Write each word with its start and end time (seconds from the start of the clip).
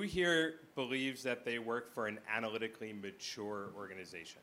Who 0.00 0.06
here 0.06 0.54
believes 0.76 1.22
that 1.24 1.44
they 1.44 1.58
work 1.58 1.92
for 1.92 2.06
an 2.06 2.18
analytically 2.34 2.90
mature 2.90 3.68
organization? 3.76 4.40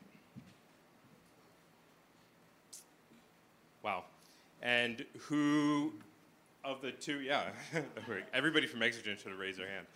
Wow. 3.82 4.04
And 4.62 5.04
who 5.18 5.94
of 6.62 6.80
the 6.80 6.92
two, 6.92 7.22
yeah, 7.22 7.46
everybody 8.32 8.68
from 8.68 8.84
Exigent 8.84 9.18
should 9.18 9.32
have 9.32 9.40
raised 9.40 9.58
their 9.58 9.66
hand. 9.66 9.86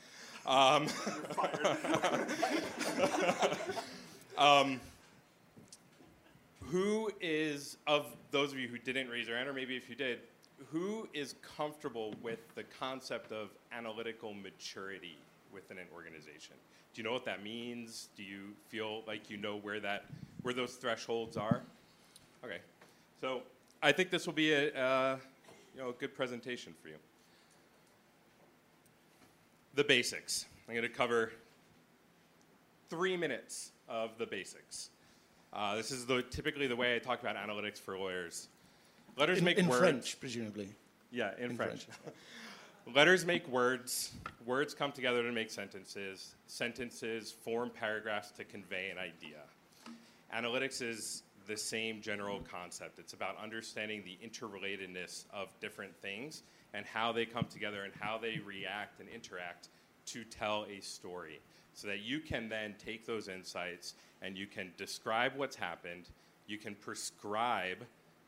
Um, 0.49 0.89
um, 4.37 4.81
who 6.71 7.09
is, 7.21 7.77
of 7.87 8.07
those 8.33 8.51
of 8.51 8.59
you 8.59 8.67
who 8.67 8.79
didn't 8.79 9.09
raise 9.09 9.29
your 9.29 9.37
hand, 9.37 9.49
or 9.49 9.53
maybe 9.53 9.77
if 9.77 9.89
you 9.89 9.95
did, 9.95 10.19
who 10.73 11.09
is 11.15 11.37
comfortable 11.57 12.17
with 12.21 12.53
the 12.57 12.65
concept 12.65 13.31
of 13.31 13.51
analytical 13.71 14.35
maturity 14.35 15.19
within 15.53 15.79
an 15.79 15.87
organization? 15.95 16.57
Do 16.95 17.01
you 17.01 17.05
know 17.05 17.13
what 17.13 17.25
that 17.25 17.43
means? 17.43 18.09
Do 18.17 18.23
you 18.23 18.55
feel 18.69 19.03
like 19.07 19.31
you 19.31 19.37
know 19.37 19.57
where 19.57 19.81
that, 19.81 20.05
where 20.43 20.55
those 20.55 20.75
thresholds 20.75 21.37
are? 21.37 21.63
Okay, 22.45 22.59
so 23.21 23.43
I 23.83 23.93
think 23.93 24.11
this 24.11 24.27
will 24.27 24.35
be 24.35 24.53
a, 24.53 24.75
uh, 24.75 25.17
you 25.75 25.81
know, 25.81 25.91
a 25.91 25.93
good 25.93 26.15
presentation 26.15 26.75
for 26.83 26.89
you. 26.89 26.97
The 29.75 29.85
basics. 29.85 30.47
I'm 30.69 30.75
going 30.75 30.87
to 30.87 30.95
cover 30.95 31.33
three 32.91 33.17
minutes 33.17 33.73
of 33.89 34.19
the 34.19 34.27
basics. 34.27 34.91
Uh, 35.53 35.77
this 35.77 35.91
is 35.91 36.07
the, 36.07 36.23
typically 36.23 36.67
the 36.67 36.77
way 36.77 36.95
I 36.95 36.99
talk 36.99 37.21
about 37.21 37.37
analytics 37.37 37.79
for 37.79 37.97
lawyers. 37.97 38.49
Letters 39.17 39.39
in, 39.39 39.45
make 39.45 39.59
in 39.59 39.67
words. 39.67 39.81
French, 39.81 40.21
presumably. 40.21 40.69
Yeah, 41.11 41.33
in, 41.39 41.51
In 41.51 41.57
French. 41.57 41.87
Letters 42.87 43.25
make 43.25 43.47
words. 43.49 44.13
Words 44.45 44.75
come 44.75 44.93
together 44.93 45.23
to 45.23 45.33
make 45.33 45.51
sentences. 45.51 46.35
Sentences 46.47 47.31
form 47.31 47.71
paragraphs 47.71 48.33
to 48.33 48.45
convey 48.45 48.91
an 48.91 48.99
idea. 48.99 49.39
Analytics 50.35 50.83
is 50.83 51.23
the 51.47 51.57
same 51.57 52.01
general 52.03 52.41
concept. 52.41 52.99
It's 52.99 53.13
about 53.13 53.37
understanding 53.43 54.03
the 54.05 54.19
interrelatedness 54.27 55.25
of 55.33 55.49
different 55.61 55.97
things 56.03 56.43
and 56.75 56.85
how 56.85 57.13
they 57.13 57.25
come 57.25 57.47
together 57.47 57.85
and 57.85 57.93
how 57.99 58.19
they 58.19 58.41
react 58.45 59.01
and 59.01 59.09
interact 59.09 59.69
to 60.07 60.25
tell 60.25 60.67
a 60.67 60.81
story 60.81 61.41
so 61.75 61.87
that 61.87 62.01
you 62.01 62.19
can 62.19 62.49
then 62.49 62.75
take 62.85 63.07
those 63.07 63.29
insights 63.29 63.95
and 64.21 64.37
you 64.37 64.47
can 64.47 64.73
describe 64.77 65.33
what's 65.37 65.57
happened, 65.57 66.09
you 66.47 66.59
can 66.59 66.75
prescribe 66.75 67.79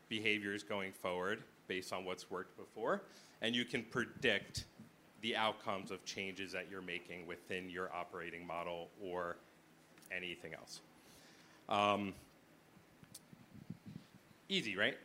behaviors 0.07 0.63
going 0.63 0.91
forward 0.91 1.43
based 1.67 1.91
on 1.91 2.05
what's 2.05 2.31
worked 2.31 2.57
before, 2.57 3.01
and 3.41 3.55
you 3.55 3.65
can 3.65 3.83
predict 3.83 4.65
the 5.21 5.35
outcomes 5.35 5.91
of 5.91 6.03
changes 6.05 6.51
that 6.51 6.67
you're 6.69 6.81
making 6.81 7.25
within 7.25 7.69
your 7.69 7.91
operating 7.93 8.45
model 8.45 8.89
or 9.01 9.37
anything 10.15 10.53
else. 10.53 10.81
Um, 11.67 12.13
easy, 14.49 14.75
right? 14.75 14.97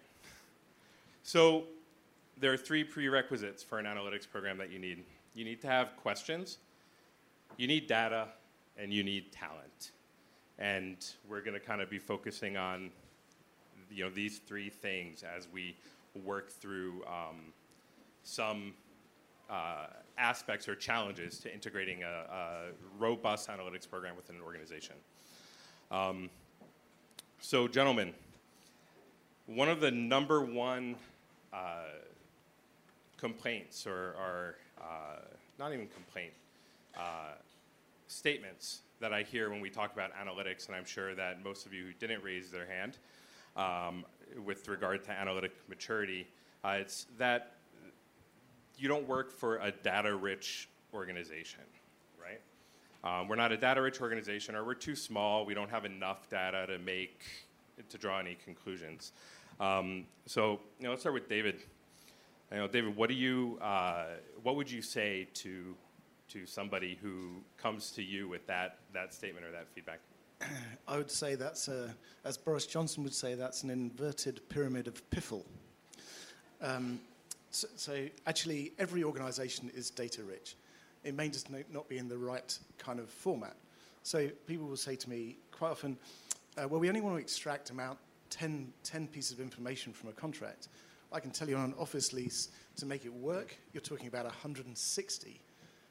So 1.22 1.64
there 2.38 2.52
are 2.52 2.56
three 2.56 2.84
prerequisites 2.84 3.62
for 3.62 3.78
an 3.78 3.86
analytics 3.86 4.28
program 4.30 4.58
that 4.58 4.70
you 4.70 4.78
need. 4.78 5.04
You 5.34 5.44
need 5.44 5.60
to 5.62 5.68
have 5.68 5.96
questions, 5.96 6.58
you 7.56 7.66
need 7.66 7.86
data, 7.86 8.28
and 8.76 8.92
you 8.92 9.02
need 9.02 9.32
talent. 9.32 9.92
And 10.58 10.96
we're 11.28 11.40
going 11.40 11.54
to 11.54 11.60
kind 11.60 11.80
of 11.80 11.88
be 11.88 11.98
focusing 11.98 12.56
on 12.56 12.90
you 13.90 14.04
know 14.04 14.10
these 14.10 14.38
three 14.38 14.70
things 14.70 15.22
as 15.22 15.48
we 15.52 15.76
work 16.24 16.50
through 16.50 17.02
um, 17.06 17.52
some 18.22 18.74
uh, 19.48 19.86
aspects 20.18 20.68
or 20.68 20.74
challenges 20.74 21.38
to 21.38 21.52
integrating 21.52 22.02
a, 22.02 22.06
a, 22.06 22.64
robust 22.98 23.48
analytics 23.48 23.88
program 23.88 24.14
within 24.14 24.36
an 24.36 24.42
organization. 24.42 24.94
Um, 25.90 26.30
so, 27.40 27.66
gentlemen, 27.66 28.12
one 29.46 29.68
of 29.68 29.80
the 29.80 29.90
number 29.90 30.44
one 30.44 30.94
uh, 31.52 31.86
complaints, 33.16 33.86
or, 33.86 34.14
or 34.18 34.56
uh, 34.80 35.20
not 35.58 35.72
even 35.72 35.88
complaint, 35.88 36.32
uh, 36.96 37.34
statements 38.06 38.80
that 39.00 39.12
I 39.12 39.22
hear 39.22 39.50
when 39.50 39.60
we 39.60 39.70
talk 39.70 39.92
about 39.92 40.10
analytics, 40.14 40.66
and 40.66 40.76
I'm 40.76 40.84
sure 40.84 41.14
that 41.14 41.42
most 41.42 41.66
of 41.66 41.72
you 41.72 41.84
who 41.84 41.92
didn't 41.94 42.22
raise 42.22 42.50
their 42.50 42.66
hand 42.66 42.98
um, 43.56 44.04
with 44.44 44.68
regard 44.68 45.04
to 45.04 45.10
analytic 45.10 45.52
maturity, 45.68 46.26
uh, 46.62 46.76
it's 46.80 47.06
that 47.18 47.54
you 48.80 48.88
don't 48.88 49.06
work 49.06 49.30
for 49.30 49.58
a 49.58 49.70
data-rich 49.70 50.68
organization, 50.94 51.60
right? 52.18 52.40
Um, 53.04 53.28
we're 53.28 53.36
not 53.36 53.52
a 53.52 53.56
data-rich 53.56 54.00
organization, 54.00 54.56
or 54.56 54.64
we're 54.64 54.74
too 54.74 54.96
small. 54.96 55.44
We 55.44 55.52
don't 55.52 55.70
have 55.70 55.84
enough 55.84 56.28
data 56.30 56.66
to 56.66 56.78
make 56.78 57.22
to 57.88 57.98
draw 57.98 58.18
any 58.18 58.36
conclusions. 58.42 59.12
Um, 59.58 60.06
so, 60.26 60.60
you 60.78 60.84
know, 60.84 60.90
let's 60.90 61.02
start 61.02 61.14
with 61.14 61.28
David. 61.28 61.62
You 62.50 62.58
know, 62.58 62.68
David, 62.68 62.96
what 62.96 63.08
do 63.08 63.14
you, 63.14 63.58
uh, 63.60 64.06
what 64.42 64.56
would 64.56 64.70
you 64.70 64.82
say 64.82 65.28
to 65.34 65.76
to 66.28 66.46
somebody 66.46 66.96
who 67.02 67.42
comes 67.56 67.90
to 67.90 68.02
you 68.02 68.28
with 68.28 68.46
that 68.46 68.78
that 68.94 69.12
statement 69.12 69.44
or 69.44 69.52
that 69.52 69.66
feedback? 69.74 70.00
I 70.88 70.96
would 70.96 71.10
say 71.10 71.34
that's, 71.34 71.68
a, 71.68 71.94
as 72.24 72.38
Boris 72.38 72.66
Johnson 72.66 73.04
would 73.04 73.14
say, 73.14 73.34
that's 73.34 73.62
an 73.62 73.70
inverted 73.70 74.48
pyramid 74.48 74.86
of 74.86 75.08
piffle. 75.10 75.44
Um, 76.62 77.00
so, 77.50 77.68
so, 77.76 78.06
actually, 78.26 78.72
every 78.78 79.02
organization 79.04 79.70
is 79.74 79.90
data 79.90 80.22
rich. 80.22 80.56
It 81.02 81.14
may 81.14 81.28
just 81.28 81.48
not 81.50 81.88
be 81.88 81.98
in 81.98 82.08
the 82.08 82.18
right 82.18 82.56
kind 82.78 83.00
of 83.00 83.08
format. 83.08 83.56
So 84.02 84.28
people 84.46 84.66
will 84.66 84.76
say 84.76 84.96
to 84.96 85.10
me 85.10 85.36
quite 85.50 85.70
often, 85.70 85.96
uh, 86.56 86.68
well, 86.68 86.80
we 86.80 86.88
only 86.88 87.00
want 87.00 87.16
to 87.16 87.20
extract 87.20 87.70
about 87.70 87.98
10, 88.30 88.72
10 88.82 89.08
pieces 89.08 89.32
of 89.32 89.40
information 89.40 89.92
from 89.92 90.10
a 90.10 90.12
contract. 90.12 90.68
I 91.12 91.20
can 91.20 91.30
tell 91.30 91.48
you 91.48 91.56
on 91.56 91.64
an 91.64 91.74
office 91.78 92.12
lease, 92.12 92.48
to 92.76 92.86
make 92.86 93.04
it 93.04 93.12
work, 93.12 93.56
you're 93.72 93.80
talking 93.80 94.06
about 94.06 94.24
160 94.24 95.40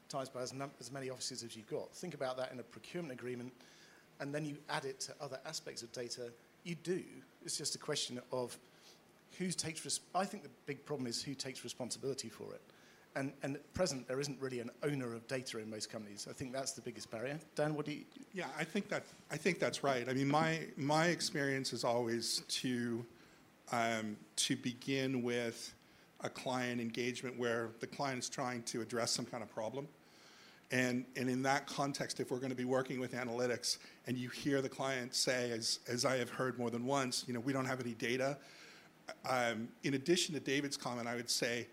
times 0.08 0.28
by 0.28 0.40
as, 0.40 0.52
as 0.80 0.90
many 0.90 1.10
offices 1.10 1.42
as 1.42 1.56
you've 1.56 1.68
got. 1.68 1.94
Think 1.94 2.14
about 2.14 2.36
that 2.38 2.52
in 2.52 2.58
a 2.58 2.62
procurement 2.62 3.12
agreement, 3.12 3.52
and 4.18 4.34
then 4.34 4.44
you 4.44 4.56
add 4.68 4.84
it 4.84 4.98
to 5.00 5.14
other 5.20 5.38
aspects 5.46 5.82
of 5.82 5.92
data. 5.92 6.32
You 6.64 6.74
do. 6.74 7.02
It's 7.44 7.56
just 7.56 7.74
a 7.74 7.78
question 7.78 8.20
of 8.32 8.58
who 9.40 9.50
takes. 9.50 9.84
Res- 9.84 10.00
I 10.14 10.24
think 10.24 10.42
the 10.42 10.50
big 10.66 10.84
problem 10.84 11.06
is 11.06 11.22
who 11.22 11.34
takes 11.34 11.64
responsibility 11.64 12.28
for 12.28 12.52
it. 12.54 12.60
And, 13.16 13.32
and 13.42 13.56
at 13.56 13.74
present, 13.74 14.06
there 14.06 14.20
isn't 14.20 14.40
really 14.40 14.60
an 14.60 14.70
owner 14.84 15.14
of 15.14 15.26
data 15.26 15.58
in 15.58 15.68
most 15.68 15.90
companies. 15.90 16.28
I 16.30 16.32
think 16.32 16.52
that's 16.52 16.72
the 16.72 16.82
biggest 16.82 17.10
barrier. 17.10 17.40
Dan, 17.56 17.74
what 17.74 17.86
do 17.86 17.92
you? 17.92 18.04
Yeah, 18.32 18.44
I 18.56 18.62
think 18.62 18.88
that 18.90 19.02
I 19.32 19.36
think 19.36 19.58
that's 19.58 19.82
right. 19.82 20.08
I 20.08 20.12
mean, 20.12 20.28
my 20.28 20.60
my 20.76 21.06
experience 21.06 21.72
is 21.72 21.82
always 21.82 22.42
to 22.60 23.04
um, 23.72 24.16
to 24.36 24.56
begin 24.56 25.22
with 25.22 25.74
a 26.22 26.28
client 26.28 26.80
engagement 26.80 27.38
where 27.38 27.70
the 27.80 27.86
client 27.86 28.18
is 28.20 28.28
trying 28.28 28.62
to 28.64 28.82
address 28.82 29.10
some 29.10 29.24
kind 29.24 29.42
of 29.42 29.50
problem. 29.52 29.88
And, 30.72 31.04
and 31.16 31.28
in 31.28 31.42
that 31.42 31.66
context, 31.66 32.20
if 32.20 32.30
we're 32.30 32.38
going 32.38 32.50
to 32.50 32.56
be 32.56 32.64
working 32.64 33.00
with 33.00 33.12
analytics 33.12 33.78
and 34.06 34.16
you 34.16 34.28
hear 34.28 34.62
the 34.62 34.68
client 34.68 35.14
say, 35.14 35.50
as, 35.50 35.80
as 35.88 36.04
I 36.04 36.16
have 36.18 36.30
heard 36.30 36.58
more 36.58 36.70
than 36.70 36.86
once, 36.86 37.24
you 37.26 37.34
know, 37.34 37.40
we 37.40 37.52
don't 37.52 37.64
have 37.64 37.80
any 37.80 37.94
data, 37.94 38.36
um, 39.28 39.68
in 39.82 39.94
addition 39.94 40.34
to 40.34 40.40
David's 40.40 40.76
comment, 40.76 41.08
I 41.08 41.14
would 41.14 41.30
say 41.30 41.66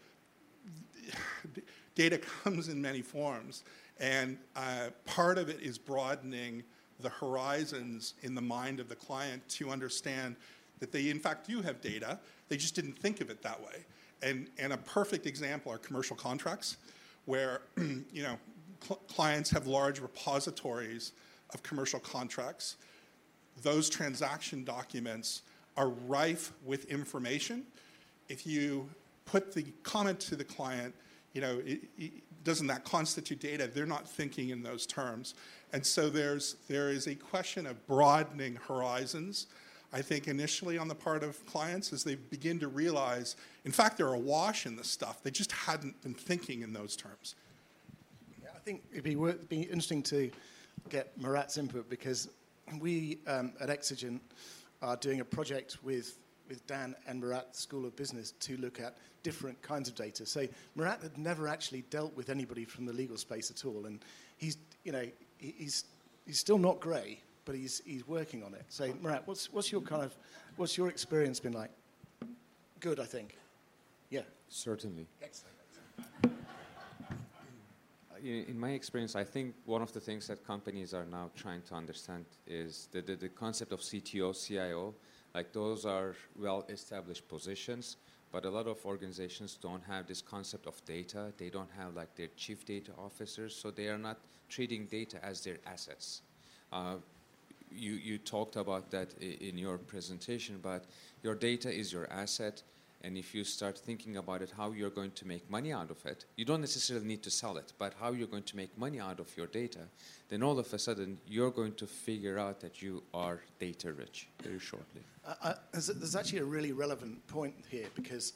data 1.96 2.18
comes 2.18 2.70
in 2.70 2.82
many 2.82 3.02
forms. 3.02 3.64
And 4.00 4.38
uh, 4.56 4.90
part 5.06 5.38
of 5.38 5.50
it 5.50 5.60
is 5.62 5.78
broadening 5.78 6.64
the 7.00 7.10
horizons 7.10 8.14
in 8.24 8.36
the 8.36 8.42
mind 8.42 8.80
of 8.80 8.90
the 8.90 8.96
client 8.96 9.48
to 9.50 9.70
understand 9.70 10.36
that 10.80 10.92
they, 10.92 11.10
in 11.10 11.20
fact, 11.20 11.48
do 11.48 11.62
have 11.62 11.82
data. 11.82 12.20
They 12.50 12.58
just 12.58 12.76
didn't 12.76 12.98
think 12.98 13.22
of 13.22 13.30
it 13.30 13.42
that 13.42 13.60
way. 13.60 13.86
And, 14.22 14.48
and 14.58 14.74
a 14.74 14.78
perfect 14.78 15.26
example 15.26 15.72
are 15.72 15.78
commercial 15.78 16.16
contracts, 16.16 16.78
where 17.26 17.62
you 17.78 18.24
know 18.24 18.38
cl- 18.84 19.00
clients 19.08 19.50
have 19.52 19.68
large 19.68 20.00
repositories 20.00 21.12
of 21.54 21.62
commercial 21.64 22.00
contracts. 22.00 22.78
Those 23.62 23.90
transaction 23.90 24.64
documents 24.64 25.44
are 25.78 25.90
rife 25.90 26.52
with 26.66 26.86
information. 26.86 27.64
If 28.28 28.46
you 28.46 28.90
put 29.26 29.54
the 29.54 29.64
comment 29.84 30.20
to 30.22 30.36
the 30.36 30.44
client, 30.44 30.94
you 31.34 31.42
know, 31.42 31.62
it, 31.66 31.82
it, 31.98 32.12
doesn't 32.44 32.68
that 32.68 32.84
constitute 32.84 33.40
data? 33.40 33.70
They're 33.72 33.86
not 33.86 34.10
thinking 34.10 34.50
in 34.50 34.64
those 34.64 34.86
terms. 34.86 35.36
And 35.74 35.86
so 35.86 36.10
there's, 36.10 36.56
there 36.68 36.90
is 36.90 37.08
a 37.08 37.16
question 37.16 37.68
of 37.68 37.86
broadening 37.88 38.58
horizons, 38.68 39.48
I 39.94 40.02
think, 40.02 40.28
initially 40.28 40.78
on 40.78 40.88
the 40.88 40.96
part 40.96 41.24
of 41.24 41.46
clients 41.46 41.94
as 41.94 42.04
they 42.04 42.16
begin 42.16 42.60
to 42.60 42.68
realize, 42.68 43.36
in 43.66 43.72
fact, 43.72 43.98
they're 43.98 44.14
awash 44.14 44.66
in 44.66 44.76
this 44.76 44.90
stuff. 44.90 45.22
They 45.24 45.32
just 45.32 45.52
hadn't 45.52 46.02
been 46.02 46.14
thinking 46.14 46.62
in 46.62 46.74
those 46.74 46.96
terms. 46.96 47.36
Yeah, 48.42 48.50
I 48.56 48.60
think 48.60 48.82
it'd 48.92 49.04
be, 49.04 49.16
worth, 49.16 49.48
be 49.50 49.62
interesting 49.62 50.02
to 50.04 50.32
get 50.90 51.20
Murat's 51.20 51.58
input 51.58 51.90
because 51.90 52.30
we 52.80 53.20
um, 53.28 53.54
at 53.60 53.70
Exigent 53.70 54.22
are 54.82 54.96
doing 54.96 55.20
a 55.20 55.26
project 55.26 55.84
with 55.84 56.18
with 56.48 56.66
Dan 56.66 56.96
and 57.08 57.20
Murat, 57.20 57.56
School 57.56 57.86
of 57.86 57.96
Business, 57.96 58.32
to 58.40 58.58
look 58.58 58.80
at 58.80 58.96
different 59.22 59.62
kinds 59.62 59.90
of 59.90 59.96
data. 59.96 60.26
So 60.26 60.48
Murat 60.76 61.02
had 61.02 61.18
never 61.18 61.48
actually 61.48 61.84
dealt 61.90 62.16
with 62.16 62.30
anybody 62.30 62.64
from 62.66 62.86
the 62.86 62.94
legal 62.94 63.18
space 63.18 63.52
at 63.52 63.66
all, 63.66 63.86
and 63.86 64.00
he's, 64.38 64.58
you 64.86 64.92
know, 64.92 65.06
he's, 65.38 65.86
he's 66.26 66.40
still 66.40 66.58
not 66.58 66.80
grey, 66.80 67.20
but 67.44 67.56
he's, 67.56 67.82
he's 67.86 68.08
working 68.08 68.44
on 68.44 68.54
it. 68.54 68.64
So 68.70 68.94
Murat, 69.02 69.24
what's, 69.26 69.52
what's 69.52 69.72
your 69.72 69.82
kind 69.82 70.04
of, 70.04 70.16
what's 70.56 70.78
your 70.78 70.88
experience 70.88 71.40
been 71.40 71.54
like? 71.54 71.72
Good, 72.80 73.00
I 73.00 73.06
think. 73.06 73.38
Yeah. 74.10 74.22
Certainly. 74.50 75.08
Excellent. 75.22 75.54
In 78.24 78.60
my 78.60 78.72
experience, 78.72 79.16
I 79.16 79.24
think 79.24 79.56
one 79.66 79.82
of 79.82 79.92
the 79.94 80.00
things 80.00 80.28
that 80.28 80.46
companies 80.46 80.94
are 80.94 81.06
now 81.06 81.30
trying 81.36 81.62
to 81.64 81.76
understand 81.76 82.26
is 82.46 82.88
the, 82.92 83.02
the, 83.02 83.16
the 83.16 83.30
concept 83.30 83.72
of 83.72 83.82
CTO, 83.82 84.34
CIO. 84.34 84.94
Like 85.36 85.54
those 85.54 85.86
are 85.86 86.16
well-established 86.40 87.28
positions, 87.28 87.98
but 88.32 88.46
a 88.46 88.50
lot 88.50 88.68
of 88.68 88.84
organizations 88.86 89.58
don't 89.62 89.84
have 89.84 90.08
this 90.08 90.22
concept 90.22 90.66
of 90.66 90.84
data. 90.86 91.32
They 91.38 91.50
don't 91.50 91.70
have 91.78 91.96
like 91.96 92.16
their 92.16 92.30
chief 92.36 92.66
data 92.66 92.92
officers, 92.98 93.56
so 93.56 93.72
they 93.72 93.88
are 93.88 93.98
not 93.98 94.18
treating 94.50 94.86
data 94.86 95.24
as 95.24 95.42
their 95.42 95.58
assets. 95.66 96.22
Uh, 96.72 96.96
you, 97.72 97.94
you 97.94 98.18
talked 98.18 98.56
about 98.56 98.90
that 98.92 99.14
in 99.22 99.58
your 99.58 99.78
presentation, 99.78 100.60
but 100.62 100.86
your 101.24 101.36
data 101.36 101.70
is 101.70 101.92
your 101.92 102.10
asset. 102.12 102.64
And 103.02 103.18
if 103.18 103.36
you 103.36 103.44
start 103.44 103.78
thinking 103.78 104.18
about 104.18 104.42
it, 104.42 104.52
how 104.58 104.72
you're 104.72 104.90
going 104.90 105.12
to 105.12 105.28
make 105.28 105.50
money 105.50 105.72
out 105.72 105.92
of 105.92 106.04
it, 106.06 106.26
you 106.36 106.46
don't 106.46 106.62
necessarily 106.62 107.06
need 107.06 107.24
to 107.24 107.30
sell 107.30 107.58
it, 107.58 107.74
but 107.78 107.94
how 108.00 108.12
you're 108.12 108.28
going 108.28 108.44
to 108.44 108.56
make 108.56 108.76
money 108.78 109.00
out 109.00 109.20
of 109.20 109.36
your 109.38 109.48
data, 109.48 109.82
then 110.30 110.42
all 110.42 110.58
of 110.58 110.74
a 110.74 110.80
sudden 110.80 111.20
you're 111.28 111.52
going 111.52 111.74
to 111.76 111.86
figure 111.86 112.40
out 112.40 112.60
that 112.62 112.82
you 112.82 113.04
are 113.14 113.42
data 113.60 113.94
rich 113.94 114.28
very 114.42 114.60
shortly. 114.60 115.02
I, 115.26 115.56
there's, 115.74 116.16
actually 116.16 116.40
a 116.40 116.46
really 116.46 116.72
relevant 116.72 117.26
point 117.28 117.54
here 117.70 117.88
because 117.96 118.34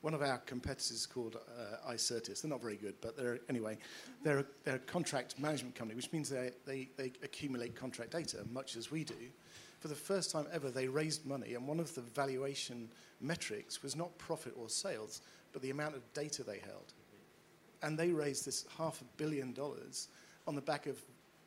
one 0.00 0.14
of 0.14 0.22
our 0.22 0.38
competitors 0.38 1.06
called 1.06 1.36
uh, 1.36 1.92
iCertis. 1.92 2.42
They're 2.42 2.50
not 2.50 2.62
very 2.62 2.76
good, 2.76 2.94
but 3.00 3.16
they're 3.16 3.38
anyway. 3.48 3.76
They're, 4.22 4.46
they're 4.64 4.76
a 4.76 4.78
contract 4.78 5.38
management 5.38 5.74
company, 5.74 5.96
which 5.96 6.10
means 6.12 6.30
they, 6.30 6.52
they, 6.66 6.88
they 6.96 7.12
accumulate 7.22 7.76
contract 7.76 8.12
data, 8.12 8.38
much 8.50 8.76
as 8.76 8.90
we 8.90 9.04
do. 9.04 9.14
For 9.80 9.88
the 9.88 9.94
first 9.94 10.30
time 10.30 10.46
ever, 10.52 10.70
they 10.70 10.88
raised 10.88 11.26
money, 11.26 11.54
and 11.54 11.66
one 11.66 11.80
of 11.80 11.94
the 11.94 12.02
valuation 12.02 12.90
metrics 13.20 13.82
was 13.82 13.96
not 13.96 14.16
profit 14.18 14.54
or 14.56 14.68
sales, 14.68 15.22
but 15.52 15.62
the 15.62 15.70
amount 15.70 15.96
of 15.96 16.12
data 16.12 16.44
they 16.44 16.58
held. 16.58 16.92
And 17.82 17.98
they 17.98 18.10
raised 18.12 18.46
this 18.46 18.66
half 18.76 19.00
a 19.00 19.04
billion 19.16 19.52
dollars 19.52 20.08
on 20.46 20.54
the 20.54 20.60
back 20.60 20.86
of 20.86 20.98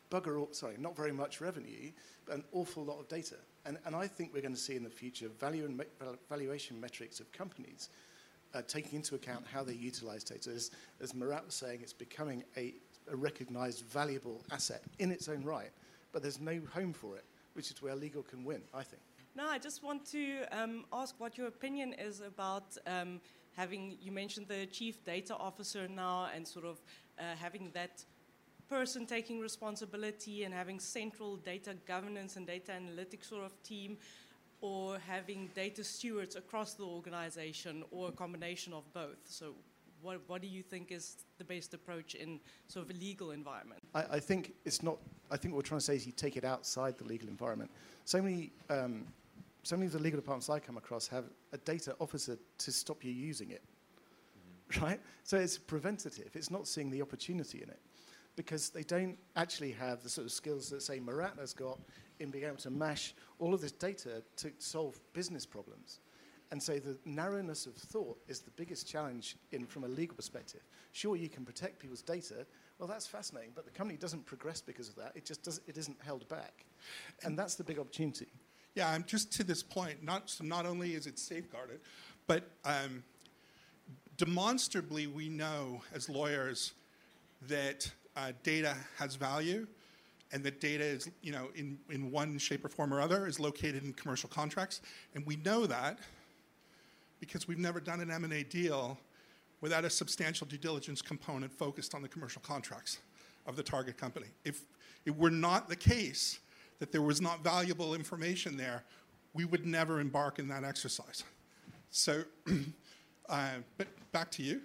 bugger 0.09 0.39
all, 0.39 0.49
sorry, 0.51 0.75
not 0.79 0.95
very 0.95 1.11
much 1.11 1.41
revenue, 1.41 1.91
but 2.25 2.35
an 2.35 2.43
awful 2.53 2.83
lot 2.83 2.99
of 2.99 3.07
data. 3.07 3.35
And, 3.65 3.77
and 3.85 3.95
I 3.95 4.07
think 4.07 4.33
we're 4.33 4.41
going 4.41 4.53
to 4.53 4.59
see 4.59 4.75
in 4.75 4.83
the 4.83 4.89
future 4.89 5.27
value 5.39 5.65
and 5.65 5.77
me- 5.77 5.85
valuation 6.29 6.79
metrics 6.79 7.19
of 7.19 7.31
companies 7.31 7.89
uh, 8.53 8.61
taking 8.67 8.95
into 8.95 9.15
account 9.15 9.45
how 9.51 9.63
they 9.63 9.73
utilize 9.73 10.23
data. 10.23 10.51
As, 10.51 10.71
as 11.01 11.13
Murat 11.13 11.45
was 11.45 11.55
saying, 11.55 11.79
it's 11.81 11.93
becoming 11.93 12.43
a, 12.57 12.73
a 13.11 13.15
recognized 13.15 13.85
valuable 13.85 14.41
asset 14.51 14.83
in 14.99 15.11
its 15.11 15.27
own 15.29 15.43
right, 15.43 15.71
but 16.11 16.21
there's 16.21 16.39
no 16.39 16.59
home 16.73 16.93
for 16.93 17.15
it, 17.15 17.25
which 17.53 17.71
is 17.71 17.81
where 17.81 17.95
legal 17.95 18.23
can 18.23 18.43
win, 18.43 18.61
I 18.73 18.83
think. 18.83 19.01
No, 19.35 19.47
I 19.47 19.57
just 19.57 19.83
want 19.83 20.05
to 20.11 20.43
um, 20.51 20.85
ask 20.93 21.15
what 21.19 21.37
your 21.37 21.47
opinion 21.47 21.93
is 21.93 22.21
about 22.21 22.77
um, 22.85 23.19
having, 23.55 23.97
you 24.01 24.11
mentioned 24.11 24.47
the 24.47 24.67
chief 24.67 25.03
data 25.03 25.35
officer 25.35 25.87
now 25.87 26.27
and 26.35 26.47
sort 26.47 26.65
of 26.65 26.81
uh, 27.17 27.23
having 27.39 27.71
that 27.73 28.05
person 28.69 29.05
taking 29.05 29.39
responsibility 29.39 30.43
and 30.43 30.53
having 30.53 30.79
central 30.79 31.35
data 31.37 31.75
governance 31.85 32.35
and 32.35 32.47
data 32.47 32.71
analytics 32.71 33.25
sort 33.29 33.43
of 33.43 33.61
team 33.63 33.97
or 34.61 34.97
having 34.99 35.49
data 35.53 35.83
stewards 35.83 36.35
across 36.35 36.73
the 36.75 36.83
organization 36.83 37.83
or 37.91 38.09
a 38.09 38.11
combination 38.11 38.71
of 38.71 38.83
both. 38.93 39.17
So 39.25 39.55
what, 40.03 40.21
what 40.27 40.41
do 40.41 40.47
you 40.47 40.61
think 40.61 40.91
is 40.91 41.25
the 41.37 41.43
best 41.43 41.73
approach 41.73 42.13
in 42.13 42.39
sort 42.67 42.85
of 42.85 42.95
a 42.95 42.99
legal 42.99 43.31
environment? 43.31 43.81
I, 43.95 44.03
I 44.11 44.19
think 44.19 44.53
it's 44.65 44.83
not. 44.83 44.97
I 45.31 45.37
think 45.37 45.53
what 45.53 45.59
we're 45.59 45.67
trying 45.67 45.79
to 45.79 45.85
say 45.85 45.95
is 45.95 46.05
you 46.05 46.11
take 46.11 46.37
it 46.37 46.43
outside 46.43 46.97
the 46.97 47.05
legal 47.05 47.29
environment. 47.29 47.71
So 48.05 48.21
many, 48.21 48.51
um, 48.69 49.05
so 49.63 49.75
many 49.75 49.87
of 49.87 49.93
the 49.93 49.99
legal 49.99 50.19
departments 50.19 50.49
I 50.49 50.59
come 50.59 50.77
across 50.77 51.07
have 51.07 51.25
a 51.53 51.57
data 51.57 51.95
officer 51.99 52.37
to 52.59 52.71
stop 52.71 53.03
you 53.03 53.11
using 53.11 53.51
it, 53.51 53.63
right? 54.81 54.99
So 55.23 55.37
it's 55.37 55.57
preventative. 55.57 56.29
It's 56.35 56.51
not 56.51 56.67
seeing 56.67 56.91
the 56.91 57.01
opportunity 57.01 57.63
in 57.63 57.69
it 57.69 57.79
because 58.35 58.69
they 58.69 58.83
don't 58.83 59.17
actually 59.35 59.71
have 59.71 60.03
the 60.03 60.09
sort 60.09 60.25
of 60.25 60.31
skills 60.31 60.69
that 60.69 60.81
say 60.81 60.99
Murat 60.99 61.33
has 61.39 61.53
got 61.53 61.79
in 62.19 62.29
being 62.29 62.45
able 62.45 62.57
to 62.57 62.69
mash 62.69 63.13
all 63.39 63.53
of 63.53 63.61
this 63.61 63.71
data 63.71 64.23
to 64.37 64.51
solve 64.57 64.99
business 65.13 65.45
problems. 65.45 65.99
And 66.53 66.61
so 66.61 66.77
the 66.77 66.95
narrowness 67.03 67.65
of 67.65 67.73
thought 67.73 68.15
is 68.27 68.41
the 68.41 68.51
biggest 68.51 68.87
challenge 68.87 69.37
in, 69.53 69.65
from 69.65 69.85
a 69.85 69.87
legal 69.87 70.15
perspective. 70.15 70.61
Sure, 70.91 71.15
you 71.15 71.27
can 71.27 71.43
protect 71.43 71.79
people's 71.79 72.03
data. 72.03 72.45
Well, 72.77 72.87
that's 72.87 73.07
fascinating, 73.07 73.53
but 73.55 73.65
the 73.65 73.71
company 73.71 73.97
doesn't 73.97 74.23
progress 74.27 74.61
because 74.61 74.87
of 74.87 74.95
that. 74.97 75.13
It 75.15 75.25
just 75.25 75.41
does, 75.41 75.61
it 75.65 75.79
isn't 75.79 75.97
held 76.05 76.29
back. 76.29 76.65
And 77.23 77.35
that's 77.35 77.55
the 77.55 77.63
big 77.63 77.79
opportunity. 77.79 78.27
Yeah, 78.75 78.87
I'm 78.91 79.03
just 79.03 79.33
to 79.33 79.43
this 79.43 79.63
point. 79.63 80.03
Not 80.03 80.29
so 80.29 80.43
not 80.43 80.67
only 80.67 80.93
is 80.93 81.07
it 81.07 81.17
safeguarded, 81.17 81.79
but 82.27 82.43
um, 82.65 83.03
demonstrably 84.17 85.07
we 85.07 85.29
know 85.29 85.81
as 85.91 86.07
lawyers 86.07 86.73
that 87.47 87.91
uh, 88.15 88.31
data 88.43 88.75
has 88.99 89.15
value, 89.15 89.65
and 90.31 90.43
that 90.43 90.61
data 90.61 90.83
is 90.83 91.09
you 91.23 91.31
know 91.31 91.49
in 91.55 91.79
in 91.89 92.11
one 92.11 92.37
shape 92.37 92.63
or 92.63 92.69
form 92.69 92.93
or 92.93 93.01
other 93.01 93.25
is 93.25 93.39
located 93.39 93.83
in 93.83 93.91
commercial 93.93 94.29
contracts, 94.29 94.81
and 95.15 95.25
we 95.25 95.37
know 95.37 95.65
that 95.65 95.97
because 97.27 97.47
we've 97.47 97.57
never 97.57 97.79
done 97.79 98.01
an 98.01 98.11
M&A 98.11 98.43
deal 98.43 98.97
without 99.61 99.85
a 99.85 99.89
substantial 99.89 100.45
due 100.45 100.57
diligence 100.57 101.01
component 101.01 101.53
focused 101.53 101.95
on 101.95 102.01
the 102.01 102.07
commercial 102.09 102.41
contracts 102.41 102.97
of 103.47 103.55
the 103.55 103.63
target 103.63 103.97
company. 103.97 104.25
If 104.43 104.63
it 105.05 105.15
were 105.15 105.31
not 105.31 105.69
the 105.69 105.75
case 105.77 106.39
that 106.79 106.91
there 106.91 107.01
was 107.01 107.21
not 107.21 107.41
valuable 107.41 107.95
information 107.95 108.57
there, 108.57 108.83
we 109.33 109.45
would 109.45 109.65
never 109.65 110.01
embark 110.01 110.37
in 110.37 110.49
that 110.49 110.65
exercise. 110.65 111.23
So, 111.91 112.23
uh, 113.29 113.49
but 113.77 113.87
back 114.11 114.29
to 114.31 114.43
you. 114.43 114.59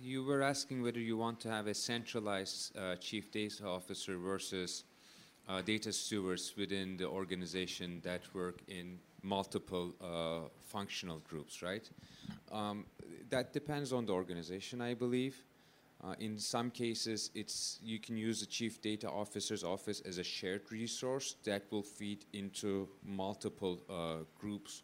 You 0.00 0.24
were 0.24 0.42
asking 0.42 0.80
whether 0.84 1.00
you 1.00 1.16
want 1.16 1.40
to 1.40 1.50
have 1.50 1.66
a 1.66 1.74
centralized 1.74 2.78
uh, 2.78 2.94
chief 2.96 3.32
data 3.32 3.66
officer 3.66 4.16
versus 4.16 4.84
uh, 5.48 5.60
data 5.62 5.92
stewards 5.92 6.54
within 6.56 6.96
the 6.96 7.08
organization 7.08 8.00
that 8.04 8.22
work 8.32 8.60
in 8.68 9.00
multiple 9.22 9.94
uh, 10.00 10.48
functional 10.60 11.20
groups, 11.28 11.62
right? 11.62 11.88
Um, 12.52 12.84
that 13.30 13.52
depends 13.52 13.92
on 13.92 14.06
the 14.06 14.12
organization, 14.12 14.80
I 14.80 14.94
believe. 14.94 15.42
Uh, 16.02 16.14
in 16.20 16.38
some 16.38 16.70
cases, 16.70 17.30
it's 17.34 17.80
you 17.82 17.98
can 17.98 18.16
use 18.16 18.40
the 18.40 18.46
chief 18.46 18.80
data 18.80 19.10
officer's 19.10 19.64
office 19.64 20.00
as 20.06 20.18
a 20.18 20.24
shared 20.24 20.62
resource 20.70 21.34
that 21.44 21.64
will 21.72 21.82
feed 21.82 22.24
into 22.32 22.88
multiple 23.04 23.80
uh, 23.90 24.24
groups. 24.38 24.82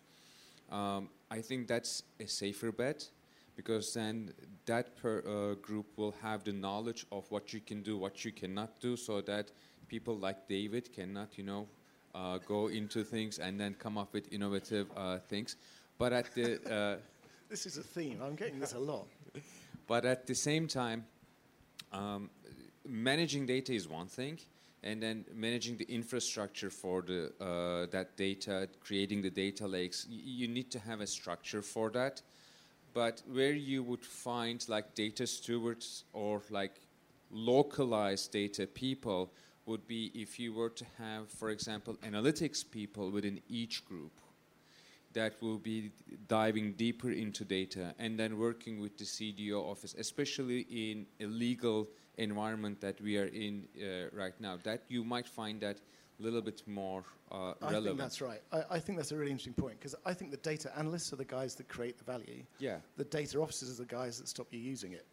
Um, 0.72 1.08
I 1.30 1.40
think 1.40 1.68
that's 1.68 2.02
a 2.18 2.26
safer 2.26 2.72
bet 2.72 3.08
because 3.54 3.94
then 3.94 4.32
that 4.66 4.96
per, 4.96 5.22
uh, 5.26 5.54
group 5.54 5.86
will 5.96 6.14
have 6.20 6.42
the 6.42 6.52
knowledge 6.52 7.06
of 7.12 7.30
what 7.30 7.52
you 7.52 7.60
can 7.60 7.82
do, 7.82 7.96
what 7.96 8.24
you 8.24 8.32
cannot 8.32 8.80
do, 8.80 8.96
so 8.96 9.20
that 9.20 9.52
people 9.86 10.16
like 10.16 10.48
David 10.48 10.92
cannot, 10.92 11.38
you 11.38 11.44
know, 11.44 11.68
uh, 12.14 12.38
go 12.46 12.68
into 12.68 13.04
things 13.04 13.38
and 13.38 13.58
then 13.60 13.74
come 13.74 13.98
up 13.98 14.12
with 14.12 14.32
innovative 14.32 14.86
uh, 14.96 15.18
things. 15.18 15.56
But 15.98 16.12
at 16.12 16.34
the 16.34 16.54
uh, 16.72 16.96
This 17.48 17.66
is 17.66 17.76
a 17.78 17.82
theme. 17.82 18.20
I'm 18.22 18.34
getting 18.34 18.58
this 18.58 18.72
a 18.74 18.78
lot. 18.78 19.06
but 19.86 20.04
at 20.04 20.26
the 20.26 20.34
same 20.34 20.66
time, 20.66 21.04
um, 21.92 22.30
managing 22.86 23.46
data 23.46 23.72
is 23.72 23.86
one 23.88 24.06
thing, 24.06 24.38
and 24.82 25.00
then 25.02 25.24
managing 25.34 25.76
the 25.76 25.84
infrastructure 25.84 26.70
for 26.70 27.02
the 27.02 27.32
uh, 27.40 27.86
that 27.90 28.16
data, 28.16 28.68
creating 28.80 29.22
the 29.22 29.30
data 29.30 29.66
lakes. 29.66 30.06
Y- 30.10 30.20
you 30.24 30.48
need 30.48 30.70
to 30.72 30.78
have 30.78 31.00
a 31.00 31.06
structure 31.06 31.62
for 31.62 31.90
that. 31.90 32.22
But 32.92 33.22
where 33.30 33.52
you 33.52 33.82
would 33.82 34.04
find 34.04 34.64
like 34.68 34.94
data 34.94 35.26
stewards 35.26 36.04
or 36.12 36.42
like 36.50 36.80
localized 37.30 38.32
data 38.32 38.66
people 38.66 39.32
would 39.66 39.86
be 39.86 40.10
if 40.14 40.38
you 40.38 40.52
were 40.52 40.68
to 40.70 40.84
have, 40.98 41.28
for 41.28 41.50
example, 41.50 41.96
analytics 42.02 42.64
people 42.68 43.10
within 43.10 43.40
each 43.48 43.84
group 43.86 44.12
that 45.14 45.40
will 45.40 45.58
be 45.58 45.90
diving 46.28 46.72
deeper 46.72 47.10
into 47.10 47.44
data 47.44 47.94
and 47.98 48.18
then 48.18 48.36
working 48.38 48.80
with 48.80 48.98
the 48.98 49.04
CDO 49.04 49.62
office, 49.62 49.94
especially 49.98 50.66
in 50.70 51.06
a 51.20 51.26
legal 51.26 51.88
environment 52.18 52.80
that 52.80 53.00
we 53.00 53.16
are 53.16 53.26
in 53.26 53.64
uh, 53.80 54.08
right 54.16 54.34
now. 54.40 54.58
That 54.64 54.82
you 54.88 55.04
might 55.04 55.28
find 55.28 55.60
that 55.60 55.78
a 56.18 56.22
little 56.22 56.42
bit 56.42 56.62
more 56.66 57.04
uh, 57.30 57.54
I 57.62 57.70
relevant. 57.70 57.84
think 57.86 57.98
that's 57.98 58.20
right. 58.20 58.40
I, 58.52 58.62
I 58.72 58.78
think 58.80 58.98
that's 58.98 59.12
a 59.12 59.16
really 59.16 59.30
interesting 59.30 59.54
point 59.54 59.78
because 59.78 59.94
I 60.04 60.14
think 60.14 60.30
the 60.30 60.36
data 60.38 60.70
analysts 60.76 61.12
are 61.12 61.16
the 61.16 61.24
guys 61.24 61.54
that 61.56 61.68
create 61.68 61.96
the 61.96 62.04
value. 62.04 62.42
Yeah, 62.58 62.78
The 62.96 63.04
data 63.04 63.40
officers 63.40 63.70
are 63.78 63.82
the 63.82 63.88
guys 63.88 64.18
that 64.18 64.28
stop 64.28 64.48
you 64.50 64.58
using 64.58 64.92
it. 64.92 65.06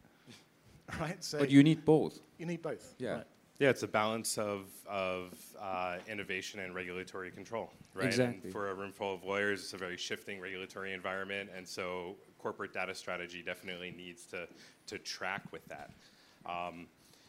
right? 0.99 1.23
So 1.23 1.39
but 1.39 1.49
you 1.49 1.63
need 1.63 1.85
both. 1.85 2.19
you 2.37 2.45
need 2.45 2.61
both. 2.61 2.95
Yeah, 2.97 3.11
Right. 3.13 3.25
Yeah, 3.61 3.69
it's 3.69 3.83
a 3.83 3.87
balance 3.87 4.39
of, 4.39 4.71
of 4.89 5.37
uh, 5.61 5.97
innovation 6.07 6.61
and 6.61 6.73
regulatory 6.73 7.29
control, 7.29 7.69
right? 7.93 8.07
Exactly. 8.07 8.39
And 8.45 8.51
for 8.51 8.71
a 8.71 8.73
room 8.73 8.91
full 8.91 9.13
of 9.13 9.23
lawyers, 9.23 9.61
it's 9.61 9.73
a 9.73 9.77
very 9.77 9.97
shifting 9.97 10.41
regulatory 10.41 10.93
environment, 10.93 11.51
and 11.55 11.67
so 11.67 12.15
corporate 12.39 12.73
data 12.73 12.95
strategy 12.95 13.43
definitely 13.45 13.93
needs 13.95 14.25
to, 14.25 14.47
to 14.87 14.97
track 14.97 15.43
with 15.51 15.63
that. 15.67 15.91
Um, 16.47 16.87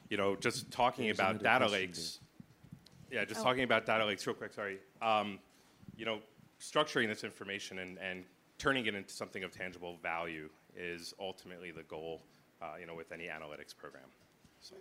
you 0.09 0.17
know, 0.17 0.35
just 0.35 0.71
talking 0.71 1.05
There's 1.05 1.19
about 1.19 1.43
data 1.43 1.67
question 1.67 1.81
lakes. 1.83 2.21
Yeah, 3.11 3.27
just 3.27 3.41
Oh. 3.41 3.45
talking 3.45 3.65
about 3.65 3.85
data 3.85 4.07
lakes 4.07 4.27
real 4.27 4.35
quick, 4.35 4.55
sorry. 4.55 4.79
Um, 5.03 5.39
you 5.99 6.07
know, 6.07 6.19
structuring 6.59 7.09
this 7.09 7.25
information 7.25 7.81
and, 7.81 7.99
and 7.99 8.25
turning 8.57 8.87
it 8.87 8.95
into 8.95 9.13
something 9.13 9.45
of 9.45 9.53
tangible 9.53 9.99
value 10.03 10.49
is 10.75 11.13
ultimately 11.21 11.73
the 11.73 11.83
goal, 11.83 12.23
uh, 12.63 12.77
you 12.81 12.87
know, 12.87 12.95
with 12.95 13.13
any 13.13 13.25
analytics 13.25 13.77
program. 13.77 14.09
So, 14.63 14.77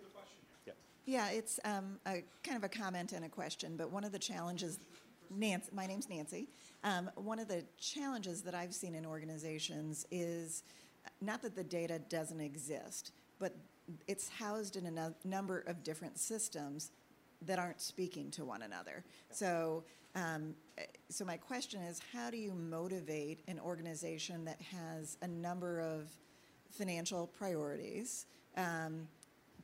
yeah. 1.06 1.30
It's 1.30 1.58
um, 1.64 1.98
a 2.06 2.22
kind 2.42 2.56
of 2.56 2.64
a 2.64 2.68
comment 2.68 3.12
and 3.12 3.24
a 3.24 3.28
question, 3.28 3.76
but 3.76 3.90
one 3.90 4.04
of 4.04 4.12
the 4.12 4.18
challenges, 4.18 4.78
Nancy, 5.30 5.70
my 5.72 5.86
name's 5.86 6.08
Nancy. 6.08 6.48
Um, 6.84 7.10
one 7.16 7.38
of 7.38 7.48
the 7.48 7.64
challenges 7.78 8.42
that 8.42 8.54
I've 8.54 8.74
seen 8.74 8.94
in 8.94 9.06
organizations 9.06 10.06
is 10.10 10.62
not 11.20 11.42
that 11.42 11.54
the 11.54 11.64
data 11.64 11.98
doesn't 11.98 12.40
exist, 12.40 13.12
but 13.38 13.56
it's 14.06 14.28
housed 14.28 14.76
in 14.76 14.86
a 14.86 14.90
nu- 14.90 15.14
number 15.24 15.60
of 15.60 15.82
different 15.82 16.18
systems 16.18 16.90
that 17.46 17.58
aren't 17.58 17.80
speaking 17.80 18.30
to 18.30 18.44
one 18.44 18.62
another. 18.62 19.04
So, 19.30 19.84
um, 20.14 20.54
eh, 20.78 20.84
so 21.08 21.24
my 21.24 21.36
question 21.36 21.82
is, 21.82 22.00
how 22.12 22.30
do 22.30 22.36
you 22.36 22.52
motivate 22.54 23.42
an 23.48 23.58
organization 23.58 24.44
that 24.44 24.60
has 24.60 25.16
a 25.22 25.28
number 25.28 25.80
of 25.80 26.16
financial 26.70 27.26
priorities? 27.26 28.26
Um, 28.56 29.08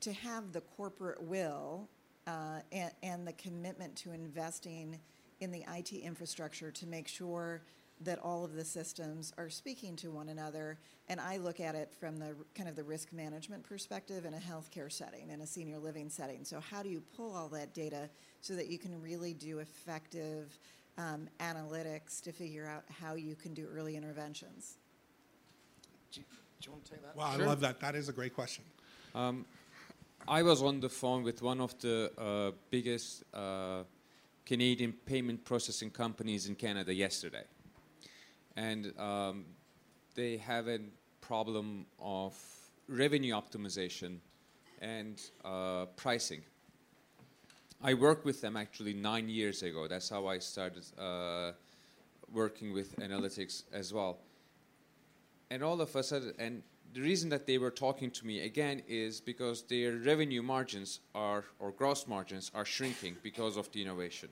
to 0.01 0.13
have 0.13 0.51
the 0.51 0.61
corporate 0.61 1.21
will 1.21 1.87
uh, 2.27 2.59
and, 2.71 2.91
and 3.03 3.27
the 3.27 3.33
commitment 3.33 3.95
to 3.97 4.11
investing 4.11 4.99
in 5.39 5.51
the 5.51 5.63
IT 5.75 5.93
infrastructure 5.93 6.71
to 6.71 6.87
make 6.87 7.07
sure 7.07 7.61
that 8.01 8.19
all 8.19 8.45
of 8.45 8.53
the 8.53 8.63
systems 8.63 9.33
are 9.37 9.49
speaking 9.49 9.95
to 9.97 10.09
one 10.09 10.29
another. 10.29 10.77
And 11.09 11.19
I 11.19 11.37
look 11.37 11.59
at 11.59 11.75
it 11.75 11.93
from 11.99 12.17
the 12.17 12.33
kind 12.55 12.69
of 12.69 12.75
the 12.75 12.83
risk 12.83 13.11
management 13.11 13.63
perspective 13.63 14.25
in 14.25 14.33
a 14.33 14.37
healthcare 14.37 14.91
setting, 14.91 15.29
in 15.29 15.41
a 15.41 15.47
senior 15.47 15.77
living 15.79 16.09
setting. 16.09 16.45
So 16.45 16.61
how 16.61 16.81
do 16.81 16.89
you 16.89 17.03
pull 17.17 17.35
all 17.35 17.49
that 17.49 17.73
data 17.73 18.09
so 18.41 18.55
that 18.55 18.67
you 18.67 18.77
can 18.77 19.01
really 19.01 19.33
do 19.33 19.59
effective 19.59 20.57
um, 20.97 21.27
analytics 21.39 22.21
to 22.21 22.31
figure 22.31 22.65
out 22.65 22.83
how 23.01 23.15
you 23.15 23.35
can 23.35 23.53
do 23.53 23.67
early 23.73 23.97
interventions? 23.97 24.77
Do 26.13 26.21
you, 26.21 26.25
do 26.61 26.67
you 26.67 26.71
want 26.71 26.85
to 26.85 26.91
take 26.91 27.01
that? 27.01 27.15
Wow, 27.17 27.33
Sure. 27.35 27.43
I 27.43 27.47
love 27.47 27.59
that. 27.61 27.81
That 27.81 27.95
is 27.95 28.07
a 28.07 28.13
great 28.13 28.33
question. 28.33 28.63
Um, 29.13 29.45
I 30.27 30.43
was 30.43 30.61
on 30.61 30.79
the 30.79 30.89
phone 30.89 31.23
with 31.23 31.41
one 31.41 31.61
of 31.61 31.77
the 31.79 32.11
uh, 32.17 32.51
biggest 32.69 33.23
uh, 33.33 33.83
Canadian 34.45 34.93
payment 35.05 35.43
processing 35.43 35.89
companies 35.89 36.47
in 36.47 36.55
Canada 36.55 36.93
yesterday. 36.93 37.43
And 38.55 38.97
um, 38.99 39.45
they 40.15 40.37
have 40.37 40.67
a 40.67 40.79
problem 41.21 41.85
of 41.99 42.33
revenue 42.87 43.33
optimization 43.33 44.17
and 44.81 45.21
uh, 45.45 45.85
pricing. 45.95 46.41
I 47.81 47.93
worked 47.93 48.25
with 48.25 48.41
them 48.41 48.57
actually 48.57 48.93
nine 48.93 49.29
years 49.29 49.63
ago. 49.63 49.87
That's 49.87 50.09
how 50.09 50.27
I 50.27 50.39
started 50.39 50.85
uh, 50.97 51.51
working 52.31 52.73
with 52.73 52.95
analytics 52.97 53.63
as 53.71 53.93
well. 53.93 54.19
And 55.49 55.63
all 55.63 55.79
of 55.81 55.95
a 55.95 56.03
sudden, 56.03 56.33
and 56.37 56.61
the 56.93 57.01
reason 57.01 57.29
that 57.29 57.45
they 57.45 57.57
were 57.57 57.71
talking 57.71 58.09
to 58.11 58.25
me 58.25 58.41
again 58.41 58.81
is 58.87 59.21
because 59.21 59.63
their 59.63 59.97
revenue 59.97 60.41
margins 60.41 60.99
are, 61.13 61.43
or 61.59 61.71
gross 61.71 62.07
margins, 62.07 62.51
are 62.55 62.65
shrinking 62.65 63.15
because 63.21 63.57
of 63.57 63.71
the 63.71 63.81
innovation. 63.81 64.29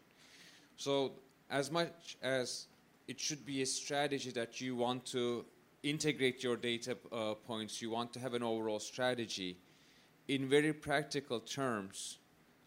So, 0.78 1.12
as 1.50 1.72
much 1.72 2.18
as 2.22 2.68
it 3.08 3.20
should 3.20 3.46
be 3.46 3.62
a 3.62 3.66
strategy 3.66 4.32
that 4.32 4.60
you 4.60 4.76
want 4.76 5.06
to 5.08 5.46
integrate 5.84 6.44
your 6.44 6.58
data 6.58 6.98
uh, 7.12 7.36
points, 7.36 7.82
you 7.82 7.90
want 7.90 8.12
to 8.14 8.20
have 8.20 8.34
an 8.34 8.44
overall 8.44 8.80
strategy, 8.80 9.58
in 10.28 10.50
very 10.50 10.74
practical 10.74 11.40
terms, 11.40 12.18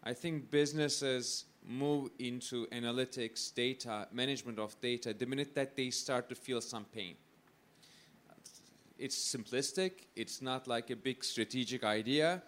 I 0.03 0.13
think 0.13 0.49
businesses 0.49 1.45
move 1.67 2.09
into 2.17 2.65
analytics, 2.67 3.53
data, 3.53 4.07
management 4.11 4.57
of 4.57 4.79
data, 4.81 5.13
the 5.13 5.27
minute 5.27 5.53
that 5.53 5.75
they 5.75 5.91
start 5.91 6.27
to 6.29 6.35
feel 6.35 6.59
some 6.59 6.85
pain 6.85 7.15
it's 9.01 9.17
simplistic. 9.17 10.05
It's 10.15 10.41
not 10.41 10.67
like 10.67 10.91
a 10.91 10.95
big 10.95 11.23
strategic 11.23 11.83
idea, 11.83 12.43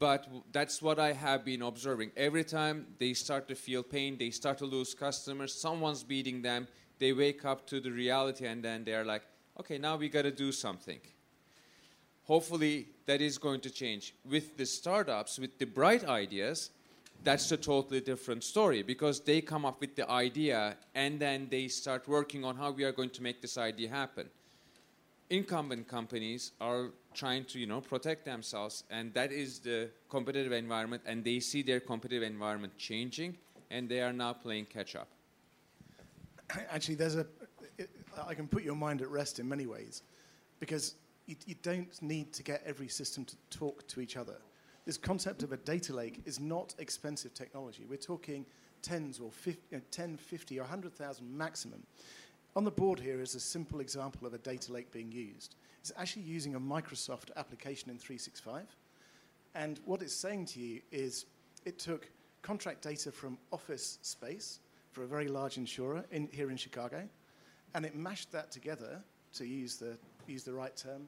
but 0.00 0.26
that's 0.50 0.82
what 0.82 0.98
I 0.98 1.12
have 1.12 1.44
been 1.44 1.62
observing. 1.62 2.10
Every 2.16 2.42
time 2.42 2.86
they 2.98 3.14
start 3.14 3.46
to 3.48 3.54
feel 3.54 3.84
pain, 3.84 4.16
they 4.18 4.30
start 4.30 4.58
to 4.58 4.66
lose 4.66 4.94
customers, 4.94 5.54
someone's 5.54 6.02
beating 6.02 6.42
them, 6.42 6.66
they 6.98 7.12
wake 7.12 7.44
up 7.44 7.66
to 7.68 7.80
the 7.80 7.90
reality 7.90 8.46
and 8.46 8.62
then 8.64 8.82
they're 8.84 9.04
like, 9.04 9.22
okay, 9.60 9.78
now 9.78 9.96
we 9.96 10.08
got 10.08 10.22
to 10.22 10.32
do 10.32 10.50
something. 10.50 11.00
Hopefully, 12.24 12.88
that 13.06 13.20
is 13.20 13.38
going 13.38 13.60
to 13.60 13.70
change. 13.70 14.14
With 14.28 14.56
the 14.56 14.66
startups, 14.66 15.38
with 15.38 15.58
the 15.58 15.66
bright 15.66 16.04
ideas, 16.04 16.70
that's 17.22 17.50
a 17.52 17.56
totally 17.56 18.00
different 18.00 18.42
story 18.42 18.82
because 18.82 19.20
they 19.20 19.40
come 19.40 19.64
up 19.64 19.80
with 19.80 19.94
the 19.94 20.10
idea 20.10 20.76
and 20.94 21.20
then 21.20 21.48
they 21.50 21.68
start 21.68 22.08
working 22.08 22.44
on 22.44 22.56
how 22.56 22.70
we 22.70 22.82
are 22.82 22.92
going 22.92 23.10
to 23.10 23.22
make 23.22 23.40
this 23.40 23.56
idea 23.56 23.88
happen 23.88 24.30
incumbent 25.30 25.86
companies 25.86 26.52
are 26.60 26.90
trying 27.14 27.44
to 27.44 27.58
you 27.58 27.66
know 27.66 27.80
protect 27.80 28.24
themselves 28.24 28.84
and 28.90 29.14
that 29.14 29.32
is 29.32 29.60
the 29.60 29.88
competitive 30.08 30.52
environment 30.52 31.02
and 31.06 31.24
they 31.24 31.40
see 31.40 31.62
their 31.62 31.80
competitive 31.80 32.22
environment 32.22 32.76
changing 32.76 33.36
and 33.70 33.88
they 33.88 34.00
are 34.00 34.12
now 34.12 34.32
playing 34.32 34.64
catch 34.66 34.94
up 34.96 35.08
Actually, 36.70 36.96
there's 36.96 37.16
a. 37.16 37.26
It, 37.78 37.90
I 38.26 38.34
can 38.34 38.48
put 38.48 38.62
your 38.62 38.74
mind 38.74 39.02
at 39.02 39.10
rest 39.10 39.38
in 39.38 39.48
many 39.48 39.66
ways, 39.66 40.02
because 40.58 40.94
you, 41.26 41.36
you 41.46 41.54
don't 41.62 41.90
need 42.02 42.32
to 42.34 42.42
get 42.42 42.62
every 42.66 42.88
system 42.88 43.24
to 43.24 43.36
talk 43.50 43.86
to 43.88 44.00
each 44.00 44.16
other. 44.16 44.36
This 44.86 44.96
concept 44.96 45.42
of 45.42 45.52
a 45.52 45.56
data 45.56 45.94
lake 45.94 46.22
is 46.24 46.40
not 46.40 46.74
expensive 46.78 47.34
technology. 47.34 47.86
We're 47.88 47.96
talking 47.96 48.46
tens 48.82 49.20
or 49.20 49.30
50, 49.30 49.60
you 49.70 49.76
uh, 49.76 49.80
know, 49.80 49.84
10, 49.90 50.16
50, 50.16 50.58
or 50.58 50.62
100,000 50.62 51.36
maximum. 51.36 51.82
On 52.56 52.64
the 52.64 52.70
board 52.70 52.98
here 52.98 53.20
is 53.20 53.36
a 53.36 53.40
simple 53.40 53.78
example 53.78 54.26
of 54.26 54.34
a 54.34 54.38
data 54.38 54.72
lake 54.72 54.90
being 54.90 55.12
used. 55.12 55.54
It's 55.80 55.92
actually 55.96 56.22
using 56.22 56.56
a 56.56 56.60
Microsoft 56.60 57.30
application 57.36 57.90
in 57.90 57.96
365. 57.96 58.64
And 59.54 59.78
what 59.84 60.02
it's 60.02 60.14
saying 60.14 60.46
to 60.46 60.60
you 60.60 60.80
is 60.90 61.26
it 61.64 61.78
took 61.78 62.10
contract 62.42 62.82
data 62.82 63.12
from 63.12 63.38
office 63.52 63.98
space 64.02 64.58
for 64.90 65.04
a 65.04 65.06
very 65.06 65.28
large 65.28 65.58
insurer 65.58 66.04
in, 66.10 66.28
here 66.32 66.50
in 66.50 66.56
Chicago, 66.56 67.08
and 67.74 67.86
it 67.86 67.94
mashed 67.94 68.32
that 68.32 68.50
together, 68.50 69.00
to 69.34 69.46
use 69.46 69.76
the, 69.76 69.96
use 70.26 70.42
the 70.42 70.52
right 70.52 70.76
term, 70.76 71.06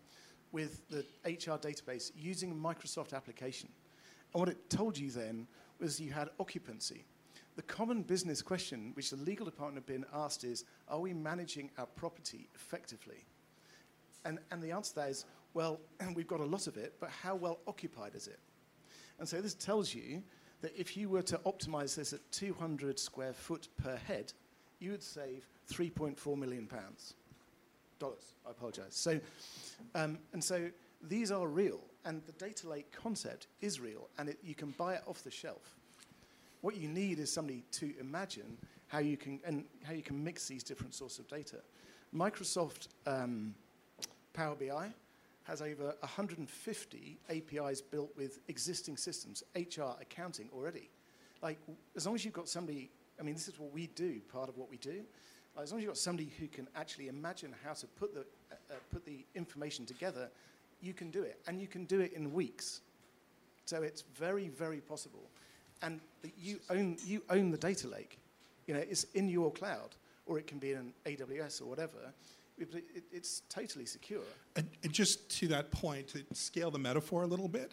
with 0.52 0.88
the 0.90 1.04
HR 1.24 1.58
database 1.58 2.12
using 2.16 2.52
a 2.52 2.54
Microsoft 2.54 3.14
application. 3.14 3.68
And 4.32 4.40
what 4.40 4.48
it 4.48 4.70
told 4.70 4.96
you 4.96 5.10
then 5.10 5.48
was 5.80 6.00
you 6.00 6.12
had 6.12 6.28
occupancy. 6.38 7.04
The 7.56 7.62
common 7.62 8.02
business 8.02 8.40
question 8.40 8.92
which 8.94 9.10
the 9.10 9.16
legal 9.16 9.44
department 9.44 9.76
have 9.76 9.86
been 9.86 10.06
asked 10.14 10.44
is, 10.44 10.64
are 10.88 11.00
we 11.00 11.12
managing 11.12 11.70
our 11.76 11.86
property 11.86 12.48
effectively? 12.54 13.26
And, 14.24 14.38
and 14.50 14.62
the 14.62 14.72
answer 14.72 14.90
to 14.90 14.96
that 14.96 15.10
is, 15.10 15.26
well, 15.54 15.80
we've 16.14 16.26
got 16.26 16.40
a 16.40 16.44
lot 16.44 16.66
of 16.66 16.76
it, 16.76 16.94
but 17.00 17.10
how 17.10 17.34
well 17.34 17.58
occupied 17.66 18.14
is 18.14 18.26
it? 18.26 18.38
And 19.18 19.28
so 19.28 19.40
this 19.40 19.54
tells 19.54 19.94
you 19.94 20.22
that 20.62 20.72
if 20.78 20.96
you 20.96 21.08
were 21.08 21.22
to 21.22 21.38
optimize 21.38 21.94
this 21.94 22.12
at 22.12 22.20
200 22.32 22.98
square 22.98 23.32
foot 23.32 23.68
per 23.82 23.96
head, 23.96 24.32
you 24.78 24.92
would 24.92 25.02
save 25.02 25.46
3.4 25.70 26.36
million 26.36 26.66
pounds. 26.66 27.14
Dollars, 27.98 28.34
I 28.46 28.50
apologize. 28.50 28.94
So, 28.94 29.20
um, 29.94 30.18
and 30.32 30.42
so 30.42 30.70
these 31.02 31.30
are 31.30 31.46
real, 31.46 31.80
and 32.04 32.22
the 32.26 32.32
data 32.32 32.68
lake 32.68 32.90
concept 32.92 33.46
is 33.60 33.80
real, 33.80 34.08
and 34.18 34.28
it, 34.28 34.38
you 34.42 34.54
can 34.54 34.70
buy 34.78 34.94
it 34.94 35.02
off 35.06 35.22
the 35.22 35.30
shelf. 35.30 35.76
What 36.62 36.76
you 36.76 36.88
need 36.88 37.18
is 37.18 37.30
somebody 37.30 37.64
to 37.72 37.92
imagine 38.00 38.56
how 38.86 39.00
you 39.00 39.16
can 39.16 39.40
and 39.44 39.64
how 39.84 39.92
you 39.92 40.02
can 40.02 40.22
mix 40.22 40.46
these 40.46 40.62
different 40.62 40.94
sources 40.94 41.18
of 41.18 41.28
data. 41.28 41.56
Microsoft 42.14 42.88
um, 43.06 43.54
Power 44.32 44.54
BI 44.54 44.92
has 45.44 45.60
over 45.60 45.94
150 46.00 47.18
APIs 47.28 47.80
built 47.80 48.10
with 48.16 48.38
existing 48.48 48.96
systems, 48.96 49.42
HR, 49.56 50.00
accounting 50.00 50.48
already. 50.54 50.88
Like, 51.42 51.58
as 51.96 52.06
long 52.06 52.14
as 52.14 52.24
you've 52.24 52.34
got 52.34 52.48
somebody, 52.48 52.90
I 53.18 53.24
mean, 53.24 53.34
this 53.34 53.48
is 53.48 53.58
what 53.58 53.72
we 53.72 53.88
do, 53.88 54.20
part 54.32 54.48
of 54.48 54.56
what 54.56 54.70
we 54.70 54.76
do. 54.76 55.02
Like, 55.56 55.64
as 55.64 55.72
long 55.72 55.80
as 55.80 55.82
you've 55.82 55.90
got 55.90 55.98
somebody 55.98 56.30
who 56.38 56.46
can 56.46 56.68
actually 56.76 57.08
imagine 57.08 57.52
how 57.64 57.72
to 57.72 57.86
put 57.86 58.14
the, 58.14 58.20
uh, 58.20 58.54
uh, 58.70 58.74
put 58.92 59.04
the 59.04 59.24
information 59.34 59.84
together, 59.84 60.30
you 60.80 60.94
can 60.94 61.10
do 61.10 61.22
it. 61.22 61.40
And 61.48 61.60
you 61.60 61.66
can 61.66 61.86
do 61.86 62.00
it 62.00 62.12
in 62.12 62.32
weeks. 62.32 62.82
So 63.64 63.82
it's 63.82 64.02
very, 64.14 64.48
very 64.48 64.80
possible. 64.80 65.24
And 65.82 66.00
you 66.40 66.60
own, 66.70 66.96
you 67.04 67.22
own 67.28 67.50
the 67.50 67.58
data 67.58 67.88
lake. 67.88 68.18
You 68.66 68.74
know, 68.74 68.80
it's 68.80 69.04
in 69.14 69.28
your 69.28 69.52
cloud, 69.52 69.90
or 70.26 70.38
it 70.38 70.46
can 70.46 70.58
be 70.58 70.72
in 70.72 70.92
AWS 71.04 71.62
or 71.62 71.66
whatever. 71.66 71.98
It, 72.58 72.68
it, 72.74 73.04
it's 73.12 73.42
totally 73.48 73.86
secure. 73.86 74.20
And, 74.56 74.68
and 74.84 74.92
just 74.92 75.28
to 75.40 75.48
that 75.48 75.70
point, 75.70 76.08
to 76.08 76.24
scale 76.32 76.70
the 76.70 76.78
metaphor 76.78 77.22
a 77.22 77.26
little 77.26 77.48
bit, 77.48 77.72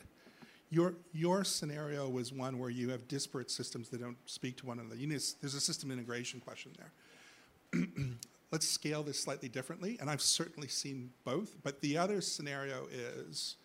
Your, 0.72 0.94
your 1.13 1.44
scenario 1.44 2.08
was 2.08 2.32
one 2.32 2.60
where 2.60 2.70
you 2.70 2.89
have 2.89 3.08
disparate 3.08 3.50
systems 3.50 3.89
that 3.89 4.01
don't 4.01 4.18
speak 4.25 4.56
to 4.58 4.68
one 4.68 4.80
another. 4.80 4.96
You 4.96 5.08
need, 5.08 5.22
there's 5.42 5.56
a 5.56 5.60
system 5.60 5.92
integration 5.92 6.39
question 6.39 6.72
there. 6.78 7.84
Let's 8.51 8.68
scale 8.68 9.04
this 9.04 9.20
slightly 9.20 9.50
differently, 9.50 9.98
and 10.00 10.10
I've 10.10 10.22
certainly 10.22 10.68
seen 10.68 11.12
both. 11.24 11.56
But 11.63 11.82
the 11.82 11.98
other 11.98 12.22
scenario 12.22 12.88
is 12.92 13.56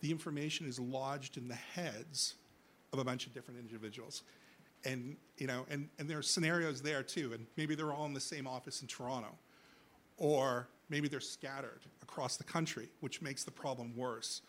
the 0.00 0.10
information 0.10 0.66
is 0.66 0.78
lodged 0.78 1.36
in 1.36 1.48
the 1.48 1.54
heads 1.54 2.34
of 2.92 2.98
a 2.98 3.04
bunch 3.04 3.26
of 3.26 3.32
different 3.32 3.58
individuals. 3.58 4.22
And, 4.84 5.16
you 5.38 5.46
know, 5.46 5.64
and, 5.70 5.88
and 5.98 6.08
there 6.08 6.18
are 6.18 6.22
scenarios 6.22 6.82
there 6.82 7.02
too, 7.02 7.32
and 7.32 7.46
maybe 7.56 7.74
they're 7.74 7.92
all 7.92 8.06
in 8.06 8.14
the 8.14 8.20
same 8.20 8.46
office 8.46 8.82
in 8.82 8.88
Toronto. 8.88 9.30
Or 10.18 10.68
maybe 10.88 11.08
they're 11.08 11.20
scattered 11.20 11.80
across 12.02 12.36
the 12.36 12.44
country, 12.44 12.88
which 13.00 13.22
makes 13.22 13.44
the 13.44 13.50
problem 13.50 13.96
worse. 13.96 14.42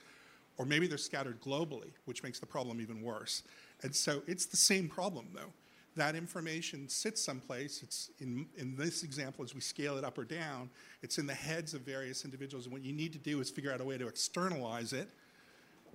Or 0.57 0.65
maybe 0.65 0.87
they're 0.87 0.97
scattered 0.97 1.41
globally, 1.41 1.91
which 2.05 2.21
makes 2.23 2.39
the 2.39 2.45
problem 2.45 2.81
even 2.81 3.01
worse. 3.01 3.43
And 3.81 3.95
so 3.95 4.21
it's 4.27 4.45
the 4.45 4.57
same 4.57 4.87
problem, 4.87 5.27
though. 5.33 5.51
That 5.95 6.15
information 6.15 6.89
sits 6.89 7.23
someplace. 7.23 7.81
It's 7.83 8.09
in, 8.19 8.47
in 8.57 8.75
this 8.75 9.03
example, 9.03 9.43
as 9.43 9.53
we 9.53 9.61
scale 9.61 9.97
it 9.97 10.03
up 10.03 10.17
or 10.17 10.25
down, 10.25 10.69
it's 11.03 11.17
in 11.17 11.27
the 11.27 11.33
heads 11.33 11.73
of 11.73 11.81
various 11.81 12.25
individuals. 12.25 12.65
And 12.65 12.73
what 12.73 12.83
you 12.83 12.93
need 12.93 13.13
to 13.13 13.19
do 13.19 13.39
is 13.39 13.49
figure 13.49 13.71
out 13.71 13.79
a 13.79 13.85
way 13.85 13.97
to 13.97 14.07
externalize 14.07 14.91
it. 14.93 15.09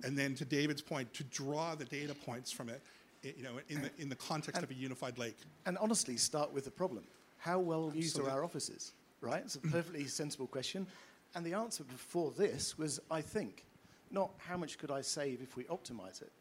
And 0.03 0.17
then, 0.17 0.35
to 0.35 0.45
David's 0.45 0.81
point, 0.81 1.13
to 1.13 1.23
draw 1.25 1.75
the 1.75 1.85
data 1.85 2.13
points 2.13 2.51
from 2.51 2.69
it, 2.69 2.81
you 3.23 3.43
know, 3.43 3.59
in 3.69 3.81
the, 3.81 3.89
in 3.97 4.09
the 4.09 4.15
context 4.15 4.61
of 4.63 4.71
a 4.71 4.73
unified 4.73 5.17
lake. 5.17 5.37
And 5.65 5.77
honestly, 5.77 6.17
start 6.17 6.53
with 6.53 6.65
the 6.65 6.71
problem. 6.71 7.03
How 7.37 7.59
well 7.59 7.91
used 7.93 8.19
are 8.19 8.29
our 8.29 8.43
offices? 8.43 8.93
Right? 9.21 9.41
It's 9.43 9.55
a 9.55 9.59
perfectly 9.71 10.05
sensible 10.05 10.47
question. 10.47 10.87
And 11.35 11.45
the 11.45 11.53
answer 11.53 11.83
before 11.83 12.31
this 12.37 12.77
was, 12.77 12.99
I 13.11 13.21
think, 13.21 13.65
not 14.11 14.31
how 14.37 14.57
much 14.57 14.77
could 14.77 14.91
I 14.91 15.01
save 15.01 15.41
if 15.41 15.55
we 15.55 15.63
optimize 15.65 16.21
it. 16.21 16.31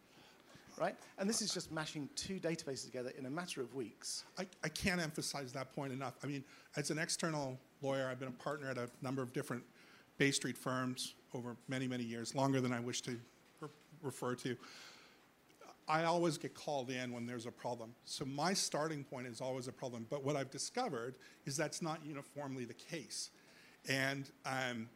Right? 0.78 0.94
And 1.18 1.28
this 1.28 1.42
is 1.42 1.52
just 1.52 1.72
mashing 1.72 2.08
two 2.14 2.38
databases 2.38 2.86
together 2.86 3.12
in 3.18 3.26
a 3.26 3.30
matter 3.30 3.60
of 3.60 3.74
weeks. 3.74 4.24
I, 4.38 4.46
I 4.62 4.68
can't 4.68 5.00
emphasize 5.00 5.52
that 5.52 5.74
point 5.74 5.92
enough. 5.92 6.14
I 6.22 6.28
mean, 6.28 6.44
as 6.76 6.90
an 6.90 6.98
external 6.98 7.58
lawyer, 7.82 8.08
I've 8.08 8.20
been 8.20 8.28
a 8.28 8.42
partner 8.42 8.70
at 8.70 8.78
a 8.78 8.88
number 9.02 9.20
of 9.20 9.32
different 9.32 9.64
Bay 10.18 10.30
Street 10.30 10.56
firms 10.56 11.14
over 11.34 11.56
many, 11.66 11.88
many 11.88 12.04
years, 12.04 12.34
longer 12.34 12.60
than 12.60 12.72
I 12.72 12.78
wish 12.78 13.00
to 13.02 13.18
refer 14.02 14.34
to. 14.36 14.56
I 15.88 16.04
always 16.04 16.36
get 16.36 16.54
called 16.54 16.90
in 16.90 17.12
when 17.12 17.26
there's 17.26 17.46
a 17.46 17.50
problem. 17.50 17.94
So 18.04 18.26
my 18.26 18.52
starting 18.52 19.04
point 19.04 19.26
is 19.26 19.40
always 19.40 19.68
a 19.68 19.72
problem. 19.72 20.06
But 20.10 20.22
what 20.22 20.36
I've 20.36 20.50
discovered 20.50 21.14
is 21.46 21.56
that's 21.56 21.80
not 21.80 22.04
uniformly 22.04 22.66
the 22.66 22.74
case. 22.74 23.30
And, 23.88 24.30
um, 24.44 24.88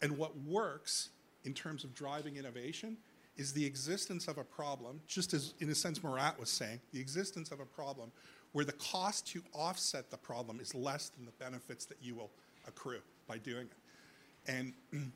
and 0.00 0.16
what 0.16 0.34
works 0.38 1.10
in 1.44 1.52
terms 1.52 1.84
of 1.84 1.94
driving 1.94 2.36
innovation 2.36 2.96
is 3.36 3.52
the 3.52 3.64
existence 3.64 4.26
of 4.26 4.38
a 4.38 4.44
problem, 4.44 5.00
just 5.06 5.34
as 5.34 5.54
in 5.60 5.68
a 5.68 5.74
sense 5.74 6.02
Murat 6.02 6.38
was 6.40 6.50
saying, 6.50 6.80
the 6.92 7.00
existence 7.00 7.50
of 7.50 7.60
a 7.60 7.66
problem 7.66 8.10
where 8.52 8.64
the 8.64 8.72
cost 8.72 9.26
to 9.28 9.42
offset 9.52 10.10
the 10.10 10.16
problem 10.16 10.60
is 10.60 10.74
less 10.74 11.10
than 11.10 11.26
the 11.26 11.32
benefits 11.32 11.84
that 11.84 11.98
you 12.00 12.14
will 12.14 12.30
accrue 12.66 13.00
by 13.26 13.38
doing 13.38 13.66
it. 13.66 14.50
And 14.50 14.72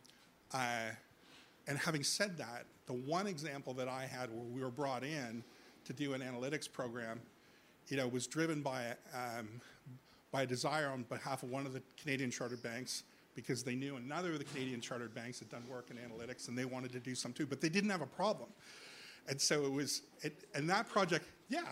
uh, 0.55 0.91
and 1.66 1.78
having 1.78 2.02
said 2.02 2.37
that, 2.38 2.64
the 2.87 2.92
one 2.92 3.26
example 3.26 3.75
that 3.75 3.88
I 3.88 4.07
had 4.07 4.31
where 4.31 4.45
we 4.45 4.61
were 4.62 4.71
brought 4.71 5.04
in 5.04 5.45
to 5.85 5.92
do 5.92 6.14
an 6.14 6.21
analytics 6.21 6.71
program, 6.71 7.21
you 7.88 7.97
know, 7.97 8.09
was 8.09 8.26
driven 8.26 8.62
by 8.62 8.95
um, 9.14 9.49
by 10.33 10.42
a 10.42 10.47
desire 10.47 10.88
on 10.88 11.02
behalf 11.04 11.42
of 11.42 11.50
one 11.50 11.66
of 11.66 11.75
the 11.75 11.83
Canadian 12.00 12.31
chartered 12.31 12.62
banks 12.62 13.04
because 13.35 13.62
they 13.62 13.75
knew 13.75 13.97
another 13.97 14.33
of 14.33 14.38
the 14.38 14.45
Canadian 14.45 14.81
chartered 14.81 15.14
banks 15.14 15.38
had 15.38 15.49
done 15.50 15.62
work 15.69 15.90
in 15.90 15.97
analytics 15.97 16.49
and 16.49 16.59
they 16.59 16.64
wanted 16.64 16.90
to 16.92 16.99
do 16.99 17.14
some 17.14 17.33
too, 17.33 17.47
but 17.47 17.61
they 17.61 17.69
didn't 17.69 17.90
have 17.90 18.00
a 18.00 18.07
problem. 18.07 18.49
And 19.28 19.40
so 19.40 19.64
it 19.64 19.73
was, 19.73 20.02
it, 20.23 20.45
and 20.54 20.69
that 20.69 20.88
project, 20.88 21.26
yeah, 21.49 21.62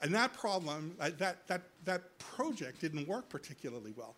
and 0.00 0.14
that 0.14 0.32
problem, 0.32 0.96
uh, 1.00 1.10
that, 1.18 1.46
that, 1.48 1.62
that 1.84 2.18
project 2.18 2.80
didn't 2.80 3.06
work 3.06 3.28
particularly 3.28 3.92
well. 3.96 4.14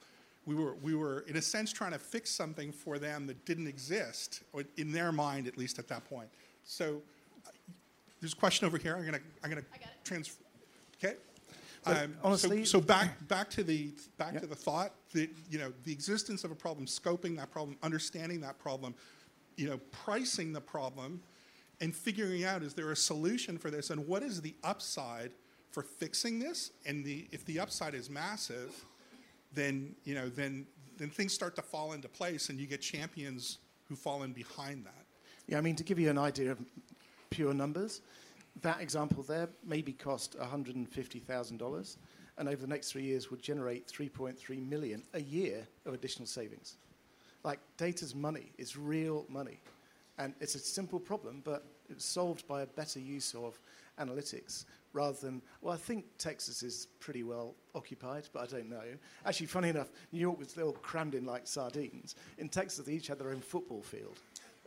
We 0.51 0.57
were, 0.57 0.75
we 0.83 0.97
were, 0.97 1.21
in 1.29 1.37
a 1.37 1.43
sense, 1.43 1.73
trying 1.73 1.93
to 1.93 1.99
fix 2.01 2.29
something 2.29 2.73
for 2.73 2.99
them 2.99 3.29
that 3.29 3.45
didn't 3.45 3.69
exist, 3.69 4.43
in 4.77 4.91
their 4.91 5.13
mind, 5.13 5.47
at 5.47 5.57
least 5.57 5.79
at 5.79 5.87
that 5.87 6.05
point. 6.11 6.29
So 6.65 7.03
uh, 7.47 7.51
there's 8.21 8.33
a 8.33 8.37
question 8.37 8.67
over 8.67 8.77
here. 8.77 8.97
I'm 8.97 9.03
going 9.03 9.15
to, 9.15 9.21
I'm 9.45 9.51
going 9.51 9.63
to 9.63 9.69
trans, 10.03 10.37
okay? 10.97 11.15
Um, 11.87 12.17
honestly- 12.25 12.65
so, 12.65 12.81
so 12.81 12.85
back, 12.85 13.29
back 13.29 13.49
to 13.51 13.63
the, 13.63 13.93
back 14.19 14.35
Yeah. 14.35 14.41
to 14.41 14.49
the 14.49 14.57
thought 14.57 14.93
that, 15.13 15.31
you 15.49 15.61
know, 15.61 15.73
the 15.85 15.93
existence 15.93 16.43
of 16.43 16.51
a 16.51 16.57
problem, 16.57 16.87
scoping 16.87 17.37
that 17.37 17.53
problem, 17.53 17.77
understanding 17.85 18.41
that 18.41 18.59
problem, 18.59 18.93
you 19.57 19.69
know, 19.69 19.79
pricing 19.93 20.53
the 20.53 20.61
problem, 20.61 21.23
and 21.81 21.95
figuring 21.95 22.43
out 22.43 22.65
is 22.65 22.75
there 22.75 22.91
a 22.91 22.97
solution 22.97 23.57
for 23.57 23.71
this, 23.71 23.91
and 23.91 24.05
what 24.05 24.25
is 24.25 24.41
the 24.41 24.57
upside 24.65 25.31
for 25.71 25.85
fixing 25.85 26.41
this? 26.41 26.73
And 26.85 27.05
the, 27.05 27.29
if 27.31 27.45
the 27.45 27.61
upside 27.61 27.95
is 27.95 28.11
massive, 28.11 28.85
then 29.55 29.95
you 30.05 30.15
know, 30.15 30.29
then 30.29 30.67
then 30.97 31.11
things 31.11 31.33
start 31.33 31.57
to 31.57 31.63
fall 31.63 31.93
into 31.93 32.09
place, 32.09 32.51
and 32.51 32.59
you 32.59 32.67
get 32.67 32.81
champions 32.81 33.59
who 33.89 33.97
fall 33.97 34.23
in 34.23 34.33
behind 34.33 34.85
that. 34.85 35.07
Yeah, 35.47 35.59
I 35.59 35.61
mean, 35.63 35.77
to 35.77 35.85
give 35.85 35.99
you 35.99 36.11
an 36.11 36.19
idea 36.19 36.53
of 36.53 36.59
pure 37.31 37.55
numbers, 37.55 38.03
that 38.63 38.81
example 38.81 39.23
there 39.23 39.49
maybe 39.65 39.93
cost 39.93 40.39
$150,000 40.39 41.97
and 42.39 42.49
over 42.49 42.63
the 42.63 42.67
next 42.67 42.93
three 42.93 43.03
years 43.03 43.31
would 43.31 43.43
generate 43.43 43.87
3.3 43.87 44.69
million 44.69 45.03
a 45.15 45.21
year 45.21 45.67
of 45.85 45.95
additional 45.95 46.27
savings. 46.27 46.77
Like 47.45 47.61
data's 47.77 48.15
money, 48.15 48.53
it's 48.59 48.77
real 48.77 49.27
money. 49.29 49.61
And 50.19 50.35
it's 50.41 50.55
a 50.55 50.59
simple 50.59 50.99
problem, 50.99 51.43
but 51.45 51.65
it's 51.89 52.05
solved 52.05 52.47
by 52.47 52.63
a 52.63 52.67
better 52.67 52.99
use 52.99 53.35
of 53.35 53.59
analytics 53.99 54.65
rather 54.93 55.17
than, 55.21 55.43
well, 55.61 55.75
I 55.75 55.77
think 55.77 56.05
Texas 56.19 56.63
is 56.63 56.89
pretty 56.99 57.23
well 57.23 57.55
occupied, 57.75 58.29
but 58.33 58.43
I 58.43 58.47
don't 58.57 58.69
know. 58.71 58.83
Actually, 59.25 59.47
funny 59.47 59.69
enough, 59.69 59.89
New 60.13 60.21
York 60.21 60.39
was 60.39 60.49
still 60.49 60.73
crammed 60.73 61.15
in 61.15 61.25
like 61.25 61.47
sardines. 61.47 62.15
In 62.39 62.49
Texas, 62.49 62.85
they 62.87 62.93
each 62.93 63.07
had 63.07 63.19
their 63.19 63.31
own 63.31 63.41
football 63.41 63.83
field. 63.83 64.19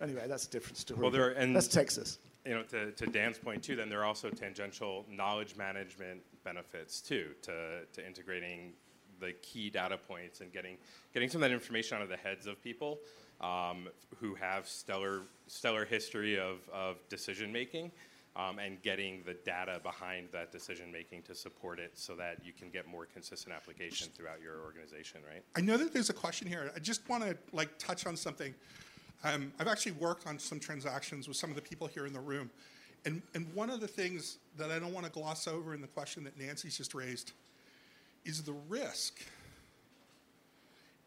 Anyway, 0.02 0.26
that's 0.28 0.48
a 0.48 0.50
different 0.50 0.78
story. 0.78 1.00
Well, 1.00 1.12
there- 1.12 1.34
but 1.34 1.42
and- 1.42 1.56
that's 1.56 1.68
Texas. 1.68 2.20
you 2.46 2.54
know, 2.54 2.64
to, 2.64 2.92
to 2.92 3.06
Dan's 3.08 3.38
point 3.38 3.64
too, 3.64 3.76
then 3.76 3.90
there 3.90 4.00
are 4.02 4.06
also 4.06 4.30
tangential 4.30 5.06
knowledge 5.10 5.56
management 5.56 6.22
benefits 6.44 7.00
too 7.02 7.28
to, 7.44 7.86
to 7.94 8.06
integrating 8.06 8.74
the 9.20 9.32
key 9.42 9.70
data 9.70 9.98
points 9.98 10.42
and 10.42 10.52
getting 10.52 10.76
getting 11.14 11.30
some 11.30 11.42
of 11.42 11.50
that 11.50 11.54
information 11.54 11.96
out 11.96 12.04
of 12.04 12.10
the 12.10 12.18
heads 12.18 12.46
of 12.48 12.62
people 12.62 13.00
um, 13.40 13.88
who 14.18 14.34
have 14.36 14.68
stellar 14.68 15.22
stellar 15.48 15.86
history 15.86 16.38
of, 16.38 16.58
of 16.74 16.98
decision 17.08 17.50
making 17.54 17.90
um, 18.36 18.60
and 18.60 18.82
getting 18.82 19.22
the 19.26 19.34
data 19.34 19.80
behind 19.84 20.28
that 20.32 20.52
decision 20.52 20.92
making 20.92 21.22
to 21.24 21.36
support 21.36 21.80
it 21.80 21.92
so 21.94 22.16
that 22.16 22.38
you 22.44 22.52
can 22.52 22.70
get 22.70 22.88
more 22.88 23.06
consistent 23.06 23.56
application 23.56 24.10
throughout 24.16 24.42
your 24.42 24.62
organization, 24.64 25.22
right? 25.28 25.44
I 25.56 25.62
know 25.62 25.78
that 25.78 25.94
there's 25.94 26.10
a 26.10 26.14
question 26.14 26.48
here. 26.48 26.72
I 26.76 26.80
just 26.80 27.08
want 27.08 27.24
to 27.24 27.38
like 27.52 27.78
touch 27.78 28.08
on 28.08 28.16
something. 28.16 28.54
Um, 29.24 29.54
I've 29.60 29.68
actually 29.68 29.94
worked 29.94 30.28
on 30.28 30.40
some 30.40 30.60
transactions 30.60 31.28
with 31.28 31.38
some 31.38 31.50
of 31.50 31.56
the 31.56 31.62
people 31.62 31.88
here 31.88 32.06
in 32.06 32.14
the 32.14 32.20
room, 32.20 32.50
and 33.06 33.22
and 33.36 33.54
one 33.54 33.70
of 33.70 33.80
the 33.80 33.88
things 33.88 34.38
that 34.58 34.72
I 34.72 34.80
don't 34.80 34.94
want 34.94 35.06
to 35.06 35.12
gloss 35.12 35.48
over 35.48 35.74
in 35.74 35.82
the 35.82 35.88
question 35.88 36.24
that 36.24 36.38
Nancy's 36.38 36.78
just 36.78 36.94
raised 36.94 37.32
is 38.26 38.42
the 38.42 38.56
risk 38.68 39.22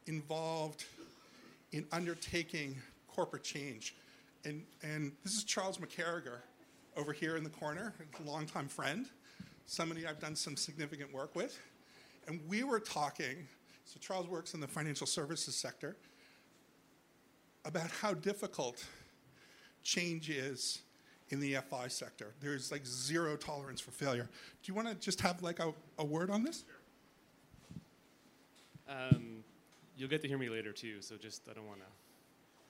involved 0.07 0.85
in 1.73 1.85
undertaking 1.93 2.77
corporate 3.09 3.43
change. 3.43 3.95
And, 4.45 4.63
and 4.83 5.13
this 5.25 5.35
is 5.35 5.45
Charles 5.45 5.79
McCarriger 5.79 6.39
over 6.97 7.13
here 7.13 7.37
in 7.37 7.45
the 7.45 7.51
corner, 7.51 7.95
a 8.19 8.29
longtime 8.29 8.69
friend, 8.69 9.07
somebody 9.67 10.07
I've 10.07 10.21
done 10.21 10.37
some 10.37 10.57
significant 10.57 11.13
work 11.13 11.35
with. 11.35 11.59
And 12.27 12.41
we 12.49 12.65
were 12.65 12.81
talking, 12.81 13.47
so 13.85 13.99
Charles 14.01 14.27
works 14.27 14.55
in 14.55 14.61
the 14.61 14.69
financial 14.69 15.07
services 15.07 15.55
sector, 15.55 15.97
about 17.65 17.91
how 17.91 18.15
difficult 18.15 18.85
change 19.83 20.31
is 20.31 20.83
in 21.31 21.41
the 21.41 21.57
FI 21.69 21.89
sector. 21.89 22.33
There's 22.41 22.71
like 22.71 22.87
zero 22.87 23.37
tolerance 23.37 23.81
for 23.81 23.91
failure. 23.91 24.29
Do 24.63 24.71
you 24.71 24.75
want 24.75 24.89
to 24.89 24.95
just 24.95 25.21
have 25.21 25.43
like 25.43 25.59
a, 25.59 25.73
a 25.99 26.05
word 26.05 26.31
on 26.31 26.43
this? 26.43 26.65
Um, 28.89 29.45
you'll 29.97 30.09
get 30.09 30.23
to 30.23 30.29
hear 30.29 30.39
me 30.39 30.49
later 30.49 30.73
too, 30.73 31.03
so 31.03 31.17
just 31.17 31.43
I 31.51 31.55
don't 31.55 31.67
want 31.67 31.81
to. 31.81 31.87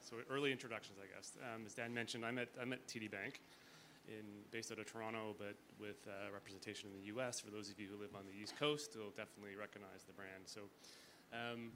So 0.01 0.17
early 0.31 0.53
introductions, 0.53 0.99
I 1.03 1.15
guess. 1.15 1.33
Um, 1.43 1.65
as 1.67 1.75
Dan 1.75 1.93
mentioned, 1.93 2.25
I'm 2.25 2.39
at 2.39 2.49
I'm 2.61 2.73
at 2.73 2.87
TD 2.87 3.11
Bank, 3.11 3.41
in 4.09 4.25
based 4.51 4.73
out 4.73 4.79
of 4.79 4.87
Toronto, 4.87 5.35
but 5.39 5.57
with 5.81 6.07
uh, 6.07 6.33
representation 6.33 6.91
in 6.91 7.01
the 7.01 7.07
U.S. 7.17 7.41
For 7.41 7.51
those 7.51 7.71
of 7.71 7.79
you 7.79 7.89
who 7.89 8.01
live 8.01 8.15
on 8.15 8.23
the 8.27 8.37
East 8.41 8.59
Coast, 8.59 8.93
you'll 8.95 9.11
definitely 9.11 9.57
recognize 9.59 10.05
the 10.07 10.13
brand. 10.13 10.45
So, 10.47 10.61
um, 11.33 11.73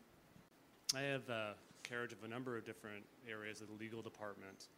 I 0.94 1.00
have 1.02 1.28
uh, 1.30 1.52
carriage 1.82 2.12
of 2.12 2.22
a 2.24 2.28
number 2.28 2.56
of 2.56 2.64
different 2.64 3.04
areas 3.28 3.60
of 3.60 3.68
the 3.68 3.74
legal 3.74 4.02
department. 4.02 4.68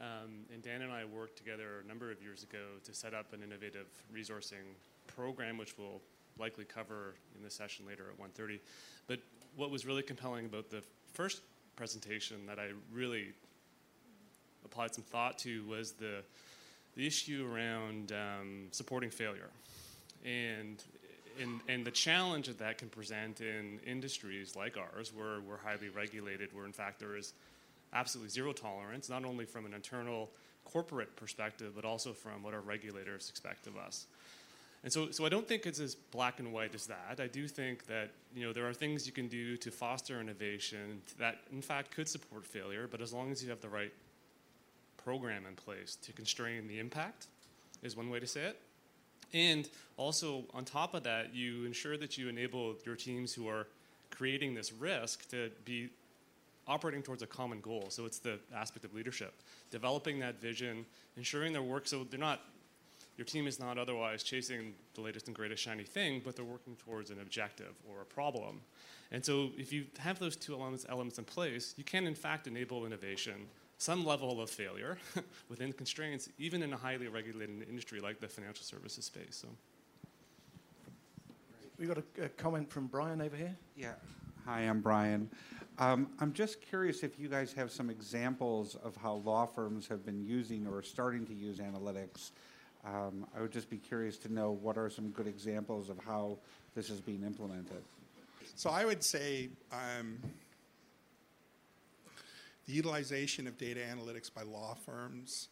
Um, 0.00 0.46
and 0.52 0.62
Dan 0.62 0.82
and 0.82 0.92
I 0.92 1.04
worked 1.04 1.36
together 1.36 1.82
a 1.84 1.88
number 1.88 2.10
of 2.10 2.22
years 2.22 2.42
ago 2.42 2.80
to 2.84 2.94
set 2.94 3.12
up 3.12 3.32
an 3.34 3.42
innovative 3.42 3.86
resourcing 4.14 4.76
program, 5.06 5.58
which 5.58 5.76
we'll 5.76 6.00
likely 6.38 6.64
cover 6.64 7.14
in 7.36 7.42
the 7.42 7.50
session 7.50 7.86
later 7.86 8.06
at 8.10 8.18
1.30. 8.18 8.60
But 9.06 9.20
what 9.56 9.70
was 9.70 9.84
really 9.84 10.02
compelling 10.02 10.46
about 10.46 10.70
the 10.70 10.82
first 11.12 11.42
presentation 11.76 12.46
that 12.46 12.58
I 12.58 12.70
really 12.92 13.32
applied 14.64 14.94
some 14.94 15.04
thought 15.04 15.38
to 15.38 15.64
was 15.66 15.92
the 15.92 16.22
the 16.96 17.06
issue 17.06 17.48
around 17.52 18.12
um, 18.12 18.68
supporting 18.70 19.10
failure, 19.10 19.50
and, 20.24 20.82
and 21.40 21.60
and 21.68 21.84
the 21.84 21.90
challenge 21.90 22.46
that 22.46 22.58
that 22.58 22.78
can 22.78 22.88
present 22.88 23.40
in 23.40 23.80
industries 23.86 24.56
like 24.56 24.76
ours, 24.76 25.12
where 25.14 25.40
we're 25.40 25.58
highly 25.58 25.88
regulated, 25.88 26.54
where 26.54 26.66
in 26.66 26.72
fact 26.72 26.98
there 26.98 27.16
is 27.16 27.32
absolutely 27.92 28.30
zero 28.30 28.52
tolerance, 28.52 29.08
not 29.08 29.24
only 29.24 29.44
from 29.44 29.66
an 29.66 29.74
internal 29.74 30.30
corporate 30.64 31.14
perspective, 31.16 31.72
but 31.74 31.84
also 31.84 32.12
from 32.12 32.42
what 32.42 32.54
our 32.54 32.60
regulators 32.60 33.28
expect 33.28 33.66
of 33.66 33.76
us. 33.76 34.06
And 34.82 34.92
so, 34.92 35.10
so 35.10 35.26
I 35.26 35.28
don't 35.28 35.46
think 35.46 35.66
it's 35.66 35.80
as 35.80 35.94
black 35.94 36.38
and 36.38 36.52
white 36.52 36.74
as 36.74 36.86
that. 36.86 37.18
I 37.18 37.26
do 37.26 37.46
think 37.46 37.86
that 37.86 38.10
you 38.34 38.46
know 38.46 38.52
there 38.52 38.66
are 38.66 38.72
things 38.72 39.06
you 39.06 39.12
can 39.12 39.28
do 39.28 39.56
to 39.58 39.70
foster 39.70 40.20
innovation 40.20 41.02
that, 41.18 41.38
in 41.52 41.60
fact, 41.60 41.90
could 41.90 42.08
support 42.08 42.46
failure. 42.46 42.88
But 42.90 43.02
as 43.02 43.12
long 43.12 43.30
as 43.30 43.42
you 43.42 43.50
have 43.50 43.60
the 43.60 43.68
right 43.68 43.92
program 45.02 45.46
in 45.46 45.54
place 45.54 45.96
to 45.96 46.12
constrain 46.12 46.66
the 46.66 46.78
impact, 46.78 47.26
is 47.82 47.96
one 47.96 48.10
way 48.10 48.20
to 48.20 48.26
say 48.26 48.42
it. 48.42 48.60
And 49.32 49.68
also, 49.96 50.44
on 50.54 50.64
top 50.64 50.94
of 50.94 51.02
that, 51.04 51.34
you 51.34 51.64
ensure 51.64 51.96
that 51.96 52.18
you 52.18 52.28
enable 52.28 52.74
your 52.84 52.96
teams 52.96 53.32
who 53.32 53.48
are 53.48 53.66
creating 54.10 54.54
this 54.54 54.72
risk 54.72 55.28
to 55.30 55.50
be 55.64 55.88
operating 56.66 57.02
towards 57.02 57.22
a 57.22 57.26
common 57.26 57.60
goal. 57.60 57.86
So 57.90 58.06
it's 58.06 58.18
the 58.18 58.38
aspect 58.54 58.84
of 58.84 58.94
leadership, 58.94 59.34
developing 59.70 60.18
that 60.20 60.40
vision, 60.40 60.84
ensuring 61.16 61.52
their 61.52 61.62
work 61.62 61.86
so 61.86 62.04
they're 62.04 62.18
not 62.18 62.40
your 63.16 63.26
team 63.26 63.46
is 63.46 63.60
not 63.60 63.76
otherwise 63.76 64.22
chasing 64.22 64.72
the 64.94 65.02
latest 65.02 65.26
and 65.26 65.36
greatest 65.36 65.62
shiny 65.62 65.84
thing, 65.84 66.22
but 66.24 66.36
they're 66.36 66.42
working 66.42 66.74
towards 66.76 67.10
an 67.10 67.20
objective 67.20 67.74
or 67.86 68.00
a 68.00 68.04
problem. 68.06 68.62
And 69.12 69.22
so 69.22 69.50
if 69.58 69.74
you 69.74 69.84
have 69.98 70.18
those 70.18 70.36
two 70.36 70.54
elements, 70.54 70.86
elements 70.88 71.18
in 71.18 71.24
place, 71.24 71.74
you 71.76 71.84
can 71.84 72.06
in 72.06 72.14
fact 72.14 72.46
enable 72.46 72.86
innovation, 72.86 73.34
some 73.80 74.04
level 74.04 74.40
of 74.40 74.50
failure 74.50 74.98
within 75.48 75.72
constraints, 75.72 76.28
even 76.38 76.62
in 76.62 76.72
a 76.72 76.76
highly 76.76 77.08
regulated 77.08 77.66
industry 77.68 78.00
like 78.00 78.20
the 78.20 78.28
financial 78.28 78.64
services 78.64 79.04
space. 79.04 79.36
So. 79.42 79.48
We 81.78 81.86
got 81.86 81.98
a, 81.98 82.24
a 82.24 82.28
comment 82.28 82.70
from 82.70 82.86
Brian 82.86 83.22
over 83.22 83.36
here. 83.36 83.56
Yeah. 83.76 83.94
Hi, 84.44 84.60
I'm 84.60 84.80
Brian. 84.80 85.30
Um, 85.78 86.10
I'm 86.20 86.32
just 86.32 86.60
curious 86.60 87.02
if 87.02 87.18
you 87.18 87.28
guys 87.28 87.54
have 87.54 87.70
some 87.70 87.88
examples 87.88 88.76
of 88.84 88.96
how 88.96 89.14
law 89.24 89.46
firms 89.46 89.88
have 89.88 90.04
been 90.04 90.22
using 90.22 90.66
or 90.66 90.82
starting 90.82 91.26
to 91.26 91.34
use 91.34 91.58
analytics 91.58 92.32
um, 92.84 93.26
I 93.36 93.42
would 93.42 93.52
just 93.52 93.68
be 93.68 93.76
curious 93.76 94.16
to 94.18 94.32
know 94.32 94.52
what 94.52 94.78
are 94.78 94.88
some 94.88 95.10
good 95.10 95.26
examples 95.26 95.90
of 95.90 95.98
how 95.98 96.38
this 96.74 96.88
is 96.88 97.00
being 97.00 97.22
implemented. 97.24 97.82
So 98.56 98.70
I 98.70 98.84
would 98.84 99.02
say 99.02 99.50
um, 99.72 100.18
the 102.70 102.76
utilization 102.76 103.48
of 103.48 103.58
data 103.58 103.80
analytics 103.80 104.32
by 104.32 104.42
law 104.42 104.76
firms 104.86 105.48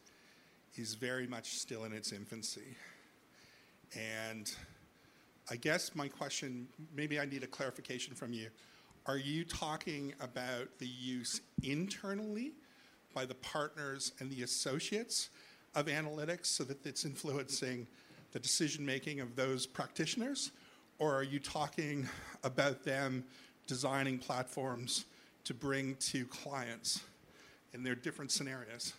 is 0.76 0.94
very 0.94 1.26
much 1.26 1.56
still 1.58 1.82
in 1.82 1.92
its 1.92 2.12
infancy. 2.12 2.76
And 3.96 4.48
I 5.50 5.56
guess 5.56 5.96
my 5.96 6.06
question, 6.06 6.68
maybe 6.94 7.18
I 7.18 7.24
need 7.24 7.42
a 7.42 7.48
clarification 7.48 8.14
from 8.14 8.32
you. 8.32 8.50
Are 9.06 9.16
you 9.16 9.42
talking 9.42 10.14
about 10.20 10.68
the 10.78 10.86
use 10.86 11.40
internally 11.64 12.52
by 13.14 13.26
the 13.26 13.34
partners 13.34 14.12
and 14.20 14.30
the 14.30 14.44
associates? 14.44 15.30
of 15.74 15.86
analytics 15.86 16.46
so 16.46 16.64
that 16.64 16.84
it's 16.86 17.04
influencing 17.04 17.86
the 18.32 18.38
decision 18.40 18.84
making 18.86 19.20
of 19.20 19.36
those 19.36 19.66
practitioners? 19.66 20.50
Or 20.98 21.14
are 21.14 21.22
you 21.22 21.38
talking 21.38 22.08
about 22.42 22.84
them 22.84 23.22
designing 23.66 24.18
platforms 24.18 25.04
to 25.48 25.54
bring 25.54 25.94
to 25.94 26.26
clients 26.26 27.00
in 27.72 27.82
their 27.82 27.94
different 27.94 28.30
scenarios? 28.30 28.92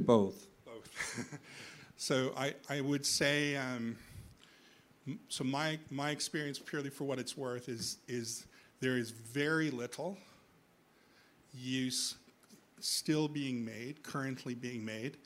Both. 0.00 0.48
Both. 0.66 1.38
so 1.96 2.32
I, 2.36 2.54
I 2.68 2.80
would 2.80 3.06
say, 3.06 3.54
um, 3.54 3.96
so 5.28 5.44
my, 5.44 5.78
my 5.90 6.10
experience, 6.10 6.58
purely 6.58 6.90
for 6.90 7.04
what 7.04 7.20
it's 7.20 7.36
worth, 7.36 7.68
is, 7.68 7.98
is 8.08 8.46
there 8.80 8.96
is 8.96 9.12
very 9.12 9.70
little 9.70 10.18
use 11.54 12.16
still 12.80 13.28
being 13.28 13.64
made, 13.64 14.02
currently 14.02 14.56
being 14.56 14.84
made, 14.84 15.18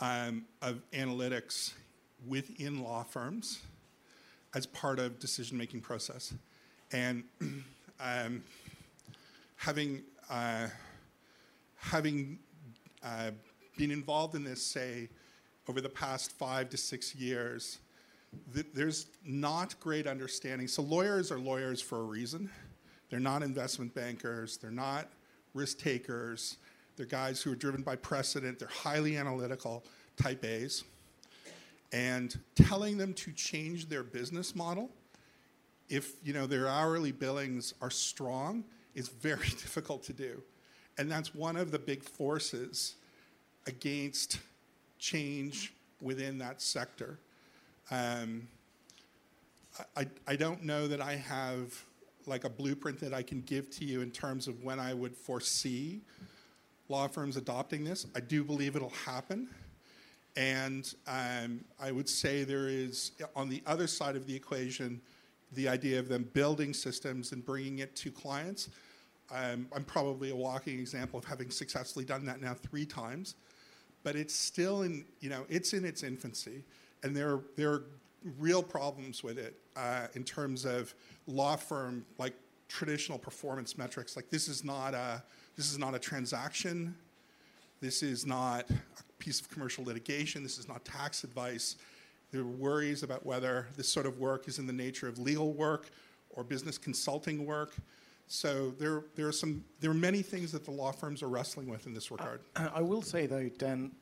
um, 0.00 0.44
of 0.60 0.82
analytics 0.92 1.72
within 2.26 2.84
law 2.84 3.04
firms 3.04 3.60
as 4.54 4.66
part 4.66 4.98
of 4.98 5.18
decision 5.18 5.56
making 5.56 5.80
process. 5.80 6.34
And 6.92 7.24
um, 8.00 8.42
having, 9.64 10.02
uh, 10.28 10.66
having 11.76 12.38
uh, 13.02 13.30
been 13.78 13.90
involved 13.90 14.34
in 14.34 14.44
this, 14.44 14.62
say, 14.62 15.08
over 15.68 15.80
the 15.80 15.88
past 15.88 16.32
five 16.32 16.68
to 16.68 16.76
six 16.76 17.14
years, 17.14 17.78
th- 18.52 18.66
there's 18.74 19.06
not 19.24 19.78
great 19.80 20.06
understanding. 20.06 20.68
So, 20.68 20.82
lawyers 20.82 21.32
are 21.32 21.38
lawyers 21.38 21.80
for 21.80 22.00
a 22.00 22.02
reason. 22.02 22.50
They're 23.08 23.20
not 23.20 23.42
investment 23.42 23.94
bankers, 23.94 24.58
they're 24.58 24.70
not 24.70 25.08
risk 25.54 25.78
takers, 25.78 26.58
they're 26.96 27.06
guys 27.06 27.40
who 27.40 27.52
are 27.52 27.56
driven 27.56 27.82
by 27.82 27.96
precedent. 27.96 28.58
They're 28.58 28.68
highly 28.68 29.16
analytical, 29.16 29.82
type 30.20 30.44
A's. 30.44 30.84
And 31.92 32.38
telling 32.54 32.98
them 32.98 33.14
to 33.14 33.32
change 33.32 33.88
their 33.88 34.02
business 34.02 34.54
model, 34.54 34.90
if 35.88 36.12
you 36.24 36.32
know 36.34 36.46
their 36.46 36.68
hourly 36.68 37.12
billings 37.12 37.72
are 37.80 37.90
strong, 37.90 38.64
is 38.94 39.08
very 39.08 39.48
difficult 39.48 40.02
to 40.04 40.12
do. 40.12 40.42
And 40.98 41.10
that's 41.10 41.34
one 41.34 41.56
of 41.56 41.70
the 41.70 41.78
big 41.78 42.02
forces 42.02 42.94
against 43.66 44.38
change 44.98 45.72
within 46.00 46.38
that 46.38 46.62
sector. 46.62 47.18
Um, 47.90 48.46
I, 49.96 50.06
I 50.26 50.36
don't 50.36 50.62
know 50.62 50.86
that 50.86 51.00
I 51.00 51.16
have 51.16 51.74
like 52.26 52.44
a 52.44 52.48
blueprint 52.48 53.00
that 53.00 53.12
I 53.12 53.22
can 53.22 53.42
give 53.42 53.70
to 53.70 53.84
you 53.84 54.00
in 54.00 54.10
terms 54.10 54.48
of 54.48 54.62
when 54.62 54.78
I 54.78 54.94
would 54.94 55.16
foresee 55.16 56.00
law 56.88 57.08
firms 57.08 57.36
adopting 57.36 57.84
this. 57.84 58.06
I 58.14 58.20
do 58.20 58.44
believe 58.44 58.76
it'll 58.76 58.90
happen. 58.90 59.48
And 60.36 60.92
um, 61.06 61.64
I 61.80 61.92
would 61.92 62.08
say 62.08 62.44
there 62.44 62.68
is, 62.68 63.12
on 63.36 63.48
the 63.48 63.62
other 63.66 63.86
side 63.86 64.16
of 64.16 64.26
the 64.26 64.34
equation, 64.34 65.00
the 65.54 65.68
idea 65.68 65.98
of 65.98 66.08
them 66.08 66.28
building 66.32 66.72
systems 66.74 67.32
and 67.32 67.44
bringing 67.44 67.78
it 67.78 67.94
to 67.96 68.10
clients. 68.10 68.68
Um, 69.32 69.68
I'm 69.74 69.84
probably 69.84 70.30
a 70.30 70.36
walking 70.36 70.78
example 70.78 71.18
of 71.18 71.24
having 71.24 71.50
successfully 71.50 72.04
done 72.04 72.26
that 72.26 72.40
now 72.40 72.54
three 72.54 72.84
times, 72.84 73.36
but 74.02 74.16
it's 74.16 74.34
still 74.34 74.82
in, 74.82 75.04
you 75.20 75.30
know, 75.30 75.46
it's 75.48 75.72
in 75.72 75.84
its 75.84 76.02
infancy, 76.02 76.62
and 77.02 77.16
there 77.16 77.30
are, 77.30 77.40
there 77.56 77.72
are 77.72 77.84
real 78.38 78.62
problems 78.62 79.22
with 79.22 79.38
it 79.38 79.54
uh, 79.76 80.06
in 80.14 80.24
terms 80.24 80.64
of 80.64 80.94
law 81.26 81.56
firm 81.56 82.04
like 82.18 82.34
traditional 82.68 83.18
performance 83.18 83.76
metrics. 83.78 84.16
Like 84.16 84.30
this 84.30 84.48
is 84.48 84.64
not 84.64 84.94
a 84.94 85.22
this 85.56 85.70
is 85.70 85.78
not 85.78 85.94
a 85.94 85.98
transaction. 85.98 86.94
This 87.80 88.02
is 88.02 88.24
not 88.26 88.68
a 88.70 89.02
piece 89.18 89.40
of 89.40 89.48
commercial 89.50 89.84
litigation. 89.84 90.42
This 90.42 90.58
is 90.58 90.68
not 90.68 90.84
tax 90.84 91.22
advice. 91.22 91.76
There 92.34 92.42
are 92.42 92.46
worries 92.46 93.04
about 93.04 93.24
whether 93.24 93.68
this 93.76 93.88
sort 93.88 94.06
of 94.06 94.18
work 94.18 94.48
is 94.48 94.58
in 94.58 94.66
the 94.66 94.72
nature 94.72 95.06
of 95.06 95.20
legal 95.20 95.52
work 95.52 95.90
or 96.30 96.42
business 96.42 96.76
consulting 96.76 97.46
work. 97.46 97.72
So 98.26 98.74
there, 98.76 99.04
there 99.14 99.28
are 99.28 99.32
some, 99.32 99.64
there 99.78 99.92
are 99.92 99.94
many 99.94 100.20
things 100.20 100.50
that 100.50 100.64
the 100.64 100.72
law 100.72 100.90
firms 100.90 101.22
are 101.22 101.28
wrestling 101.28 101.68
with 101.68 101.86
in 101.86 101.94
this 101.94 102.10
regard. 102.10 102.40
I, 102.56 102.70
I 102.74 102.80
will 102.80 103.02
say 103.02 103.26
though, 103.26 103.48
Dan, 103.56 103.92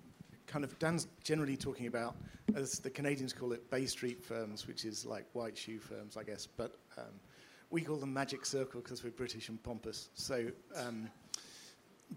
kind 0.46 0.64
of 0.64 0.78
Dan's 0.78 1.08
generally 1.22 1.58
talking 1.58 1.88
about, 1.88 2.16
as 2.54 2.78
the 2.78 2.88
Canadians 2.88 3.34
call 3.34 3.52
it, 3.52 3.70
Bay 3.70 3.84
Street 3.84 4.24
firms, 4.24 4.66
which 4.66 4.86
is 4.86 5.04
like 5.04 5.26
white 5.34 5.58
shoe 5.58 5.78
firms, 5.78 6.16
I 6.16 6.22
guess. 6.22 6.46
But 6.46 6.78
um, 6.96 7.12
we 7.68 7.82
call 7.82 7.96
them 7.96 8.14
Magic 8.14 8.46
Circle 8.46 8.80
because 8.80 9.04
we're 9.04 9.10
British 9.10 9.50
and 9.50 9.62
pompous. 9.62 10.08
So 10.14 10.46
um, 10.74 11.10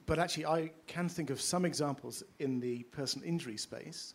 but 0.06 0.18
actually, 0.18 0.46
I 0.46 0.72
can 0.88 1.10
think 1.10 1.30
of 1.30 1.42
some 1.42 1.66
examples 1.66 2.24
in 2.40 2.62
the 2.62 2.84
personal 2.84 3.28
injury 3.28 3.58
space 3.58 4.14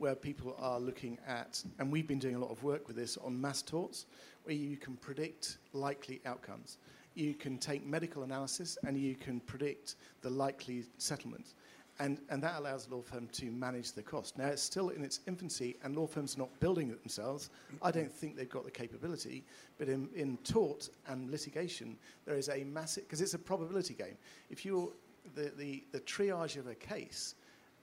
where 0.00 0.14
people 0.14 0.56
are 0.58 0.80
looking 0.80 1.18
at, 1.26 1.62
and 1.78 1.92
we've 1.92 2.08
been 2.08 2.18
doing 2.18 2.34
a 2.34 2.38
lot 2.38 2.50
of 2.50 2.62
work 2.62 2.86
with 2.86 2.96
this 2.96 3.18
on 3.18 3.38
mass 3.38 3.60
torts, 3.60 4.06
where 4.44 4.56
you 4.56 4.78
can 4.78 4.96
predict 4.96 5.58
likely 5.74 6.22
outcomes. 6.24 6.78
You 7.14 7.34
can 7.34 7.58
take 7.58 7.84
medical 7.84 8.22
analysis 8.22 8.78
and 8.86 8.96
you 8.96 9.14
can 9.14 9.40
predict 9.40 9.96
the 10.22 10.30
likely 10.30 10.84
settlement. 10.96 11.54
And, 11.98 12.18
and 12.30 12.42
that 12.42 12.58
allows 12.58 12.88
law 12.88 13.02
firm 13.02 13.28
to 13.32 13.50
manage 13.50 13.92
the 13.92 14.00
cost. 14.00 14.38
Now, 14.38 14.46
it's 14.46 14.62
still 14.62 14.88
in 14.88 15.04
its 15.04 15.20
infancy, 15.28 15.76
and 15.84 15.94
law 15.94 16.06
firms 16.06 16.34
are 16.34 16.38
not 16.38 16.60
building 16.60 16.88
it 16.88 16.98
themselves. 17.02 17.50
I 17.82 17.90
don't 17.90 18.10
think 18.10 18.36
they've 18.36 18.48
got 18.48 18.64
the 18.64 18.70
capability. 18.70 19.44
But 19.76 19.90
in, 19.90 20.08
in 20.14 20.38
tort 20.38 20.88
and 21.08 21.30
litigation, 21.30 21.98
there 22.24 22.38
is 22.38 22.48
a 22.48 22.64
massive, 22.64 23.04
because 23.04 23.20
it's 23.20 23.34
a 23.34 23.38
probability 23.38 23.92
game. 23.92 24.16
If 24.48 24.64
you're 24.64 24.88
the, 25.34 25.52
the, 25.58 25.84
the 25.92 26.00
triage 26.00 26.56
of 26.56 26.68
a 26.68 26.74
case 26.74 27.34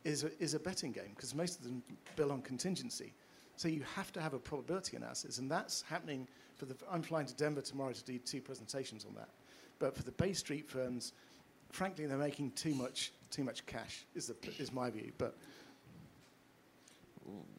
is 0.08 0.24
a, 0.24 0.32
is 0.42 0.54
a 0.54 0.60
betting 0.60 0.92
game 0.92 1.12
because 1.16 1.36
most 1.36 1.60
of 1.60 1.66
them 1.66 1.84
bill 2.16 2.32
on 2.32 2.42
contingency. 2.42 3.14
So 3.58 3.68
you 3.68 3.84
have 3.96 4.14
to 4.14 4.22
have 4.22 4.34
a 4.34 4.40
probability 4.40 4.96
analysis, 4.96 5.40
and 5.40 5.52
that's 5.52 5.82
happening 5.82 6.28
for 6.56 6.66
the. 6.66 6.76
I'm 6.90 7.02
flying 7.02 7.26
to 7.26 7.36
Denver 7.36 7.62
tomorrow 7.62 7.92
to 7.92 8.04
do 8.04 8.18
two 8.20 8.40
presentations 8.40 9.06
on 9.06 9.16
that. 9.16 9.30
But 9.80 9.96
for 9.96 10.04
the 10.04 10.12
Bay 10.12 10.34
Street 10.34 10.70
firms, 10.70 11.14
frankly, 11.72 12.06
they're 12.06 12.18
making 12.18 12.52
too 12.52 12.74
much 12.74 13.12
too 13.32 13.44
much 13.44 13.66
cash. 13.66 14.06
Is 14.16 14.28
the 14.28 14.36
is 14.60 14.72
my 14.72 14.90
view. 14.90 15.12
But 15.18 15.36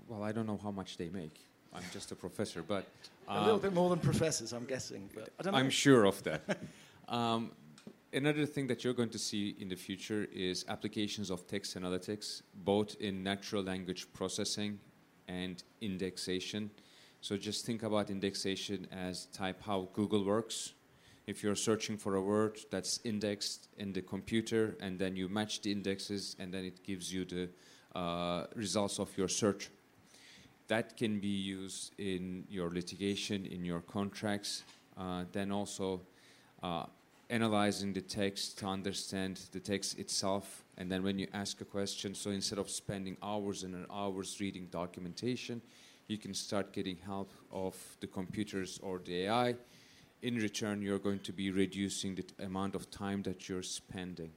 well, 0.08 0.22
I 0.22 0.32
don't 0.32 0.46
know 0.46 0.60
how 0.62 0.70
much 0.70 0.96
they 0.96 1.08
make. 1.08 1.44
I'm 1.74 1.82
just 1.92 2.12
a 2.12 2.16
professor, 2.16 2.62
but 2.62 2.86
a 3.28 3.40
little 3.40 3.56
um, 3.56 3.60
bit 3.60 3.74
more 3.74 3.90
than 3.90 3.98
professors, 3.98 4.52
I'm 4.52 4.64
guessing. 4.64 5.10
But 5.14 5.28
I 5.38 5.42
don't 5.42 5.52
know. 5.52 5.58
I'm 5.58 5.70
sure 5.70 6.04
of 6.06 6.22
that. 6.22 6.58
um, 7.08 7.50
another 8.12 8.46
thing 8.46 8.66
that 8.68 8.84
you're 8.84 8.94
going 8.94 9.10
to 9.10 9.18
see 9.18 9.56
in 9.58 9.68
the 9.68 9.76
future 9.76 10.26
is 10.32 10.64
applications 10.68 11.30
of 11.30 11.46
text 11.46 11.76
analytics, 11.76 12.42
both 12.54 12.96
in 13.00 13.22
natural 13.22 13.62
language 13.62 14.06
processing 14.12 14.78
and 15.26 15.62
indexation. 15.80 16.70
So 17.20 17.36
just 17.36 17.66
think 17.66 17.82
about 17.82 18.10
indexation 18.10 18.86
as 18.92 19.26
type 19.26 19.62
how 19.62 19.88
Google 19.92 20.24
works. 20.24 20.72
If 21.26 21.42
you're 21.42 21.56
searching 21.56 21.98
for 21.98 22.14
a 22.14 22.22
word 22.22 22.58
that's 22.70 23.00
indexed 23.04 23.68
in 23.76 23.92
the 23.92 24.00
computer, 24.00 24.76
and 24.80 24.98
then 24.98 25.14
you 25.14 25.28
match 25.28 25.60
the 25.60 25.72
indexes, 25.72 26.36
and 26.38 26.54
then 26.54 26.64
it 26.64 26.82
gives 26.82 27.12
you 27.12 27.24
the 27.24 27.48
uh, 27.94 28.46
results 28.54 28.98
of 28.98 29.16
your 29.18 29.28
search. 29.28 29.68
That 30.68 30.96
can 30.96 31.20
be 31.20 31.28
used 31.28 31.92
in 31.98 32.44
your 32.48 32.70
litigation, 32.70 33.44
in 33.44 33.64
your 33.64 33.80
contracts, 33.80 34.62
uh, 34.96 35.24
then 35.32 35.52
also 35.52 36.00
uh, 36.62 36.86
analyzing 37.30 37.92
the 37.92 38.00
text 38.00 38.58
to 38.58 38.66
understand 38.66 39.40
the 39.52 39.60
text 39.60 39.98
itself. 39.98 40.64
And 40.78 40.90
then 40.90 41.02
when 41.02 41.18
you 41.18 41.26
ask 41.32 41.60
a 41.60 41.64
question, 41.64 42.14
so 42.14 42.30
instead 42.30 42.58
of 42.58 42.70
spending 42.70 43.16
hours 43.22 43.64
and 43.64 43.86
hours 43.90 44.40
reading 44.40 44.68
documentation, 44.70 45.60
you 46.06 46.16
can 46.16 46.32
start 46.32 46.72
getting 46.72 46.96
help 46.96 47.30
of 47.52 47.76
the 48.00 48.06
computers 48.06 48.80
or 48.82 49.00
the 49.04 49.24
AI. 49.24 49.54
In 50.22 50.36
return, 50.36 50.80
you're 50.80 50.98
going 50.98 51.20
to 51.20 51.32
be 51.32 51.50
reducing 51.50 52.14
the 52.14 52.24
amount 52.44 52.74
of 52.74 52.90
time 52.90 53.22
that 53.22 53.48
you're 53.48 53.62
spending. 53.62 54.32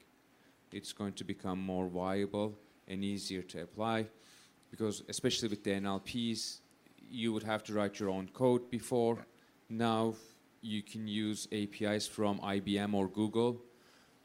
It's 0.71 0.91
going 0.91 1.13
to 1.13 1.23
become 1.23 1.59
more 1.59 1.87
viable 1.87 2.57
and 2.87 3.03
easier 3.03 3.41
to 3.41 3.63
apply 3.63 4.07
because, 4.69 5.03
especially 5.07 5.47
with 5.47 5.63
the 5.63 5.71
NLPs, 5.71 6.59
you 7.09 7.33
would 7.33 7.43
have 7.43 7.63
to 7.63 7.73
write 7.73 7.99
your 7.99 8.09
own 8.09 8.29
code 8.33 8.69
before. 8.69 9.25
Now, 9.69 10.15
you 10.61 10.83
can 10.83 11.07
use 11.07 11.47
APIs 11.51 12.07
from 12.07 12.39
IBM 12.39 12.93
or 12.93 13.07
Google 13.07 13.61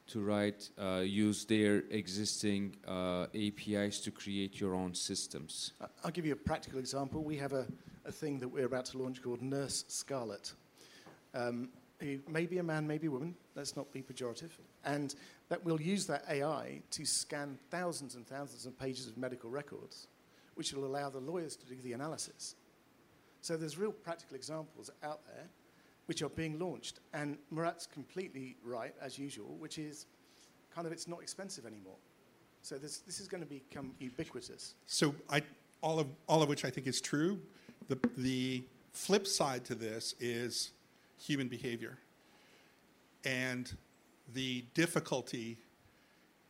to 0.08 0.20
write, 0.20 0.70
uh, 0.78 1.02
use 1.04 1.44
their 1.44 1.82
existing 1.90 2.76
uh, 2.86 3.26
APIs 3.34 4.00
to 4.00 4.10
create 4.10 4.60
your 4.60 4.74
own 4.74 4.94
systems. 4.94 5.72
I'll 6.04 6.12
give 6.12 6.26
you 6.26 6.32
a 6.32 6.36
practical 6.36 6.78
example. 6.78 7.24
We 7.24 7.36
have 7.38 7.52
a, 7.52 7.66
a 8.04 8.12
thing 8.12 8.38
that 8.38 8.48
we're 8.48 8.66
about 8.66 8.84
to 8.86 8.98
launch 8.98 9.20
called 9.22 9.42
Nurse 9.42 9.84
Scarlet. 9.88 10.52
Um, 11.34 11.70
who 11.98 12.18
may 12.28 12.46
be 12.46 12.58
a 12.58 12.62
man, 12.62 12.86
maybe 12.86 13.06
a 13.06 13.10
woman, 13.10 13.34
let's 13.54 13.74
not 13.74 13.90
be 13.92 14.02
pejorative. 14.02 14.50
And 14.84 15.14
that 15.48 15.64
we'll 15.64 15.80
use 15.80 16.06
that 16.06 16.24
AI 16.28 16.82
to 16.90 17.06
scan 17.06 17.58
thousands 17.70 18.14
and 18.14 18.26
thousands 18.26 18.66
of 18.66 18.78
pages 18.78 19.06
of 19.06 19.16
medical 19.16 19.50
records, 19.50 20.06
which 20.54 20.72
will 20.72 20.84
allow 20.84 21.08
the 21.08 21.18
lawyers 21.18 21.56
to 21.56 21.66
do 21.66 21.76
the 21.82 21.94
analysis. 21.94 22.54
So 23.40 23.56
there's 23.56 23.78
real 23.78 23.92
practical 23.92 24.36
examples 24.36 24.90
out 25.02 25.20
there 25.26 25.46
which 26.06 26.22
are 26.22 26.28
being 26.28 26.58
launched. 26.58 27.00
And 27.12 27.36
Murat's 27.50 27.86
completely 27.86 28.56
right, 28.64 28.94
as 29.00 29.18
usual, 29.18 29.56
which 29.58 29.78
is 29.78 30.06
kind 30.74 30.86
of 30.86 30.92
it's 30.92 31.08
not 31.08 31.22
expensive 31.22 31.66
anymore. 31.66 31.96
So 32.62 32.78
this, 32.78 32.98
this 32.98 33.20
is 33.20 33.28
going 33.28 33.42
to 33.42 33.48
become 33.48 33.92
ubiquitous. 33.98 34.74
So 34.86 35.14
I, 35.30 35.42
all 35.82 36.00
of 36.00 36.08
all 36.26 36.42
of 36.42 36.48
which 36.48 36.64
I 36.64 36.70
think 36.70 36.86
is 36.86 37.00
true. 37.00 37.38
The 37.88 37.98
the 38.16 38.64
flip 38.92 39.26
side 39.26 39.64
to 39.66 39.74
this 39.74 40.14
is 40.18 40.72
human 41.18 41.48
behavior 41.48 41.98
and 43.24 43.72
the 44.34 44.64
difficulty 44.74 45.58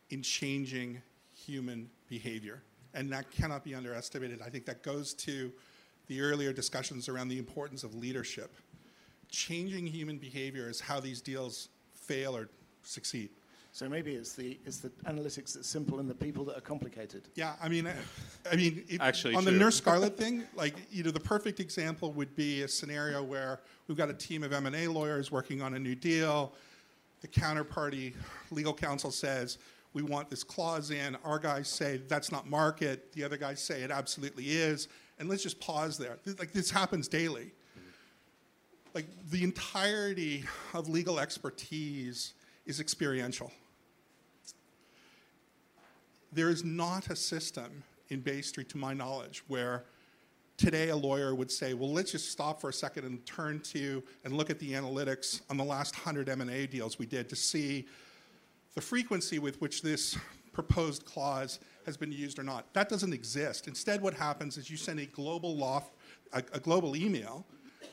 in 0.09 0.21
changing 0.21 1.01
human 1.33 1.89
behavior, 2.09 2.63
and 2.93 3.11
that 3.11 3.29
cannot 3.31 3.63
be 3.63 3.75
underestimated. 3.75 4.41
I 4.41 4.49
think 4.49 4.65
that 4.65 4.81
goes 4.81 5.13
to 5.15 5.51
the 6.07 6.21
earlier 6.21 6.53
discussions 6.53 7.09
around 7.09 7.27
the 7.27 7.37
importance 7.37 7.83
of 7.83 7.93
leadership. 7.93 8.55
Changing 9.29 9.85
human 9.85 10.17
behavior 10.17 10.69
is 10.69 10.79
how 10.79 10.99
these 10.99 11.21
deals 11.21 11.69
fail 11.93 12.35
or 12.35 12.49
succeed. 12.83 13.29
So 13.77 13.87
maybe 13.87 14.15
it's 14.15 14.33
the, 14.33 14.57
it's 14.65 14.79
the 14.79 14.89
analytics 15.05 15.53
that's 15.53 15.67
simple 15.67 15.99
and 15.99 16.09
the 16.09 16.15
people 16.15 16.43
that 16.45 16.57
are 16.57 16.61
complicated. 16.61 17.27
Yeah, 17.35 17.53
I 17.61 17.69
mean, 17.69 17.85
I, 17.85 17.93
I 18.51 18.55
mean, 18.55 18.83
it, 18.87 18.99
Actually 19.01 19.35
on 19.35 19.45
the. 19.45 19.51
Nurse 19.51 19.75
Scarlet 19.75 20.17
thing, 20.17 20.45
like 20.55 20.73
you 20.89 21.03
know, 21.03 21.11
the 21.11 21.19
perfect 21.19 21.59
example 21.59 22.11
would 22.13 22.35
be 22.35 22.63
a 22.63 22.67
scenario 22.67 23.21
where 23.21 23.59
we've 23.87 23.97
got 23.97 24.09
a 24.09 24.15
team 24.15 24.41
of 24.41 24.51
M 24.51 24.65
and 24.65 24.75
A 24.75 24.87
lawyers 24.87 25.31
working 25.31 25.61
on 25.61 25.75
a 25.75 25.79
new 25.79 25.93
deal. 25.93 26.53
The 27.21 27.27
counterparty 27.27 28.15
legal 28.49 28.73
counsel 28.73 29.11
says 29.11 29.59
we 29.93 30.01
want 30.01 30.29
this 30.29 30.43
clause 30.43 30.91
in. 30.91 31.15
Our 31.23 31.37
guys 31.37 31.67
say 31.67 32.01
that's 32.07 32.31
not 32.31 32.47
market. 32.47 33.11
The 33.13 33.23
other 33.23 33.37
guys 33.37 33.61
say 33.61 33.83
it 33.83 33.91
absolutely 33.91 34.45
is. 34.45 34.87
And 35.19 35.29
let's 35.29 35.43
just 35.43 35.59
pause 35.59 35.97
there. 35.99 36.17
Like 36.39 36.51
this 36.51 36.71
happens 36.71 37.07
daily. 37.07 37.51
Like 38.97 39.05
the 39.29 39.43
entirety 39.43 40.43
of 40.73 40.89
legal 40.89 41.19
expertise 41.19 42.33
is 42.65 42.79
experiential 42.79 43.51
there 46.31 46.49
is 46.49 46.63
not 46.63 47.09
a 47.09 47.15
system 47.15 47.83
in 48.09 48.21
Bay 48.21 48.41
Street, 48.41 48.69
to 48.69 48.77
my 48.77 48.93
knowledge, 48.93 49.43
where 49.47 49.85
today 50.55 50.89
a 50.89 50.95
lawyer 50.95 51.35
would 51.35 51.51
say, 51.51 51.73
well, 51.73 51.91
let's 51.91 52.11
just 52.11 52.31
stop 52.31 52.61
for 52.61 52.69
a 52.69 52.73
second 52.73 53.05
and 53.05 53.25
turn 53.25 53.59
to 53.59 54.03
and 54.23 54.33
look 54.33 54.49
at 54.49 54.59
the 54.59 54.73
analytics 54.73 55.41
on 55.49 55.57
the 55.57 55.63
last 55.63 55.95
100 55.95 56.29
M&A 56.29 56.67
deals 56.67 56.99
we 56.99 57.05
did 57.05 57.27
to 57.29 57.35
see 57.35 57.87
the 58.75 58.81
frequency 58.81 59.39
with 59.39 59.59
which 59.61 59.81
this 59.81 60.17
proposed 60.53 61.05
clause 61.05 61.59
has 61.85 61.97
been 61.97 62.11
used 62.11 62.39
or 62.39 62.43
not. 62.43 62.71
That 62.73 62.89
doesn't 62.89 63.13
exist. 63.13 63.67
Instead, 63.67 64.01
what 64.01 64.13
happens 64.13 64.57
is 64.57 64.69
you 64.69 64.77
send 64.77 64.99
a 64.99 65.05
global 65.05 65.55
law, 65.55 65.83
a, 66.33 66.43
a 66.53 66.59
global 66.59 66.95
email 66.95 67.45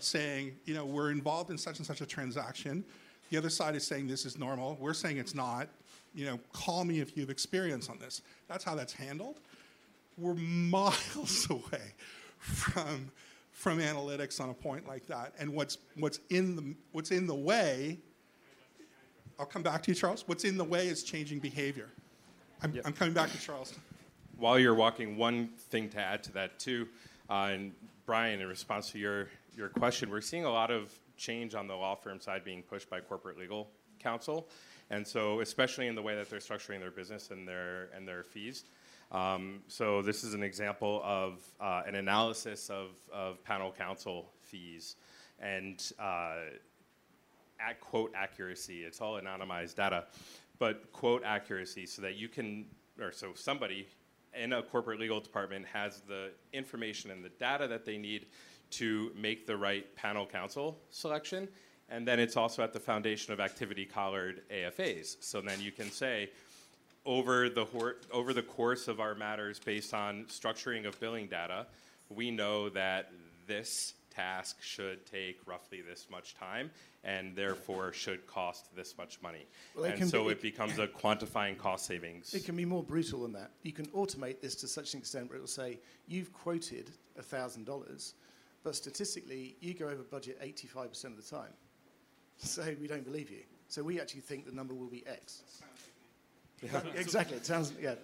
saying, 0.04 0.56
you 0.64 0.74
know, 0.74 0.84
we're 0.84 1.10
involved 1.10 1.50
in 1.50 1.58
such 1.58 1.78
and 1.78 1.86
such 1.86 2.00
a 2.00 2.06
transaction. 2.06 2.84
The 3.30 3.38
other 3.38 3.50
side 3.50 3.74
is 3.74 3.86
saying 3.86 4.06
this 4.06 4.24
is 4.24 4.38
normal. 4.38 4.76
We're 4.80 4.94
saying 4.94 5.18
it's 5.18 5.34
not. 5.34 5.68
You 6.14 6.26
know, 6.26 6.38
call 6.52 6.84
me 6.84 7.00
if 7.00 7.16
you 7.16 7.22
have 7.22 7.30
experience 7.30 7.88
on 7.88 7.98
this. 7.98 8.22
That's 8.48 8.62
how 8.62 8.74
that's 8.74 8.92
handled. 8.92 9.40
We're 10.16 10.34
miles 10.34 11.48
away 11.50 11.94
from 12.38 13.10
from 13.50 13.78
analytics 13.78 14.40
on 14.40 14.50
a 14.50 14.54
point 14.54 14.86
like 14.86 15.06
that. 15.06 15.32
And 15.38 15.54
what's 15.54 15.78
what's 15.96 16.20
in 16.30 16.56
the 16.56 16.74
what's 16.92 17.10
in 17.10 17.26
the 17.26 17.34
way. 17.34 17.98
I'll 19.38 19.46
come 19.46 19.62
back 19.62 19.82
to 19.84 19.90
you, 19.90 19.94
Charles. 19.96 20.22
What's 20.26 20.44
in 20.44 20.56
the 20.56 20.64
way 20.64 20.86
is 20.86 21.02
changing 21.02 21.40
behavior. 21.40 21.88
I'm, 22.62 22.72
Yep. 22.72 22.86
I'm 22.86 22.92
coming 22.92 23.14
back 23.14 23.32
to 23.32 23.38
Charles. 23.40 23.74
While 24.36 24.58
you're 24.58 24.74
walking, 24.74 25.16
one 25.16 25.48
thing 25.70 25.88
to 25.90 25.98
add 25.98 26.22
to 26.24 26.32
that 26.32 26.58
too, 26.60 26.88
uh, 27.28 27.50
and 27.52 27.72
Brian, 28.06 28.40
in 28.40 28.46
response 28.46 28.90
to 28.92 28.98
your 28.98 29.28
your 29.56 29.68
question, 29.68 30.10
we're 30.10 30.20
seeing 30.20 30.44
a 30.44 30.50
lot 30.50 30.70
of 30.70 30.92
change 31.16 31.54
on 31.54 31.66
the 31.66 31.74
law 31.74 31.94
firm 31.94 32.20
side 32.20 32.44
being 32.44 32.62
pushed 32.62 32.90
by 32.90 33.00
corporate 33.00 33.38
legal 33.38 33.70
counsel, 33.98 34.48
and 34.90 35.06
so 35.06 35.40
especially 35.40 35.86
in 35.86 35.94
the 35.94 36.02
way 36.02 36.14
that 36.14 36.28
they're 36.28 36.40
structuring 36.40 36.80
their 36.80 36.90
business 36.90 37.30
and 37.30 37.46
their 37.46 37.88
and 37.94 38.06
their 38.06 38.22
fees. 38.22 38.64
Um, 39.12 39.60
so 39.68 40.02
this 40.02 40.24
is 40.24 40.34
an 40.34 40.42
example 40.42 41.00
of 41.04 41.40
uh, 41.60 41.82
an 41.86 41.94
analysis 41.94 42.68
of, 42.68 42.90
of 43.12 43.42
panel 43.44 43.70
counsel 43.70 44.32
fees 44.42 44.96
and 45.38 45.92
uh, 46.00 46.36
at 47.60 47.80
quote 47.80 48.12
accuracy. 48.14 48.82
It's 48.82 49.00
all 49.00 49.20
anonymized 49.20 49.76
data, 49.76 50.06
but 50.58 50.92
quote 50.92 51.22
accuracy 51.24 51.86
so 51.86 52.02
that 52.02 52.16
you 52.16 52.28
can, 52.28 52.66
or 53.00 53.12
so 53.12 53.32
somebody 53.34 53.86
in 54.34 54.52
a 54.52 54.62
corporate 54.62 54.98
legal 54.98 55.20
department 55.20 55.64
has 55.66 56.00
the 56.08 56.30
information 56.52 57.10
and 57.10 57.24
the 57.24 57.28
data 57.28 57.68
that 57.68 57.84
they 57.84 57.98
need 57.98 58.26
to 58.78 59.12
make 59.16 59.46
the 59.46 59.56
right 59.56 59.94
panel 59.96 60.26
counsel 60.26 60.78
selection. 60.90 61.48
And 61.88 62.08
then 62.08 62.18
it's 62.18 62.36
also 62.36 62.62
at 62.62 62.72
the 62.72 62.80
foundation 62.80 63.32
of 63.32 63.40
activity 63.40 63.84
collared 63.84 64.42
AFAs. 64.50 65.16
So 65.20 65.40
then 65.40 65.60
you 65.60 65.70
can 65.70 65.90
say, 65.90 66.30
over 67.06 67.48
the 67.50 67.64
hor- 67.64 67.96
over 68.10 68.32
the 68.32 68.42
course 68.42 68.88
of 68.88 69.00
our 69.00 69.14
matters 69.14 69.58
based 69.58 69.92
on 69.92 70.24
structuring 70.24 70.86
of 70.86 70.98
billing 70.98 71.26
data, 71.26 71.66
we 72.08 72.30
know 72.30 72.68
that 72.70 73.12
this 73.46 73.94
task 74.10 74.62
should 74.62 75.04
take 75.06 75.38
roughly 75.46 75.82
this 75.82 76.06
much 76.10 76.34
time 76.34 76.70
and 77.02 77.36
therefore 77.36 77.92
should 77.92 78.26
cost 78.26 78.74
this 78.74 78.96
much 78.96 79.20
money. 79.20 79.46
Well, 79.76 79.84
and 79.84 80.08
so 80.08 80.24
be- 80.24 80.30
it 80.30 80.40
becomes 80.40 80.78
a 80.78 80.86
quantifying 80.86 81.58
cost 81.58 81.84
savings. 81.86 82.32
It 82.32 82.44
can 82.44 82.56
be 82.56 82.64
more 82.64 82.82
brutal 82.82 83.22
than 83.22 83.32
that. 83.32 83.50
You 83.62 83.72
can 83.72 83.86
automate 83.86 84.40
this 84.40 84.54
to 84.56 84.68
such 84.68 84.94
an 84.94 85.00
extent 85.00 85.28
where 85.28 85.36
it 85.36 85.40
will 85.40 85.46
say, 85.48 85.80
you've 86.06 86.32
quoted 86.32 86.90
$1,000, 87.20 88.12
but 88.64 88.74
statistically, 88.74 89.56
you 89.60 89.74
go 89.74 89.86
over 89.86 90.02
budget 90.02 90.40
85% 90.42 91.04
of 91.04 91.16
the 91.16 91.22
time. 91.22 91.52
So 92.38 92.64
we 92.80 92.88
don't 92.88 93.04
believe 93.04 93.30
you. 93.30 93.42
So 93.68 93.82
we 93.82 94.00
actually 94.00 94.22
think 94.22 94.46
the 94.46 94.52
number 94.52 94.74
will 94.74 94.88
be 94.88 95.06
X. 95.06 95.42
Yeah, 96.62 96.80
exactly. 96.94 97.36
It 97.36 97.46
sounds, 97.46 97.72
yeah. 97.80 97.94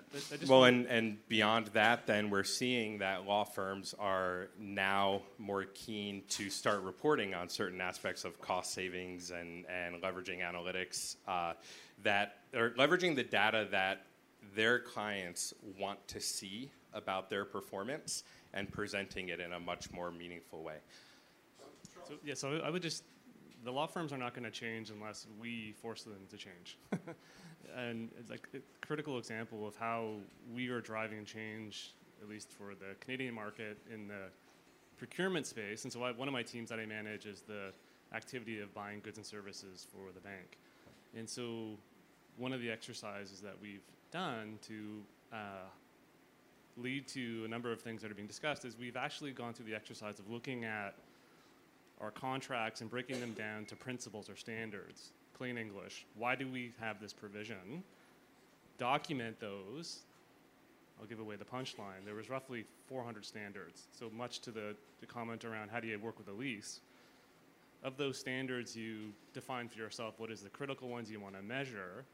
Well, 0.47 0.65
and, 0.65 0.87
and 0.87 1.17
beyond 1.29 1.69
that, 1.69 2.07
then 2.07 2.31
we're 2.31 2.45
seeing 2.45 2.99
that 2.99 3.27
law 3.27 3.45
firms 3.45 3.95
are 3.99 4.49
now 4.59 5.23
more 5.39 5.65
keen 5.75 6.23
to 6.31 6.51
start 6.51 6.83
reporting 6.83 7.35
on 7.35 7.49
certain 7.49 7.81
aspects 7.81 8.25
of 8.25 8.41
cost 8.41 8.73
savings 8.73 9.31
and, 9.31 9.65
and 9.67 10.03
leveraging 10.03 10.41
analytics 10.41 11.17
uh, 11.27 11.55
that 12.03 12.39
are 12.55 12.71
leveraging 12.71 13.17
the 13.17 13.25
data 13.25 13.67
that 13.71 14.05
their 14.55 14.79
clients 14.79 15.55
want 15.79 16.07
to 16.09 16.21
see 16.21 16.71
about 16.93 17.31
their 17.31 17.45
performance 17.45 18.25
and 18.55 18.71
presenting 18.71 19.29
it 19.29 19.41
in 19.41 19.53
a 19.53 19.61
much 19.61 19.91
more 19.93 20.11
meaningful 20.11 20.63
way. 20.63 20.77
So, 22.07 22.15
yeah, 22.25 22.35
so 22.35 22.61
I 22.65 22.71
would 22.71 22.83
just, 22.83 23.05
the 23.65 23.71
law 23.71 23.87
firms 23.87 24.13
are 24.13 24.19
not 24.19 24.35
going 24.35 24.45
to 24.45 24.51
change 24.51 24.91
unless 24.91 25.27
we 25.41 25.73
force 25.81 26.03
them 26.03 26.27
to 26.31 26.37
change. 26.37 26.79
and 27.77 28.11
it's 28.19 28.31
like 28.31 28.49
a 28.55 28.87
critical 28.87 29.19
example 29.19 29.67
of 29.67 29.77
how 29.77 30.15
we 30.53 30.69
are 30.69 30.81
driving 30.81 31.25
change, 31.25 31.95
at 32.23 32.29
least 32.29 32.51
for 32.51 32.75
the 32.75 32.95
Canadian 33.01 33.35
market 33.35 33.79
in 33.93 34.09
the 34.09 34.29
procurement 34.99 35.47
space. 35.47 35.85
And 35.85 35.93
so 35.93 36.03
I, 36.03 36.13
one 36.13 36.29
of 36.29 36.35
my 36.35 36.43
teams 36.43 36.69
that 36.71 36.79
I 36.79 36.87
manage 36.87 37.27
is 37.27 37.43
the 37.43 37.73
activity 38.13 38.61
of 38.61 38.75
buying 38.75 39.01
goods 39.01 39.19
and 39.19 39.27
services 39.27 39.87
for 39.93 40.13
the 40.13 40.21
bank. 40.21 40.59
And 41.17 41.29
so 41.29 41.79
one 42.37 42.53
of 42.53 42.61
the 42.61 42.71
exercises 42.71 43.41
that 43.41 43.55
we've 43.61 43.85
done 44.11 44.59
to 44.63 45.03
uh, 45.33 45.69
lead 46.77 47.07
to 47.09 47.43
a 47.45 47.49
number 47.49 47.73
of 47.73 47.81
things 47.81 48.03
that 48.03 48.11
are 48.11 48.15
being 48.15 48.29
discussed 48.29 48.65
is 48.65 48.77
we've 48.79 48.97
actually 48.97 49.33
gone 49.33 49.53
through 49.53 49.67
the 49.67 49.75
exercise 49.75 50.19
of 50.19 50.31
looking 50.31 50.65
at 50.65 50.95
our 52.01 52.11
contracts 52.11 52.81
and 52.81 52.91
breaking 52.91 53.21
them 53.21 53.33
down 53.35 53.67
to 53.67 53.77
principles 53.77 54.31
or 54.31 54.37
standards, 54.37 55.11
plain 55.37 55.59
English. 55.59 56.07
Why 56.17 56.35
do 56.35 56.49
we 56.49 56.73
have 56.81 57.01
this 57.01 57.13
provision? 57.13 57.83
Document 58.79 59.39
those. 59.39 60.01
I'll 60.99 61.07
give 61.07 61.21
away 61.21 61.37
the 61.37 61.45
punchline. 61.45 62.05
There 62.05 62.15
was 62.15 62.31
roughly 62.31 62.65
400 62.89 63.25
standards. 63.25 63.85
So 63.93 64.11
much 64.17 64.41
to 64.41 64.51
the, 64.51 64.75
the 65.01 65.07
comment 65.07 65.45
around 65.45 65.71
how 65.71 65.81
do 65.81 65.89
you 65.89 65.99
work 65.99 66.19
with 66.19 66.29
a 66.29 66.33
lease. 66.33 66.81
Of 67.83 67.97
those 67.97 68.19
standards, 68.19 68.77
you 68.77 69.13
define 69.33 69.69
for 69.69 69.79
yourself 69.79 70.15
what 70.19 70.31
is 70.31 70.43
the 70.43 70.51
critical 70.51 70.89
ones 70.89 71.11
you 71.11 71.21
want 71.21 71.35
to 71.37 71.43
measure, 71.43 72.05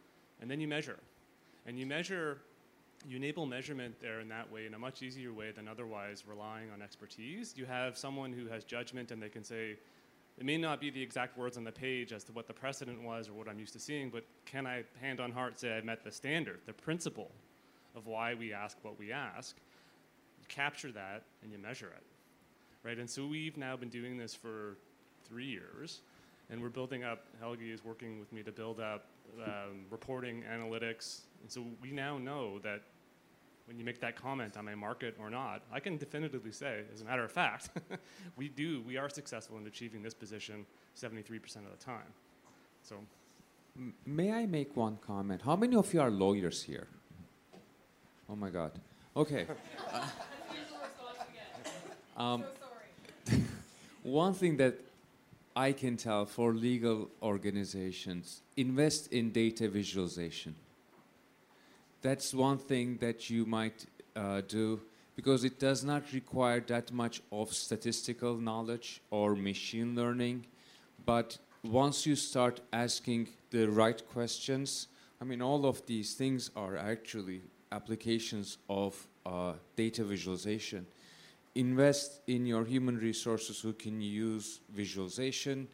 and 0.40 0.48
then 0.48 0.60
you 0.60 0.68
measure. 0.68 0.98
And 1.66 1.76
you 1.78 1.86
measure 1.86 2.38
you 3.08 3.16
enable 3.16 3.46
measurement 3.46 3.94
there 4.00 4.20
in 4.20 4.28
that 4.28 4.50
way 4.50 4.66
in 4.66 4.74
a 4.74 4.78
much 4.78 5.02
easier 5.02 5.32
way 5.32 5.52
than 5.52 5.68
otherwise 5.68 6.24
relying 6.26 6.70
on 6.70 6.82
expertise. 6.82 7.54
You 7.56 7.64
have 7.64 7.96
someone 7.96 8.32
who 8.32 8.46
has 8.48 8.64
judgment 8.64 9.12
and 9.12 9.22
they 9.22 9.28
can 9.28 9.44
say, 9.44 9.76
it 10.38 10.44
may 10.44 10.58
not 10.58 10.80
be 10.80 10.90
the 10.90 11.00
exact 11.00 11.38
words 11.38 11.56
on 11.56 11.64
the 11.64 11.72
page 11.72 12.12
as 12.12 12.24
to 12.24 12.32
what 12.32 12.46
the 12.46 12.52
precedent 12.52 13.00
was 13.02 13.28
or 13.28 13.32
what 13.32 13.48
I'm 13.48 13.58
used 13.58 13.72
to 13.72 13.78
seeing, 13.78 14.10
but 14.10 14.24
can 14.44 14.66
I, 14.66 14.84
hand 15.00 15.20
on 15.20 15.32
heart, 15.32 15.58
say 15.58 15.76
I 15.76 15.80
met 15.80 16.04
the 16.04 16.10
standard, 16.12 16.60
the 16.66 16.74
principle 16.74 17.30
of 17.94 18.06
why 18.06 18.34
we 18.34 18.52
ask 18.52 18.76
what 18.82 18.98
we 18.98 19.12
ask? 19.12 19.56
You 20.40 20.44
capture 20.48 20.92
that 20.92 21.22
and 21.42 21.52
you 21.52 21.58
measure 21.58 21.92
it, 21.96 22.04
right? 22.82 22.98
And 22.98 23.08
so 23.08 23.26
we've 23.26 23.56
now 23.56 23.76
been 23.76 23.88
doing 23.88 24.18
this 24.18 24.34
for 24.34 24.76
three 25.26 25.46
years, 25.46 26.02
and 26.50 26.60
we're 26.60 26.68
building 26.68 27.02
up. 27.02 27.24
Helgi 27.40 27.72
is 27.72 27.82
working 27.82 28.20
with 28.20 28.30
me 28.32 28.42
to 28.42 28.52
build 28.52 28.78
up 28.78 29.06
um, 29.42 29.86
reporting 29.90 30.44
analytics, 30.52 31.20
and 31.40 31.50
so 31.50 31.64
we 31.80 31.92
now 31.92 32.18
know 32.18 32.58
that 32.58 32.82
when 33.66 33.78
you 33.78 33.84
make 33.84 34.00
that 34.00 34.16
comment 34.16 34.56
on 34.56 34.64
my 34.64 34.74
market 34.74 35.16
or 35.18 35.28
not, 35.28 35.62
I 35.72 35.80
can 35.80 35.96
definitively 35.96 36.52
say, 36.52 36.82
as 36.94 37.02
a 37.02 37.04
matter 37.04 37.24
of 37.24 37.32
fact, 37.32 37.70
we 38.36 38.48
do, 38.48 38.82
we 38.86 38.96
are 38.96 39.08
successful 39.08 39.58
in 39.58 39.66
achieving 39.66 40.02
this 40.02 40.14
position 40.14 40.64
73% 40.96 41.56
of 41.56 41.76
the 41.76 41.84
time. 41.84 42.12
So, 42.82 42.96
M- 43.76 43.92
may 44.06 44.32
I 44.32 44.46
make 44.46 44.76
one 44.76 44.98
comment? 45.04 45.42
How 45.42 45.56
many 45.56 45.76
of 45.76 45.92
you 45.92 46.00
are 46.00 46.10
lawyers 46.10 46.62
here? 46.62 46.86
Oh 48.30 48.36
my 48.36 48.50
God. 48.50 48.72
Okay. 49.16 49.46
um, 52.16 52.44
one 54.02 54.32
thing 54.32 54.56
that 54.58 54.78
I 55.56 55.72
can 55.72 55.96
tell 55.96 56.24
for 56.26 56.54
legal 56.54 57.10
organizations 57.20 58.42
invest 58.56 59.12
in 59.12 59.32
data 59.32 59.68
visualization 59.68 60.54
that's 62.06 62.32
one 62.32 62.56
thing 62.56 62.98
that 62.98 63.28
you 63.28 63.44
might 63.44 63.84
uh, 64.14 64.40
do 64.46 64.80
because 65.16 65.42
it 65.42 65.58
does 65.58 65.82
not 65.82 66.12
require 66.12 66.60
that 66.60 66.92
much 66.92 67.20
of 67.32 67.52
statistical 67.52 68.36
knowledge 68.36 69.02
or 69.10 69.34
machine 69.34 69.96
learning. 69.96 70.46
But 71.04 71.38
once 71.64 72.06
you 72.06 72.14
start 72.14 72.60
asking 72.72 73.30
the 73.50 73.66
right 73.66 74.00
questions, 74.12 74.86
I 75.20 75.24
mean, 75.24 75.42
all 75.42 75.66
of 75.66 75.84
these 75.86 76.14
things 76.14 76.50
are 76.54 76.76
actually 76.76 77.40
applications 77.72 78.58
of 78.70 78.94
uh, 79.24 79.54
data 79.74 80.04
visualization. 80.04 80.86
Invest 81.56 82.20
in 82.28 82.46
your 82.46 82.64
human 82.64 82.98
resources 82.98 83.60
who 83.60 83.72
can 83.72 84.00
use 84.00 84.60
visualization 84.72 85.66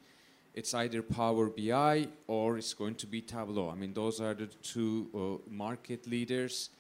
it's 0.55 0.75
either 0.75 1.03
Power 1.03 1.49
BI 1.49 2.09
or 2.27 2.59
it's 2.59 2.75
going 2.75 2.95
to 2.97 3.07
be 3.07 3.21
Tableau. 3.21 3.71
I 3.71 3.75
mean, 3.75 3.95
those 3.95 4.21
are 4.21 4.35
the 4.35 4.47
two 4.47 5.09
uh, 5.15 5.51
market 5.51 6.07
leaders. 6.07 6.71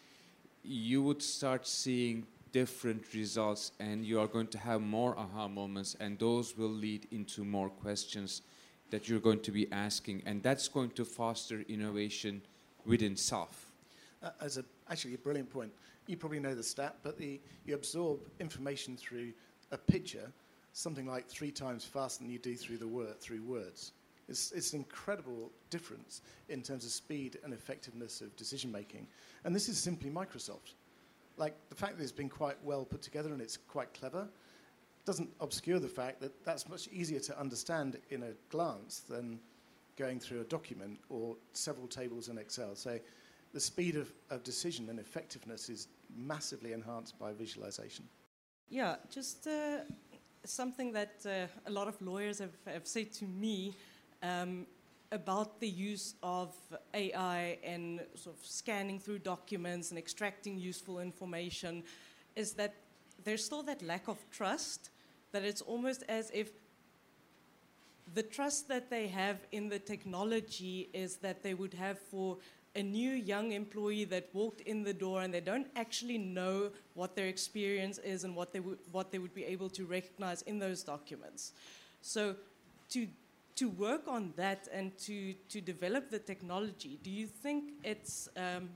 You 0.63 1.03
would 1.03 1.23
start 1.23 1.67
seeing 1.67 2.27
different 2.53 3.03
results 3.15 3.73
and 3.81 4.05
you 4.05 4.21
are 4.21 4.27
going 4.27 4.47
to 4.47 4.59
have 4.59 4.83
more 4.83 5.19
aha 5.19 5.49
moments 5.49 5.97
and 6.01 6.19
those 6.19 6.57
will 6.57 6.69
lead 6.69 7.09
into 7.11 7.45
more 7.45 7.71
questions 7.71 8.43
that 8.91 9.09
you're 9.09 9.21
going 9.21 9.41
to 9.41 9.51
be 9.51 9.73
asking 9.73 10.23
and 10.27 10.43
that's 10.43 10.69
going 10.69 10.91
to 10.91 11.05
foster 11.05 11.65
innovation 11.69 12.43
within 12.85 13.17
self. 13.17 13.73
Uh, 14.23 14.31
as 14.41 14.59
a, 14.59 14.65
actually 14.91 15.15
a 15.15 15.19
brilliant 15.19 15.51
point. 15.51 15.73
You 16.07 16.17
probably 16.17 16.41
know 16.41 16.55
the 16.55 16.63
stat, 16.63 16.97
but 17.03 17.17
the, 17.17 17.41
you 17.65 17.75
absorb 17.75 18.21
information 18.39 18.97
through 18.97 19.33
a 19.71 19.79
picture 19.79 20.31
something 20.73 21.07
like 21.07 21.29
three 21.29 21.51
times 21.51 21.85
faster 21.85 22.23
than 22.23 22.31
you 22.31 22.39
do 22.39 22.55
through 22.57 22.79
the 22.79 22.87
word 22.87 23.21
through 23.21 23.43
words. 23.43 23.93
It's, 24.29 24.53
it's 24.53 24.73
an 24.73 24.79
incredible 24.79 25.51
difference 25.71 26.23
in 26.49 26.63
terms 26.63 26.85
of 26.85 26.91
speed 26.91 27.39
and 27.45 27.53
effectiveness 27.53 28.21
of 28.21 28.35
decision 28.37 28.71
making. 28.71 29.07
And 29.45 29.55
this 29.55 29.69
is 29.69 29.79
simply 29.79 30.11
Microsoft. 30.11 30.75
Like 31.37 31.55
the 31.69 31.75
fact 31.75 31.97
that 31.97 32.03
it's 32.03 32.13
been 32.13 32.29
quite 32.29 32.57
well 32.63 32.85
put 32.85 33.03
together 33.03 33.33
and 33.33 33.41
it's 33.41 33.57
quite 33.57 33.93
clever 33.95 34.29
doesn't 35.05 35.29
obscure 35.41 35.81
the 35.81 35.89
fact 35.89 36.21
that 36.21 36.45
that's 36.45 36.69
much 36.69 36.89
easier 36.93 37.19
to 37.19 37.39
understand 37.39 37.99
in 38.11 38.23
a 38.23 38.33
glance 38.49 39.01
than 39.01 39.41
going 39.97 40.21
through 40.21 40.41
a 40.41 40.45
document 40.45 40.99
or 41.09 41.37
several 41.53 41.89
tables 41.89 42.29
in 42.29 42.39
Excel. 42.39 42.77
So 42.77 42.99
the 43.53 43.61
speed 43.61 43.97
of, 43.97 44.13
of 44.31 44.43
decision 44.43 44.89
and 44.89 44.99
effectiveness 44.99 45.69
is 45.69 45.89
massively 46.15 46.73
enhanced 46.73 47.19
by 47.19 47.33
visualization. 47.33 48.07
Yeah, 48.69 48.97
just 49.11 49.47
uh, 49.47 49.81
something 50.45 50.93
that 50.93 51.15
uh, 51.25 51.47
a 51.67 51.71
lot 51.71 51.89
of 51.89 52.01
lawyers 52.03 52.39
have, 52.39 52.57
have 52.67 52.87
said 52.87 53.13
to 53.13 53.25
me 53.25 53.75
um, 54.23 54.67
about 55.11 55.61
the 55.61 55.69
use 55.69 56.15
of 56.23 56.55
AI 56.95 57.59
and 57.63 58.01
sort 58.15 58.37
of 58.37 58.45
scanning 58.45 58.99
through 58.99 59.19
documents 59.19 59.91
and 59.91 59.99
extracting 59.99 60.59
useful 60.59 61.01
information 61.01 61.83
is 62.35 62.53
that 62.55 62.75
there's 63.25 63.45
still 63.45 63.63
that 63.63 63.83
lack 63.83 64.09
of 64.09 64.19
trust, 64.31 64.91
that 65.33 65.45
it's 65.45 65.61
almost 65.61 66.03
as 66.09 66.31
if 66.33 66.51
the 68.15 68.23
trust 68.23 68.69
that 68.69 68.91
they 68.91 69.07
have 69.07 69.39
in 69.53 69.69
the 69.69 69.79
technology 69.79 70.89
is 70.93 71.17
that 71.17 71.43
they 71.43 71.55
would 71.55 71.75
have 71.75 71.99
for 71.99 72.39
a 72.75 72.83
new 72.83 73.11
young 73.11 73.53
employee 73.53 74.05
that 74.05 74.29
walked 74.33 74.63
in 74.63 74.83
the 74.83 74.95
door 74.95 75.23
and 75.23 75.33
they 75.33 75.41
don't 75.41 75.67
actually 75.77 76.19
know 76.19 76.71
what 76.95 77.15
their 77.15 77.27
experience 77.27 77.99
is 77.99 78.25
and 78.25 78.35
what 78.35 78.53
they 78.53 78.61
would 78.61 78.79
what 78.93 79.11
they 79.11 79.19
would 79.19 79.35
be 79.35 79.45
able 79.45 79.69
to 79.69 79.85
recognize 79.85 80.43
in 80.43 80.59
those 80.59 80.83
documents. 80.83 81.53
So 82.01 82.35
to 82.91 83.07
to 83.57 83.69
work 83.69 84.09
on 84.09 84.33
that 84.37 84.69
and 84.73 84.97
to 84.99 85.35
to 85.51 85.61
develop 85.61 86.11
the 86.11 86.19
technology, 86.19 86.99
do 87.03 87.11
you 87.11 87.27
think 87.27 87.73
it's 87.85 88.29
um, 88.37 88.71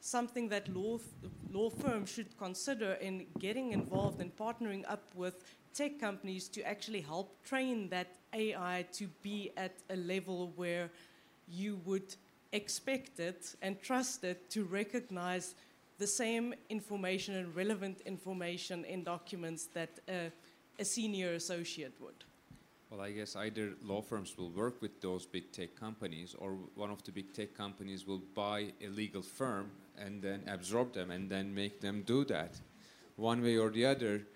something 0.00 0.48
that 0.48 0.68
law 0.74 0.98
law 1.52 1.70
firms 1.70 2.10
should 2.10 2.36
consider 2.38 2.94
in 2.94 3.26
getting 3.38 3.72
involved 3.72 4.20
and 4.20 4.36
partnering 4.36 4.84
up 4.88 5.04
with 5.14 5.44
tech 5.74 5.98
companies 6.00 6.48
to 6.48 6.60
actually 6.62 7.00
help 7.00 7.42
train 7.44 7.88
that 7.88 8.16
AI 8.34 8.84
to 8.92 9.06
be 9.22 9.52
at 9.56 9.76
a 9.90 9.96
level 9.96 10.52
where 10.56 10.90
you 11.48 11.80
would 11.84 12.14
expected 12.52 13.36
and 13.62 13.80
trusted 13.80 14.48
to 14.50 14.64
recognize 14.64 15.54
the 15.98 16.06
same 16.06 16.54
information 16.68 17.36
and 17.36 17.54
relevant 17.54 18.00
information 18.06 18.84
in 18.84 19.04
documents 19.04 19.66
that 19.72 20.00
uh, 20.08 20.30
a 20.78 20.84
senior 20.84 21.34
associate 21.34 21.92
would. 22.00 22.24
Well, 22.90 23.00
I 23.00 23.12
guess 23.12 23.36
either 23.36 23.72
law 23.82 24.02
firms 24.02 24.36
will 24.36 24.50
work 24.50 24.82
with 24.82 25.00
those 25.00 25.24
big 25.24 25.50
tech 25.50 25.74
companies, 25.74 26.34
or 26.38 26.58
one 26.74 26.90
of 26.90 27.02
the 27.04 27.12
big 27.12 27.32
tech 27.32 27.54
companies 27.56 28.06
will 28.06 28.22
buy 28.34 28.72
a 28.84 28.88
legal 28.88 29.22
firm 29.22 29.70
and 29.96 30.20
then 30.20 30.42
absorb 30.46 30.92
them 30.92 31.10
and 31.10 31.30
then 31.30 31.54
make 31.54 31.80
them 31.80 32.02
do 32.02 32.24
that. 32.26 32.60
One 33.16 33.42
way 33.42 33.56
or 33.56 33.70
the 33.70 33.86
other, 33.86 34.26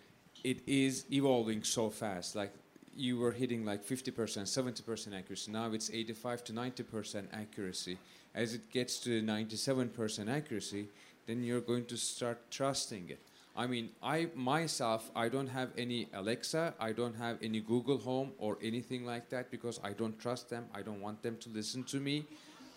it 0.43 0.63
is 0.67 1.05
evolving 1.13 1.65
so 1.65 1.91
fast. 1.91 2.35
Like 2.35 2.55
you 2.97 3.19
were 3.19 3.33
hitting 3.33 3.65
like 3.65 3.85
50%, 3.85 4.13
70% 4.13 5.19
accuracy. 5.19 5.53
Now 5.53 5.73
it's 5.73 5.91
85 5.91 6.45
to 6.45 6.53
90% 6.53 7.27
accuracy. 7.33 7.99
As 8.35 8.55
it 8.55 8.71
gets 8.71 8.99
to 9.01 9.23
97% 9.23 10.29
accuracy, 10.31 10.89
then 11.27 11.43
you're 11.43 11.61
going 11.61 11.85
to 11.87 11.97
start 11.97 12.39
trusting 12.51 13.11
it. 13.11 13.21
I 13.57 13.67
mean, 13.67 13.89
I 14.03 14.29
myself, 14.35 15.11
I 15.17 15.31
don't 15.31 15.47
have 15.47 15.71
any 15.79 16.09
Alexa, 16.13 16.75
I 16.79 16.93
don't 16.93 17.17
have 17.17 17.39
any 17.43 17.61
Google 17.61 17.97
Home 17.99 18.33
or 18.39 18.59
anything 18.63 19.07
like 19.07 19.31
that 19.31 19.51
because 19.51 19.81
I 19.83 19.93
don't 19.93 20.19
trust 20.19 20.51
them. 20.51 20.67
I 20.75 20.83
don't 20.83 21.01
want 21.01 21.23
them 21.23 21.39
to 21.39 21.49
listen 21.49 21.83
to 21.85 21.99
me. 21.99 22.27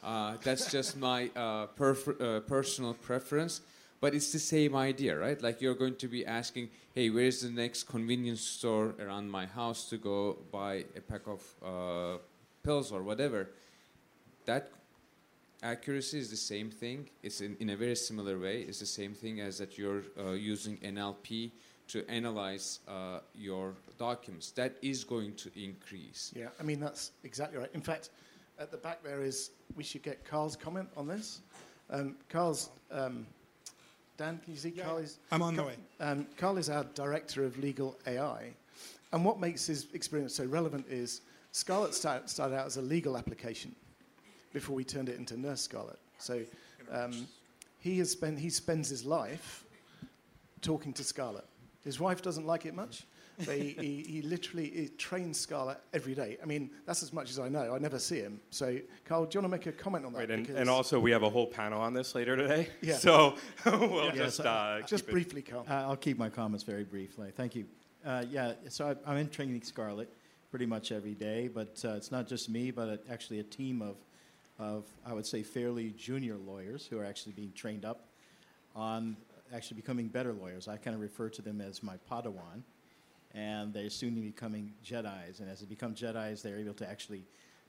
Uh, 0.02 0.38
that's 0.42 0.72
just 0.72 0.96
my 0.96 1.30
uh, 1.36 1.68
uh, 1.68 2.40
personal 2.48 2.94
preference. 2.94 3.62
But 4.02 4.14
it's 4.16 4.32
the 4.32 4.40
same 4.40 4.76
idea, 4.76 5.18
right? 5.18 5.42
Like 5.42 5.62
you're 5.62 5.76
going 5.76 5.96
to 5.98 6.08
be 6.08 6.26
asking, 6.26 6.70
hey, 6.96 7.10
where's 7.10 7.42
the 7.42 7.50
next 7.50 7.84
convenience 7.84 8.42
store 8.42 8.96
around 9.00 9.30
my 9.30 9.46
house 9.46 9.90
to 9.90 9.98
go 9.98 10.38
buy 10.52 10.86
a 10.96 11.02
pack 11.02 11.28
of 11.28 11.42
uh, 11.64 12.18
pills 12.64 12.92
or 12.92 13.04
whatever? 13.04 13.50
That 14.46 14.72
accuracy 15.62 16.20
is 16.20 16.30
the 16.30 16.38
same 16.38 16.70
thing. 16.70 17.10
It's 17.24 17.42
in, 17.42 17.58
in 17.60 17.72
a 17.72 17.76
very 17.76 17.96
similar 17.96 18.40
way. 18.40 18.62
It's 18.62 18.80
the 18.80 18.86
same 18.86 19.14
thing 19.14 19.42
as 19.42 19.58
that 19.58 19.78
you're 19.78 20.04
uh, 20.18 20.32
using 20.32 20.78
NLP 20.78 21.52
to 21.90 22.08
analyze 22.10 22.80
uh, 22.88 23.20
your 23.36 23.74
documents. 23.98 24.52
That 24.52 24.78
is 24.82 25.04
going 25.04 25.34
to 25.36 25.52
increase. 25.62 26.32
Yeah, 26.36 26.48
I 26.60 26.64
mean, 26.64 26.80
that's 26.80 27.12
exactly 27.24 27.58
right. 27.58 27.70
In 27.74 27.82
fact, 27.82 28.12
at 28.60 28.72
the 28.72 28.78
back 28.78 29.04
there 29.04 29.24
is, 29.24 29.52
we 29.76 29.84
should 29.84 30.04
get 30.04 30.24
Carl's 30.24 30.56
comment 30.56 30.88
on 30.96 31.08
this. 31.08 31.42
Um, 31.90 32.16
Carl's, 32.30 32.70
um, 32.92 33.26
Dan, 34.20 34.38
can 34.44 34.52
you 34.52 34.60
see 34.60 34.72
Carl 34.72 34.98
is? 34.98 35.18
I'm 35.32 35.42
on 35.42 35.56
the 35.56 35.62
Carl- 35.62 35.72
way. 35.72 35.78
Um, 36.02 36.28
Carl 36.36 36.58
is 36.58 36.70
our 36.70 36.84
director 36.94 37.46
of 37.46 37.58
legal 37.58 37.98
AI. 38.06 38.50
And 39.14 39.24
what 39.24 39.40
makes 39.40 39.66
his 39.66 39.88
experience 39.94 40.36
so 40.36 40.44
relevant 40.44 40.86
is 40.90 41.22
Scarlet 41.54 41.96
start, 41.96 42.30
started 42.30 42.58
out 42.58 42.66
as 42.66 42.76
a 42.76 42.82
legal 42.82 43.18
application 43.18 43.74
before 44.52 44.76
we 44.76 44.84
turned 44.84 45.08
it 45.08 45.18
into 45.18 45.40
Nurse 45.40 45.62
Scarlet. 45.62 45.98
So 46.18 46.42
um, 46.92 47.28
he, 47.80 47.98
has 48.00 48.12
spent, 48.12 48.38
he 48.38 48.50
spends 48.50 48.90
his 48.90 49.06
life 49.06 49.64
talking 50.62 50.92
to 50.94 51.04
Scarlet. 51.06 51.46
His 51.86 51.98
wife 51.98 52.22
doesn't 52.22 52.46
like 52.46 52.66
it 52.66 52.76
much, 52.76 53.06
but 53.46 53.58
he, 53.58 53.70
he, 53.80 54.04
he 54.08 54.22
literally 54.22 54.70
he 54.70 54.88
trains 54.90 55.40
Scarlet 55.40 55.78
every 55.94 56.14
day. 56.14 56.38
I 56.42 56.46
mean, 56.46 56.70
that's 56.86 57.04
as 57.04 57.14
much 57.14 57.30
as 57.30 57.40
I 57.40 57.50
know. 57.50 57.74
I 57.74 57.80
never 57.80 58.00
see 58.00 58.20
him. 58.20 58.40
So, 58.50 58.78
Carl, 59.06 59.26
do 59.26 59.38
you 59.38 59.42
want 59.42 59.52
to 59.54 59.58
make 59.58 59.66
a 59.68 59.78
comment 59.78 60.06
on 60.06 60.14
that? 60.14 60.20
Right, 60.20 60.32
and, 60.32 60.50
and 60.50 60.70
also 60.70 61.00
we 61.00 61.12
have 61.12 61.24
a 61.24 61.30
whole 61.30 61.48
panel 61.48 61.82
on 61.82 61.94
this 61.94 62.16
later 62.16 62.36
today. 62.36 62.68
Yeah. 62.82 62.96
So 62.96 63.36
we'll 63.66 64.06
Yeah, 64.06 64.12
just 64.16 64.38
so- 64.38 64.44
uh, 64.44 64.82
just 64.82 65.08
briefly, 65.08 65.42
Carl. 65.42 65.66
Uh, 65.70 65.74
I'll 65.74 65.96
keep 65.96 66.18
my 66.18 66.30
comments 66.30 66.64
very 66.64 66.84
briefly. 66.84 67.32
Thank 67.36 67.56
you. 67.56 67.66
Uh, 68.06 68.24
yeah, 68.30 68.54
so 68.70 68.88
I, 69.06 69.12
I'm 69.12 69.18
in 69.18 69.30
training 69.30 69.62
Scarlet 69.62 70.10
pretty 70.50 70.66
much 70.66 70.92
every 70.92 71.14
day, 71.14 71.48
but 71.48 71.82
uh, 71.86 71.90
it's 71.90 72.12
not 72.12 72.28
just 72.28 72.50
me, 72.50 72.72
but 72.72 72.88
a, 72.90 73.00
actually 73.12 73.40
a 73.40 73.44
team 73.44 73.82
of, 73.82 73.96
of, 74.58 74.86
I 75.06 75.14
would 75.14 75.26
say, 75.26 75.44
fairly 75.44 75.92
junior 75.98 76.36
lawyers 76.38 76.88
who 76.90 76.98
are 77.00 77.06
actually 77.06 77.34
being 77.34 77.52
trained 77.54 77.86
up 77.86 78.06
on 78.76 79.18
actually 79.54 79.76
becoming 79.76 80.08
better 80.08 80.34
lawyers. 80.34 80.68
I 80.68 80.78
kind 80.78 80.96
of 80.96 81.02
refer 81.02 81.30
to 81.30 81.42
them 81.42 81.62
as 81.62 81.82
my 81.84 81.96
Padawan, 82.10 82.62
and 83.34 83.74
they're 83.74 83.90
soon 83.90 84.16
becoming 84.16 84.74
Jedi's. 84.84 85.40
And 85.40 85.50
as 85.50 85.60
they 85.60 85.66
become 85.66 85.94
Jedi's, 85.94 86.42
they're 86.42 86.58
able 86.58 86.74
to 86.76 86.90
actually 86.90 87.24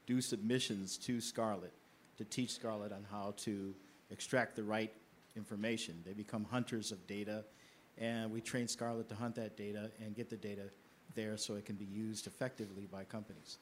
do 0.06 0.20
submissions 0.20 0.96
to 0.98 1.20
Scarlet 1.20 1.72
to 2.18 2.24
teach 2.24 2.50
Scarlet 2.50 2.92
on 2.92 3.04
how 3.10 3.32
to 3.38 3.74
extract 4.10 4.56
the 4.56 4.62
right 4.62 4.92
information. 5.36 6.02
They 6.04 6.12
become 6.12 6.44
hunters 6.50 6.92
of 6.92 7.06
data, 7.06 7.44
and 7.96 8.30
we 8.30 8.40
train 8.40 8.68
Scarlet 8.68 9.08
to 9.08 9.14
hunt 9.14 9.36
that 9.36 9.56
data 9.56 9.90
and 10.04 10.14
get 10.14 10.28
the 10.28 10.36
data 10.36 10.64
there 11.14 11.36
so 11.36 11.54
it 11.54 11.64
can 11.64 11.76
be 11.76 11.86
used 11.86 12.26
effectively 12.26 12.86
by 12.92 13.04
companies. 13.04 13.58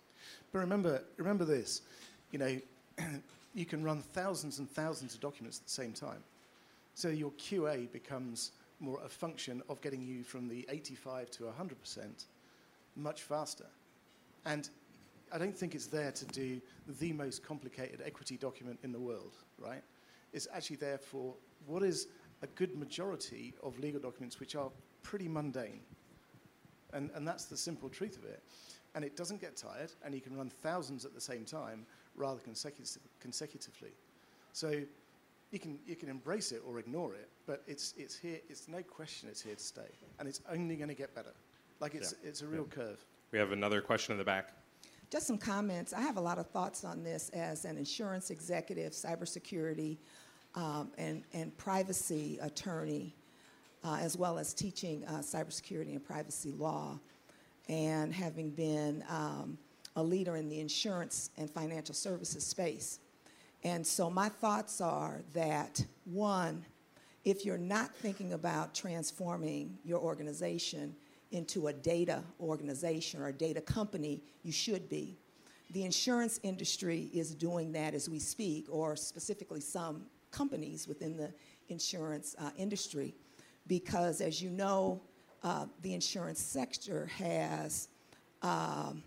But 0.53 0.59
remember, 0.59 1.03
remember 1.17 1.45
this, 1.45 1.83
you 2.33 2.39
know, 2.39 2.59
you 3.55 3.65
can 3.65 3.85
run 3.85 4.03
thousands 4.13 4.59
and 4.59 4.69
thousands 4.71 5.15
of 5.15 5.21
documents 5.21 5.59
at 5.59 5.65
the 5.65 5.73
same 5.73 5.93
time. 5.93 6.23
So 6.95 7.09
your 7.09 7.31
QA 7.33 7.91
becomes 7.93 8.53
more 8.81 9.01
a 9.05 9.09
function 9.09 9.63
of 9.69 9.81
getting 9.81 10.03
you 10.03 10.23
from 10.23 10.49
the 10.49 10.67
85 10.69 11.31
to 11.33 11.45
100% 11.45 12.25
much 12.97 13.23
faster. 13.23 13.67
And 14.45 14.69
I 15.33 15.39
don't 15.39 15.57
think 15.57 15.75
it's 15.75 15.87
there 15.87 16.13
to 16.13 16.25
do 16.27 16.61
the 17.01 17.13
most 17.13 17.45
complicated 17.45 18.03
equity 18.05 18.37
document 18.37 18.79
in 18.83 18.93
the 18.93 19.01
world, 19.01 19.35
right? 19.59 19.83
It's 20.33 20.49
actually 20.53 20.77
there 20.77 20.99
for 20.99 21.35
what 21.67 21.83
is 21.83 22.09
a 22.43 22.47
good 22.47 22.77
majority 22.77 23.55
of 23.63 23.79
legal 23.79 24.01
documents 24.01 24.41
which 24.41 24.55
are 24.55 24.71
pretty 25.03 25.29
mundane. 25.29 25.81
And, 26.93 27.11
and 27.15 27.27
that's 27.27 27.45
the 27.45 27.57
simple 27.57 27.89
truth 27.89 28.17
of 28.17 28.25
it. 28.25 28.43
And 28.95 29.05
it 29.05 29.17
doesn't 29.17 29.41
get 29.41 29.57
tired, 29.57 29.93
and 30.05 30.15
you 30.15 30.21
can 30.21 30.37
run 30.37 30.49
thousands 30.49 31.05
at 31.05 31.15
the 31.15 31.21
same 31.21 31.45
time 31.45 31.85
rather 32.17 32.41
consecutive, 32.41 33.03
consecutively. 33.21 33.91
So 34.53 34.83
you 35.51 35.59
can, 35.59 35.79
you 35.87 35.97
can 35.97 36.09
embrace 36.09 36.53
it 36.53 36.63
or 36.67 36.79
ignore 36.79 37.15
it, 37.15 37.29
but 37.47 37.63
it's, 37.67 37.95
it's 37.97 38.17
here, 38.17 38.39
it's 38.49 38.69
no 38.69 38.83
question 38.83 39.29
it's 39.29 39.41
here 39.41 39.55
to 39.55 39.63
stay. 39.63 39.91
And 40.19 40.29
it's 40.29 40.41
only 40.51 40.77
going 40.77 40.89
to 40.89 40.95
get 40.95 41.15
better. 41.15 41.33
Like 41.81 41.95
it's, 41.95 42.15
it's 42.23 42.43
a 42.43 42.47
real 42.47 42.65
curve. 42.65 43.05
We 43.33 43.39
have 43.39 43.53
another 43.53 43.81
question 43.81 44.13
in 44.13 44.19
the 44.19 44.25
back. 44.25 44.53
Just 45.11 45.27
some 45.27 45.39
comments. 45.39 45.93
I 45.93 46.01
have 46.01 46.19
a 46.19 46.21
lot 46.21 46.39
of 46.39 46.49
thoughts 46.49 46.85
on 46.85 47.03
this 47.03 47.31
as 47.31 47.65
an 47.65 47.79
insurance 47.79 48.31
executive, 48.31 48.93
cybersecurity, 48.93 49.97
um, 50.55 50.91
and, 50.99 51.23
and 51.33 51.57
privacy 51.57 52.39
attorney, 52.43 53.15
uh, 53.85 53.99
as 54.01 54.19
well 54.19 54.39
as 54.39 54.53
teaching 54.53 55.05
uh, 55.07 55.19
cybersecurity 55.19 55.93
and 55.93 56.05
privacy 56.05 56.53
law, 56.53 56.99
and 57.69 58.13
having 58.13 58.51
been 58.51 59.03
um, 59.09 59.57
a 59.97 60.03
leader 60.03 60.37
in 60.37 60.49
the 60.49 60.61
insurance 60.61 61.31
and 61.39 61.51
financial 61.51 61.95
services 61.95 62.45
space. 62.45 62.99
And 63.65 63.87
so 63.87 64.09
my 64.09 64.29
thoughts 64.29 64.81
are 64.81 65.23
that 65.35 65.85
one, 66.05 66.65
if 67.25 67.45
you're 67.45 67.59
not 67.59 67.95
thinking 67.97 68.33
about 68.33 68.75
transforming 68.75 69.79
your 69.85 69.99
organization 69.99 70.95
into 71.31 71.67
a 71.67 71.73
data 71.73 72.23
organization 72.41 73.21
or 73.21 73.29
a 73.29 73.33
data 73.33 73.61
company, 73.61 74.23
you 74.43 74.53
should 74.53 74.89
be. 74.89 75.19
The 75.73 75.85
insurance 75.85 76.41
industry 76.43 77.11
is 77.13 77.35
doing 77.35 77.73
that 77.73 77.95
as 77.95 78.09
we 78.09 78.19
speak, 78.19 78.67
or 78.71 78.97
specifically 78.97 79.61
some 79.61 80.07
companies 80.31 80.89
within 80.89 81.17
the 81.17 81.33
insurance 81.69 82.35
uh, 82.39 82.51
industry, 82.57 83.15
because 83.67 84.23
as 84.23 84.41
you 84.41 84.49
know, 84.49 85.03
uh, 85.43 85.67
the 85.83 85.93
insurance 85.93 86.41
sector 86.41 87.07
has 87.19 87.89
um, 88.41 89.03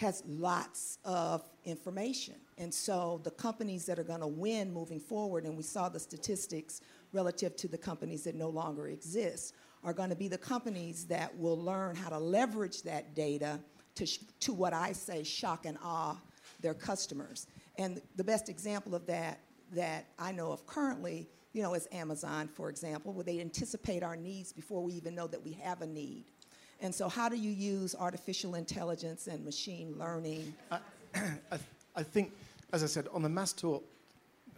has 0.00 0.22
lots 0.26 0.96
of 1.04 1.46
information. 1.66 2.34
And 2.56 2.72
so 2.72 3.20
the 3.22 3.30
companies 3.32 3.84
that 3.84 3.98
are 3.98 4.02
going 4.02 4.20
to 4.20 4.26
win 4.26 4.72
moving 4.72 4.98
forward, 4.98 5.44
and 5.44 5.58
we 5.58 5.62
saw 5.62 5.90
the 5.90 6.00
statistics 6.00 6.80
relative 7.12 7.54
to 7.56 7.68
the 7.68 7.76
companies 7.76 8.24
that 8.24 8.34
no 8.34 8.48
longer 8.48 8.88
exist, 8.88 9.54
are 9.84 9.92
going 9.92 10.08
to 10.08 10.16
be 10.16 10.26
the 10.26 10.38
companies 10.38 11.04
that 11.08 11.36
will 11.38 11.58
learn 11.60 11.96
how 11.96 12.08
to 12.08 12.18
leverage 12.18 12.82
that 12.82 13.14
data 13.14 13.60
to, 13.94 14.06
to 14.40 14.54
what 14.54 14.72
I 14.72 14.92
say 14.92 15.22
shock 15.22 15.66
and 15.66 15.76
awe 15.84 16.16
their 16.62 16.74
customers. 16.74 17.46
And 17.76 18.00
the 18.16 18.24
best 18.24 18.48
example 18.48 18.94
of 18.94 19.06
that 19.06 19.38
that 19.72 20.06
I 20.18 20.32
know 20.32 20.50
of 20.50 20.64
currently, 20.66 21.28
you 21.52 21.62
know, 21.62 21.74
is 21.74 21.86
Amazon, 21.92 22.48
for 22.48 22.70
example, 22.70 23.12
where 23.12 23.24
they 23.24 23.38
anticipate 23.38 24.02
our 24.02 24.16
needs 24.16 24.50
before 24.50 24.82
we 24.82 24.94
even 24.94 25.14
know 25.14 25.26
that 25.26 25.44
we 25.44 25.52
have 25.62 25.82
a 25.82 25.86
need. 25.86 26.24
And 26.82 26.94
so, 26.94 27.08
how 27.08 27.28
do 27.28 27.36
you 27.36 27.50
use 27.50 27.94
artificial 27.94 28.54
intelligence 28.54 29.26
and 29.26 29.44
machine 29.44 29.94
learning? 29.98 30.54
I, 30.70 30.78
I 31.96 32.02
think, 32.02 32.32
as 32.72 32.82
I 32.82 32.86
said, 32.86 33.08
on 33.12 33.22
the 33.22 33.28
mass 33.28 33.52
tort 33.52 33.82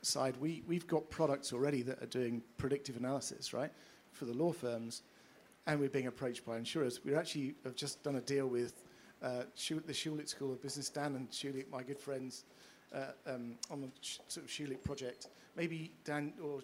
side, 0.03 0.37
we, 0.41 0.63
we've 0.67 0.87
got 0.87 1.09
products 1.11 1.53
already 1.53 1.83
that 1.83 2.03
are 2.03 2.07
doing 2.07 2.43
predictive 2.59 2.97
analysis, 2.97 3.53
right, 3.53 3.71
for 4.13 4.25
the 4.25 4.35
law 4.35 4.53
firms, 4.53 5.03
and 5.67 5.81
we're 5.81 5.89
being 5.89 6.07
approached 6.07 6.45
by 6.45 6.59
insurers. 6.59 7.05
We 7.05 7.15
actually 7.15 7.55
have 7.65 7.75
just 7.75 8.03
done 8.03 8.17
a 8.17 8.21
deal 8.21 8.47
with 8.47 8.83
uh, 9.23 9.45
the 9.67 9.93
Schulich 9.93 10.29
School 10.29 10.53
of 10.53 10.63
Business, 10.63 10.89
Dan 10.89 11.15
and 11.17 11.31
Schulich, 11.31 11.71
my 11.71 11.83
good 11.83 11.99
friends, 11.99 12.45
uh, 12.95 13.13
um, 13.27 13.55
on 13.71 13.81
the 13.81 13.89
sort 14.29 14.45
of 14.45 14.51
Schulich 14.51 14.83
project. 14.83 15.29
Maybe 15.57 15.93
Dan 16.05 16.33
or 16.43 16.61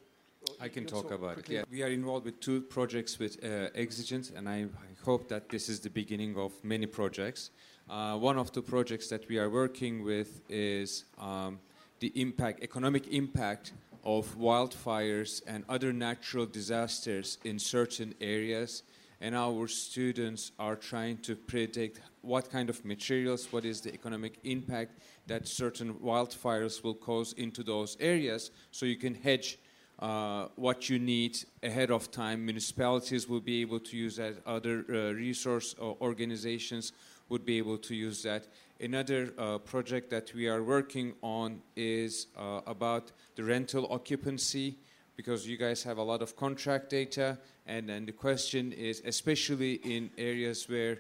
I 0.61 0.69
can 0.69 0.87
talk 0.87 1.11
about 1.11 1.39
it. 1.39 1.49
Yeah, 1.49 1.63
we 1.71 1.83
are 1.83 1.89
involved 1.89 2.25
with 2.25 2.41
two 2.41 2.63
projects 2.63 3.19
with 3.19 3.43
uh, 3.45 3.71
Exigent, 3.75 4.33
and 4.37 4.49
I, 4.49 4.63
I 4.63 5.05
hope 5.05 5.29
that 5.29 5.49
this 5.49 5.69
is 5.69 5.81
the 5.81 5.91
beginning 5.91 6.37
of 6.37 6.53
many 6.65 6.87
projects. 6.87 7.51
Uh, 7.89 8.17
one 8.17 8.39
of 8.39 8.53
the 8.53 8.63
projects 8.63 9.09
that 9.09 9.29
we 9.29 9.39
are 9.39 9.49
working 9.49 10.05
with 10.05 10.41
is 10.49 11.05
um, 11.19 11.59
the 12.01 12.13
impact, 12.21 12.63
economic 12.63 13.07
impact 13.09 13.73
of 14.05 14.37
wildfires 14.37 15.43
and 15.47 15.65
other 15.69 15.93
natural 15.93 16.47
disasters 16.47 17.39
in 17.45 17.59
certain 17.59 18.15
areas. 18.21 18.83
And 19.21 19.35
our 19.35 19.67
students 19.67 20.53
are 20.59 20.77
trying 20.77 21.19
to 21.19 21.35
predict 21.35 22.01
what 22.23 22.51
kind 22.51 22.71
of 22.71 22.85
materials, 22.85 23.49
what 23.53 23.65
is 23.65 23.81
the 23.81 23.93
economic 23.93 24.39
impact 24.45 25.01
that 25.27 25.49
certain 25.49 25.95
wildfires 25.95 26.85
will 26.85 26.95
cause 26.95 27.33
into 27.33 27.63
those 27.63 27.97
areas, 28.01 28.51
so 28.71 28.87
you 28.87 28.97
can 28.97 29.15
hedge 29.15 29.59
uh, 29.99 30.47
what 30.57 30.89
you 30.89 30.99
need 30.99 31.39
ahead 31.63 31.91
of 31.91 32.11
time. 32.11 32.45
Municipalities 32.45 33.29
will 33.29 33.41
be 33.41 33.61
able 33.61 33.81
to 33.81 33.97
use 33.97 34.17
that. 34.17 34.35
Other 34.47 34.85
uh, 34.89 35.13
resource 35.13 35.75
or 35.79 35.97
organizations 36.01 36.93
would 37.29 37.45
be 37.45 37.59
able 37.59 37.79
to 37.79 37.95
use 37.95 38.23
that. 38.23 38.47
Another 38.81 39.33
uh, 39.37 39.59
project 39.59 40.09
that 40.11 40.33
we 40.35 40.49
are 40.49 40.63
working 40.63 41.15
on 41.23 41.61
is 41.77 42.29
uh, 42.37 42.61
about 42.67 43.13
the 43.35 43.43
rental 43.43 43.89
occupancy 43.91 44.79
because 45.17 45.49
you 45.49 45.57
guys 45.57 45.83
have 45.83 45.99
a 45.99 46.03
lot 46.03 46.23
of 46.23 46.37
contract 46.37 46.91
data 46.91 47.37
and 47.67 47.89
then 47.89 48.07
the 48.07 48.13
question 48.13 48.73
is 48.73 49.03
especially 49.05 49.75
in 49.85 50.11
areas 50.17 50.69
where 50.69 50.99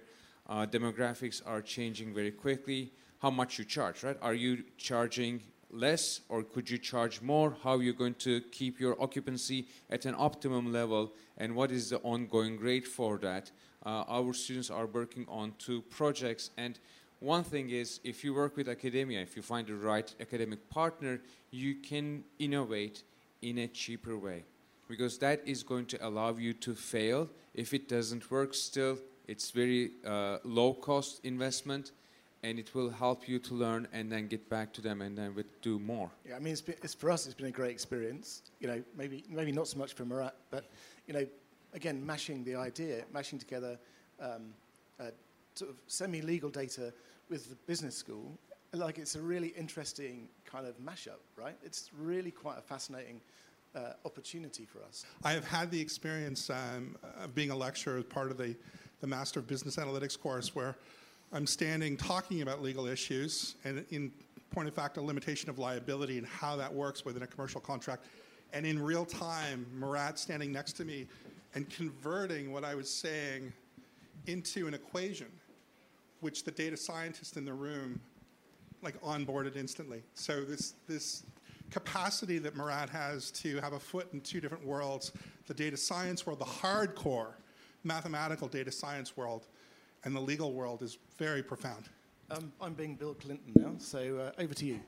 uh, 0.49 0.67
demographics 0.67 1.41
are 1.47 1.63
changing 1.63 2.13
very 2.13 2.33
quickly 2.33 2.93
how 3.23 3.31
much 3.31 3.61
you 3.61 3.65
charge 3.65 4.03
right 4.03 4.17
are 4.21 4.35
you 4.35 4.65
charging 4.77 5.41
less 5.71 6.21
or 6.29 6.43
could 6.43 6.71
you 6.71 6.79
charge 6.79 7.21
more? 7.21 7.57
How 7.63 7.77
are 7.77 7.83
you 7.83 7.93
going 7.93 8.15
to 8.15 8.41
keep 8.41 8.81
your 8.81 9.01
occupancy 9.01 9.67
at 9.91 10.05
an 10.07 10.15
optimum 10.19 10.73
level? 10.73 11.13
And 11.37 11.55
what 11.55 11.71
is 11.71 11.91
the 11.91 11.99
ongoing 11.99 12.59
rate 12.59 12.87
for 12.87 13.19
that? 13.19 13.51
Uh, 13.85 14.05
our 14.09 14.33
students 14.33 14.71
are 14.71 14.87
working 14.87 15.27
on 15.29 15.55
two 15.59 15.83
projects. 15.83 16.51
And 16.57 16.79
one 17.21 17.45
thing 17.45 17.71
is, 17.71 18.01
if 18.05 18.25
you 18.25 18.35
work 18.35 18.57
with 18.57 18.69
academia, 18.69 19.21
if 19.21 19.37
you 19.37 19.43
find 19.43 19.67
the 19.67 19.75
right 19.75 20.13
academic 20.21 20.69
partner, 20.71 21.21
you 21.51 21.77
can 21.77 22.25
innovate 22.39 23.03
in 23.43 23.59
a 23.59 23.69
cheaper 23.69 24.17
way 24.17 24.45
because 24.89 25.19
that 25.19 25.43
is 25.47 25.63
going 25.63 25.87
to 25.87 26.07
allow 26.07 26.35
you 26.37 26.53
to 26.55 26.75
fail. 26.75 27.29
If 27.55 27.75
it 27.75 27.89
doesn't 27.89 28.31
work, 28.31 28.55
still, 28.55 28.99
it's 29.27 29.51
very 29.51 29.93
uh, 30.07 30.39
low 30.45 30.73
cost 30.73 31.21
investment 31.25 31.93
and 32.43 32.59
it 32.59 32.75
will 32.75 32.91
help 32.91 33.29
you 33.29 33.39
to 33.39 33.55
learn 33.55 33.89
and 33.93 34.11
then 34.11 34.29
get 34.29 34.49
back 34.49 34.73
to 34.73 34.81
them 34.81 35.03
and 35.03 35.19
then 35.19 35.35
with 35.35 35.61
do 35.61 35.79
more. 35.79 36.11
Yeah, 36.29 36.37
I 36.37 36.39
mean, 36.39 36.53
it's, 36.53 36.61
been, 36.61 36.77
it's 36.83 36.95
for 36.95 37.11
us. 37.11 37.27
It's 37.27 37.35
been 37.35 37.47
a 37.47 37.51
great 37.51 37.73
experience. 37.73 38.43
You 38.61 38.69
know, 38.69 38.83
maybe 38.97 39.25
maybe 39.29 39.53
not 39.53 39.69
so 39.69 39.79
much 39.79 39.95
for 39.95 40.05
Murat, 40.05 40.35
but 40.51 40.71
you 41.07 41.15
know, 41.15 41.27
again, 41.75 42.05
mashing 42.05 42.45
the 42.45 42.55
idea, 42.55 43.05
mashing 43.13 43.39
together 43.39 43.79
um, 44.21 44.55
uh, 45.01 45.11
sort 45.55 45.71
of 45.71 45.77
semi-legal 45.87 46.51
data 46.51 46.93
with 47.29 47.49
the 47.51 47.57
business 47.67 47.97
school. 47.97 48.39
Like, 48.73 48.99
it's 48.99 49.15
a 49.15 49.23
really 49.23 49.49
interesting 49.49 50.29
kind 50.45 50.67
of 50.67 50.79
mashup, 50.79 51.21
right? 51.37 51.57
It's 51.65 51.91
really 51.99 52.31
quite 52.31 52.59
a 52.59 52.61
fascinating 52.63 53.21
uh, 53.75 53.93
opportunity 54.05 54.67
for 54.67 54.83
us. 54.85 55.07
I 55.25 55.33
have 55.33 55.47
had 55.47 55.71
the 55.71 55.81
experience 55.81 56.51
um, 56.51 56.97
of 57.19 57.35
being 57.35 57.51
a 57.51 57.57
lecturer 57.57 57.99
as 57.99 58.05
part 58.05 58.31
of 58.31 58.37
the, 58.37 58.55
the 59.01 59.07
Master 59.07 59.41
of 59.41 59.47
Business 59.47 59.77
Analytics 59.77 60.21
course 60.21 60.55
where 60.55 60.77
I'm 61.33 61.47
standing 61.47 61.97
talking 61.97 62.41
about 62.41 62.63
legal 62.63 62.87
issues 62.87 63.57
and 63.65 63.85
in 63.91 64.11
point 64.51 64.67
of 64.67 64.75
fact 64.75 64.97
a 64.97 65.03
limitation 65.03 65.51
of 65.51 65.59
liability 65.59 66.17
and 66.17 66.27
how 66.27 66.57
that 66.57 66.73
works 66.73 67.05
within 67.05 67.23
a 67.23 67.27
commercial 67.27 67.61
contract. 67.61 68.07
And 68.55 68.65
in 68.65 68.81
real 68.81 69.05
time, 69.05 69.67
Murat 69.79 70.19
standing 70.19 70.51
next 70.53 70.73
to 70.75 70.87
me 70.87 71.07
and 71.55 71.69
converting 71.69 72.51
what 72.51 72.65
I 72.65 72.75
was 72.75 72.89
saying 72.89 73.53
into 74.27 74.67
an 74.67 74.75
equation, 74.75 75.27
which 76.21 76.45
the 76.45 76.51
data 76.51 76.79
scientist 76.79 77.37
in 77.37 77.45
the 77.45 77.53
room 77.53 78.01
like 78.81 78.99
onboarded 79.03 79.57
instantly. 79.57 80.03
So 80.15 80.45
this 80.45 80.75
this 80.87 81.25
capacity 81.71 82.39
that 82.39 82.57
Murat 82.57 82.89
has 82.89 83.31
to 83.33 83.61
have 83.61 83.75
a 83.75 83.81
foot 83.81 84.09
in 84.15 84.23
two 84.23 84.41
different 84.41 84.65
worlds, 84.65 85.13
the 85.47 85.53
data 85.53 85.77
science 85.77 86.27
world, 86.27 86.39
the 86.39 86.47
hardcore 86.47 87.33
mathematical 87.85 88.49
data 88.49 88.73
science 88.73 89.15
world, 89.15 89.47
and 90.05 90.17
the 90.17 90.21
legal 90.21 90.55
world 90.55 90.83
is 90.83 90.97
very 91.19 91.43
profound. 91.43 91.89
Um, 92.31 92.53
I'm 92.61 92.75
being 92.75 92.95
Bill 92.95 93.15
Clinton 93.15 93.53
now, 93.57 93.73
so 93.79 94.19
uh, 94.19 94.43
over 94.43 94.55
to 94.55 94.65
you. 94.65 94.81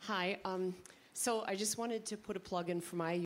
Hi. 0.00 0.38
Um, 0.44 0.74
so 1.12 1.44
I 1.46 1.54
just 1.54 1.76
wanted 1.76 2.06
to 2.06 2.16
put 2.16 2.36
a 2.36 2.40
plug 2.40 2.70
in 2.70 2.80
for 2.80 2.96
my 2.96 3.12